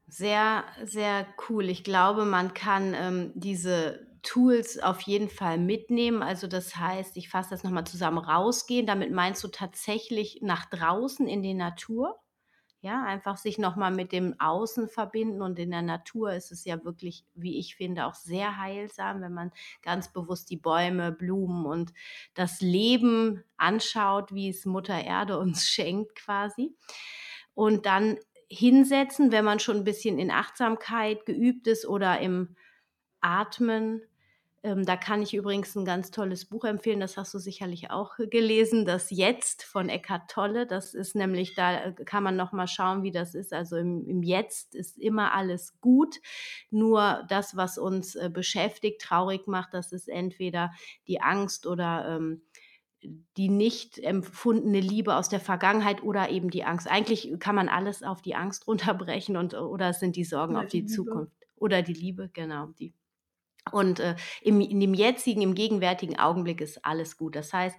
Sehr, 0.07 0.65
sehr 0.86 1.27
cool. 1.49 1.69
Ich 1.69 1.84
glaube, 1.84 2.25
man 2.25 2.53
kann 2.53 2.93
ähm, 2.95 3.32
diese 3.36 4.09
Tools 4.22 4.80
auf 4.80 5.01
jeden 5.01 5.30
Fall 5.30 5.57
mitnehmen. 5.57 6.22
Also 6.24 6.47
das 6.47 6.76
heißt, 6.76 7.17
ich 7.17 7.30
fasse 7.30 7.51
das 7.51 7.63
nochmal 7.63 7.86
zusammen, 7.86 8.17
rausgehen. 8.17 8.86
Damit 8.86 9.11
meinst 9.11 9.43
du 9.43 9.47
tatsächlich 9.47 10.39
nach 10.41 10.65
draußen 10.65 11.28
in 11.28 11.43
die 11.43 11.53
Natur. 11.53 12.20
Ja, 12.82 13.03
einfach 13.03 13.36
sich 13.36 13.57
nochmal 13.57 13.91
mit 13.91 14.13
dem 14.13 14.39
Außen 14.39 14.88
verbinden 14.88 15.41
und 15.41 15.59
in 15.59 15.72
der 15.72 15.82
Natur 15.82 16.32
ist 16.32 16.49
es 16.53 16.63
ja 16.63 16.82
wirklich, 16.86 17.26
wie 17.36 17.59
ich 17.59 17.76
finde, 17.76 18.05
auch 18.05 18.13
sehr 18.13 18.57
heilsam, 18.57 19.20
wenn 19.22 19.34
man 19.34 19.51
ganz 19.82 20.13
bewusst 20.13 20.49
die 20.49 20.55
Bäume, 20.55 21.11
Blumen 21.11 21.65
und 21.65 21.93
das 22.36 22.61
Leben 22.61 23.43
anschaut, 23.57 24.34
wie 24.34 24.47
es 24.47 24.65
Mutter 24.65 25.03
Erde 25.03 25.38
uns 25.39 25.67
schenkt 25.67 26.15
quasi. 26.15 26.74
Und 27.53 27.86
dann 27.86 28.17
hinsetzen, 28.49 29.32
wenn 29.32 29.45
man 29.45 29.59
schon 29.59 29.78
ein 29.78 29.84
bisschen 29.84 30.17
in 30.17 30.32
Achtsamkeit 30.32 31.26
geübt 31.26 31.67
ist 31.67 31.86
oder 31.86 32.20
im 32.20 32.55
Atmen. 33.22 34.01
Ähm, 34.62 34.86
da 34.86 34.97
kann 34.97 35.22
ich 35.22 35.34
übrigens 35.34 35.76
ein 35.76 35.86
ganz 35.86 36.12
tolles 36.12 36.45
Buch 36.45 36.66
empfehlen, 36.66 36.99
das 36.99 37.16
hast 37.16 37.34
du 37.34 37.39
sicherlich 37.39 37.91
auch 37.91 38.18
gelesen, 38.18 38.86
das 38.86 39.10
Jetzt 39.10 39.64
von 39.64 39.88
Eckhart 39.88 40.30
Tolle. 40.30 40.68
Das 40.68 40.93
ist 40.93 41.16
nämlich, 41.16 41.55
da 41.55 41.86
äh, 41.86 41.93
kann 41.93 42.24
man 42.24 42.36
noch 42.36 42.51
mal 42.51 42.68
schauen, 42.68 43.03
wie 43.03 43.12
das 43.12 43.36
ist. 43.36 43.53
Also 43.53 43.78
im, 43.78 44.05
im 44.05 44.22
Jetzt 44.22 44.76
ist 44.76 44.97
immer 44.97 45.34
alles 45.34 45.80
gut. 45.80 46.18
Nur 46.72 47.24
das, 47.30 47.55
was 47.55 47.78
uns 47.78 48.16
äh, 48.16 48.30
beschäftigt, 48.32 49.01
traurig 49.01 49.47
macht, 49.47 49.74
das 49.74 49.93
ist 49.93 50.10
entweder 50.10 50.72
die 51.07 51.22
Angst 51.22 51.66
oder 51.66 52.18
ähm, 52.18 52.41
die 53.38 53.47
nicht 53.47 53.97
empfundene 53.99 54.82
Liebe 54.82 55.16
aus 55.16 55.30
der 55.30 55.39
Vergangenheit 55.39 56.03
oder 56.03 56.30
eben 56.30 56.49
die 56.49 56.66
Angst. 56.66 56.89
Eigentlich 56.89 57.34
kann 57.39 57.55
man 57.55 57.70
alles 57.70 58.03
auf 58.03 58.22
die 58.22 58.36
Angst 58.36 58.68
runterbrechen 58.68 59.38
und 59.38 59.53
oder 59.53 59.89
es 59.89 60.01
sind 60.01 60.18
die 60.18 60.26
Sorgen 60.26 60.55
oder 60.55 60.66
auf 60.66 60.70
die, 60.70 60.82
die 60.82 60.88
Zukunft 60.88 61.32
oder 61.55 61.82
die 61.82 61.93
Liebe, 61.93 62.30
genau, 62.34 62.68
die 62.78 62.93
und 63.72 63.99
äh, 63.99 64.16
im, 64.41 64.62
in 64.62 64.80
dem 64.80 64.93
jetzigen, 64.93 65.41
im 65.41 65.55
gegenwärtigen 65.55 66.18
Augenblick 66.18 66.62
ist 66.62 66.84
alles 66.86 67.18
gut. 67.18 67.36
Das 67.36 67.53
heißt, 67.53 67.78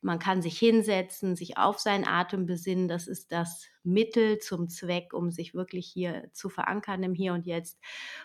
man 0.00 0.18
kann 0.18 0.42
sich 0.42 0.58
hinsetzen, 0.58 1.36
sich 1.36 1.58
auf 1.58 1.80
seinen 1.80 2.06
Atem 2.06 2.46
besinnen. 2.46 2.86
Das 2.86 3.06
ist 3.06 3.32
das 3.32 3.66
Mittel 3.82 4.38
zum 4.38 4.68
Zweck, 4.68 5.12
um 5.12 5.30
sich 5.30 5.54
wirklich 5.54 5.86
hier 5.86 6.28
zu 6.32 6.48
verankern 6.48 7.02
im 7.02 7.14
Hier 7.14 7.32
und 7.32 7.46
Jetzt. 7.46 7.78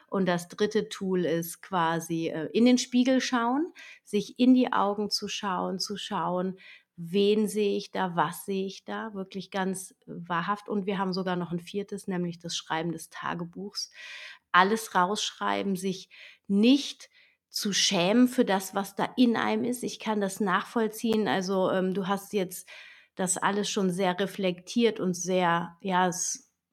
Und 0.08 0.28
das 0.28 0.47
dritte 0.47 0.89
Tool 0.89 1.26
ist 1.26 1.62
quasi 1.62 2.28
äh, 2.28 2.49
in 2.54 2.66
den 2.66 2.78
Spiegel 2.78 3.22
schauen, 3.22 3.74
sich 4.04 4.38
in 4.38 4.54
die 4.54 4.72
Augen 4.72 5.10
zu 5.10 5.28
schauen, 5.28 5.80
zu 5.80 5.97
schauen, 5.97 6.58
wen 6.97 7.47
sehe 7.47 7.78
ich 7.78 7.91
da, 7.91 8.16
was 8.16 8.45
sehe 8.45 8.66
ich 8.68 8.84
da, 8.86 9.14
wirklich 9.14 9.49
ganz 9.49 9.95
wahrhaft. 10.06 10.70
Und 10.70 10.86
wir 10.86 10.99
haben 10.99 11.14
sogar 11.14 11.36
noch 11.36 11.52
ein 11.52 11.60
viertes, 11.60 12.08
nämlich 12.08 12.38
das 12.38 12.56
Schreiben 12.56 12.91
des 12.91 13.10
Tagebuchs. 13.10 13.91
Alles 14.52 14.95
rausschreiben, 14.95 15.76
sich 15.76 16.10
nicht 16.47 17.10
zu 17.49 17.74
schämen 17.74 18.28
für 18.28 18.45
das, 18.45 18.74
was 18.74 18.95
da 18.95 19.10
in 19.18 19.36
einem 19.36 19.66
ist. 19.66 19.84
Ich 19.84 19.99
kann 19.99 20.22
das 20.22 20.39
nachvollziehen. 20.39 21.28
Also 21.28 21.70
ähm, 21.70 21.93
du 21.93 22.08
hast 22.08 22.34
jetzt 22.34 22.68
das 23.16 23.38
alles 23.38 23.70
schon 23.70 23.91
sehr 23.91 24.18
reflektiert 24.20 24.99
und 24.99 25.16
sehr, 25.16 25.78
ja, 25.82 26.10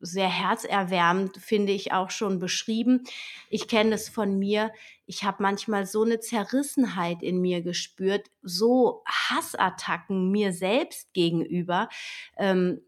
sehr 0.01 0.29
herzerwärmend, 0.29 1.37
finde 1.39 1.73
ich 1.73 1.93
auch 1.93 2.11
schon 2.11 2.39
beschrieben. 2.39 3.03
Ich 3.51 3.67
kenne 3.67 3.97
es 3.97 4.09
von 4.09 4.39
mir. 4.39 4.71
Ich 5.07 5.25
habe 5.25 5.43
manchmal 5.43 5.87
so 5.87 6.05
eine 6.05 6.21
Zerrissenheit 6.21 7.23
in 7.23 7.41
mir 7.41 7.63
gespürt, 7.63 8.29
so 8.43 9.03
Hassattacken 9.07 10.31
mir 10.31 10.53
selbst 10.53 11.13
gegenüber. 11.13 11.89
Ähm, 12.37 12.81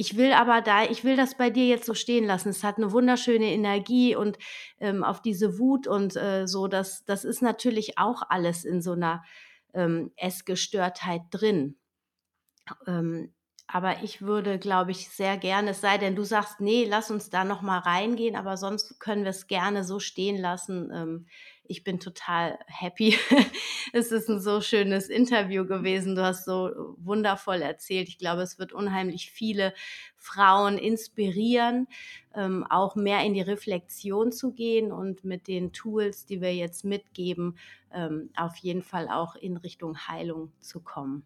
ich 0.00 0.16
will 0.16 0.32
aber 0.32 0.62
da, 0.62 0.84
ich 0.84 1.04
will 1.04 1.14
das 1.14 1.36
bei 1.36 1.50
dir 1.50 1.66
jetzt 1.66 1.84
so 1.84 1.92
stehen 1.92 2.24
lassen. 2.24 2.48
Es 2.48 2.64
hat 2.64 2.78
eine 2.78 2.90
wunderschöne 2.90 3.52
Energie 3.52 4.16
und 4.16 4.38
ähm, 4.78 5.04
auf 5.04 5.20
diese 5.20 5.58
Wut 5.58 5.86
und 5.86 6.16
äh, 6.16 6.46
so, 6.46 6.68
das, 6.68 7.04
das 7.04 7.26
ist 7.26 7.42
natürlich 7.42 7.98
auch 7.98 8.22
alles 8.30 8.64
in 8.64 8.80
so 8.80 8.92
einer 8.92 9.22
ähm, 9.74 10.10
Essgestörtheit 10.16 11.20
drin. 11.30 11.76
Ähm, 12.86 13.34
aber 13.72 14.02
ich 14.02 14.20
würde, 14.22 14.58
glaube 14.58 14.90
ich, 14.90 15.08
sehr 15.10 15.36
gerne, 15.36 15.70
es 15.70 15.80
sei 15.80 15.96
denn, 15.96 16.16
du 16.16 16.24
sagst, 16.24 16.60
nee, 16.60 16.86
lass 16.88 17.10
uns 17.10 17.30
da 17.30 17.44
noch 17.44 17.62
mal 17.62 17.78
reingehen, 17.78 18.34
aber 18.34 18.56
sonst 18.56 18.98
können 18.98 19.22
wir 19.22 19.30
es 19.30 19.46
gerne 19.46 19.84
so 19.84 20.00
stehen 20.00 20.36
lassen. 20.36 20.90
Ähm, 20.92 21.26
ich 21.62 21.84
bin 21.84 22.00
total 22.00 22.58
happy. 22.66 23.16
es 23.92 24.10
ist 24.10 24.28
ein 24.28 24.40
so 24.40 24.60
schönes 24.60 25.08
Interview 25.08 25.64
gewesen. 25.66 26.16
Du 26.16 26.22
hast 26.22 26.44
so 26.44 26.96
wundervoll 26.98 27.62
erzählt. 27.62 28.08
Ich 28.08 28.18
glaube, 28.18 28.42
es 28.42 28.58
wird 28.58 28.72
unheimlich 28.72 29.30
viele 29.30 29.72
Frauen 30.16 30.76
inspirieren, 30.76 31.86
ähm, 32.34 32.66
auch 32.68 32.96
mehr 32.96 33.20
in 33.20 33.34
die 33.34 33.40
Reflexion 33.40 34.32
zu 34.32 34.52
gehen 34.52 34.90
und 34.90 35.22
mit 35.22 35.46
den 35.46 35.72
Tools, 35.72 36.26
die 36.26 36.40
wir 36.40 36.52
jetzt 36.52 36.84
mitgeben, 36.84 37.56
ähm, 37.94 38.30
auf 38.36 38.56
jeden 38.56 38.82
Fall 38.82 39.08
auch 39.08 39.36
in 39.36 39.56
Richtung 39.56 39.96
Heilung 40.08 40.52
zu 40.60 40.80
kommen. 40.80 41.24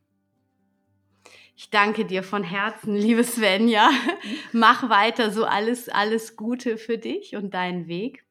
Ich 1.56 1.70
danke 1.70 2.04
dir 2.04 2.22
von 2.22 2.42
Herzen, 2.42 2.96
liebe 2.96 3.22
Svenja. 3.22 3.90
Mach 4.52 4.88
weiter 4.88 5.30
so 5.30 5.44
alles, 5.44 5.88
alles 5.88 6.36
Gute 6.36 6.76
für 6.78 6.98
dich 6.98 7.36
und 7.36 7.54
deinen 7.54 7.86
Weg. 7.86 8.24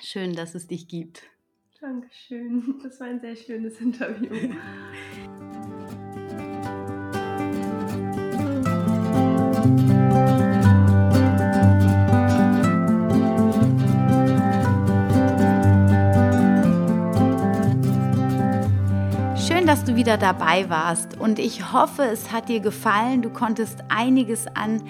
Schön, 0.00 0.34
dass 0.34 0.54
es 0.54 0.66
dich 0.66 0.88
gibt. 0.88 1.24
Dankeschön. 1.80 2.80
Das 2.82 3.00
war 3.00 3.08
ein 3.08 3.20
sehr 3.20 3.36
schönes 3.36 3.80
Interview. 3.80 4.30
Schön, 19.62 19.68
dass 19.68 19.84
du 19.84 19.94
wieder 19.94 20.18
dabei 20.18 20.68
warst 20.70 21.20
und 21.20 21.38
ich 21.38 21.72
hoffe, 21.72 22.02
es 22.02 22.32
hat 22.32 22.48
dir 22.48 22.58
gefallen. 22.58 23.22
Du 23.22 23.30
konntest 23.30 23.78
einiges 23.90 24.48
an 24.56 24.82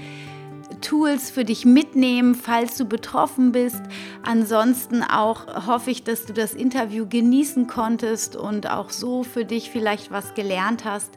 Tools 0.80 1.30
für 1.30 1.44
dich 1.44 1.66
mitnehmen, 1.66 2.34
falls 2.34 2.78
du 2.78 2.86
betroffen 2.86 3.52
bist. 3.52 3.82
Ansonsten 4.22 5.02
auch 5.02 5.66
hoffe 5.66 5.90
ich, 5.90 6.04
dass 6.04 6.24
du 6.24 6.32
das 6.32 6.54
Interview 6.54 7.06
genießen 7.06 7.66
konntest 7.66 8.34
und 8.34 8.70
auch 8.70 8.88
so 8.88 9.24
für 9.24 9.44
dich 9.44 9.68
vielleicht 9.68 10.10
was 10.10 10.32
gelernt 10.32 10.86
hast. 10.86 11.10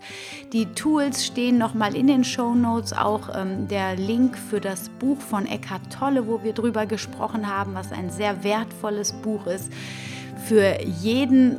Die 0.51 0.65
Tools 0.73 1.25
stehen 1.25 1.57
nochmal 1.57 1.95
in 1.95 2.07
den 2.07 2.25
Show 2.25 2.55
Notes, 2.55 2.91
auch 2.91 3.29
ähm, 3.33 3.69
der 3.69 3.95
Link 3.95 4.37
für 4.37 4.59
das 4.59 4.89
Buch 4.89 5.21
von 5.21 5.45
Eckhart 5.45 5.93
Tolle, 5.97 6.27
wo 6.27 6.43
wir 6.43 6.51
drüber 6.51 6.85
gesprochen 6.85 7.49
haben, 7.49 7.73
was 7.73 7.93
ein 7.93 8.09
sehr 8.09 8.43
wertvolles 8.43 9.13
Buch 9.13 9.47
ist 9.47 9.71
für 10.45 10.77
jeden 10.83 11.57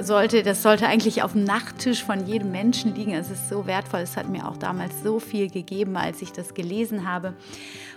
sollte, 0.00 0.42
das 0.42 0.62
sollte 0.62 0.86
eigentlich 0.86 1.22
auf 1.22 1.32
dem 1.32 1.44
Nachttisch 1.44 2.02
von 2.04 2.26
jedem 2.26 2.52
Menschen 2.52 2.94
liegen. 2.94 3.12
Es 3.12 3.30
ist 3.30 3.48
so 3.48 3.66
wertvoll. 3.66 4.00
Es 4.00 4.16
hat 4.16 4.28
mir 4.28 4.48
auch 4.48 4.56
damals 4.56 5.02
so 5.02 5.18
viel 5.20 5.50
gegeben, 5.50 5.96
als 5.96 6.22
ich 6.22 6.32
das 6.32 6.54
gelesen 6.54 7.08
habe. 7.08 7.34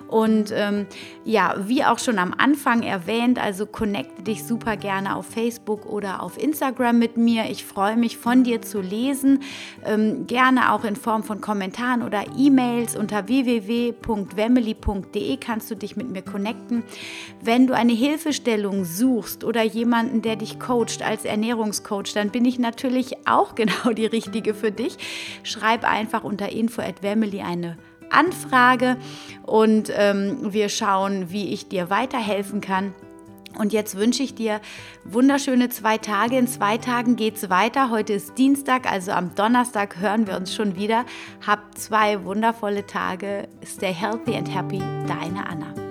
Und 0.07 0.51
ähm, 0.55 0.85
ja, 1.23 1.55
wie 1.67 1.83
auch 1.83 1.99
schon 1.99 2.19
am 2.19 2.33
Anfang 2.37 2.83
erwähnt, 2.83 3.41
also 3.41 3.65
connecte 3.65 4.21
dich 4.21 4.43
super 4.43 4.77
gerne 4.77 5.15
auf 5.15 5.25
Facebook 5.25 5.87
oder 5.87 6.21
auf 6.21 6.37
Instagram 6.37 6.99
mit 6.99 7.17
mir. 7.17 7.49
Ich 7.49 7.65
freue 7.65 7.97
mich 7.97 8.17
von 8.17 8.43
dir 8.43 8.61
zu 8.61 8.81
lesen, 8.81 9.39
ähm, 9.83 10.27
gerne 10.27 10.71
auch 10.73 10.83
in 10.83 10.95
Form 10.95 11.23
von 11.23 11.41
Kommentaren 11.41 12.03
oder 12.03 12.25
E-Mails 12.37 12.95
unter 12.95 13.27
www.wemily.de 13.27 13.95
kannst 15.37 15.71
du 15.71 15.75
dich 15.75 15.95
mit 15.95 16.11
mir 16.11 16.21
connecten. 16.21 16.83
Wenn 17.41 17.65
du 17.65 17.73
eine 17.75 17.93
Hilfestellung 17.93 18.85
suchst 18.85 19.43
oder 19.43 19.63
jemanden, 19.63 20.21
der 20.21 20.35
dich 20.35 20.59
coacht 20.59 21.01
als 21.01 21.25
Ernährungscoach, 21.65 22.13
dann 22.13 22.29
bin 22.29 22.45
ich 22.45 22.59
natürlich 22.59 23.27
auch 23.27 23.55
genau 23.55 23.91
die 23.95 24.05
richtige 24.05 24.53
für 24.53 24.71
dich. 24.71 24.97
Schreib 25.43 25.83
einfach 25.83 26.23
unter 26.23 26.49
info 26.49 26.81
at 26.81 27.03
eine 27.03 27.77
Anfrage 28.11 28.97
und 29.43 29.91
ähm, 29.95 30.53
wir 30.53 30.69
schauen, 30.69 31.31
wie 31.31 31.53
ich 31.53 31.67
dir 31.67 31.89
weiterhelfen 31.89 32.61
kann. 32.61 32.93
Und 33.57 33.71
jetzt 33.71 33.97
wünsche 33.97 34.21
ich 34.21 34.35
dir 34.35 34.59
wunderschöne 35.05 35.69
zwei 35.69 35.97
Tage. 35.97 36.37
In 36.37 36.47
zwei 36.47 36.77
Tagen 36.77 37.15
geht 37.15 37.37
es 37.37 37.49
weiter. 37.49 37.89
Heute 37.89 38.13
ist 38.13 38.37
Dienstag, 38.37 38.91
also 38.91 39.11
am 39.11 39.33
Donnerstag 39.33 39.97
hören 39.97 40.27
wir 40.27 40.35
uns 40.35 40.53
schon 40.53 40.75
wieder. 40.75 41.05
Hab 41.45 41.77
zwei 41.77 42.25
wundervolle 42.25 42.85
Tage. 42.85 43.47
Stay 43.65 43.93
healthy 43.93 44.35
and 44.35 44.53
happy. 44.53 44.79
Deine 45.07 45.47
Anna. 45.47 45.84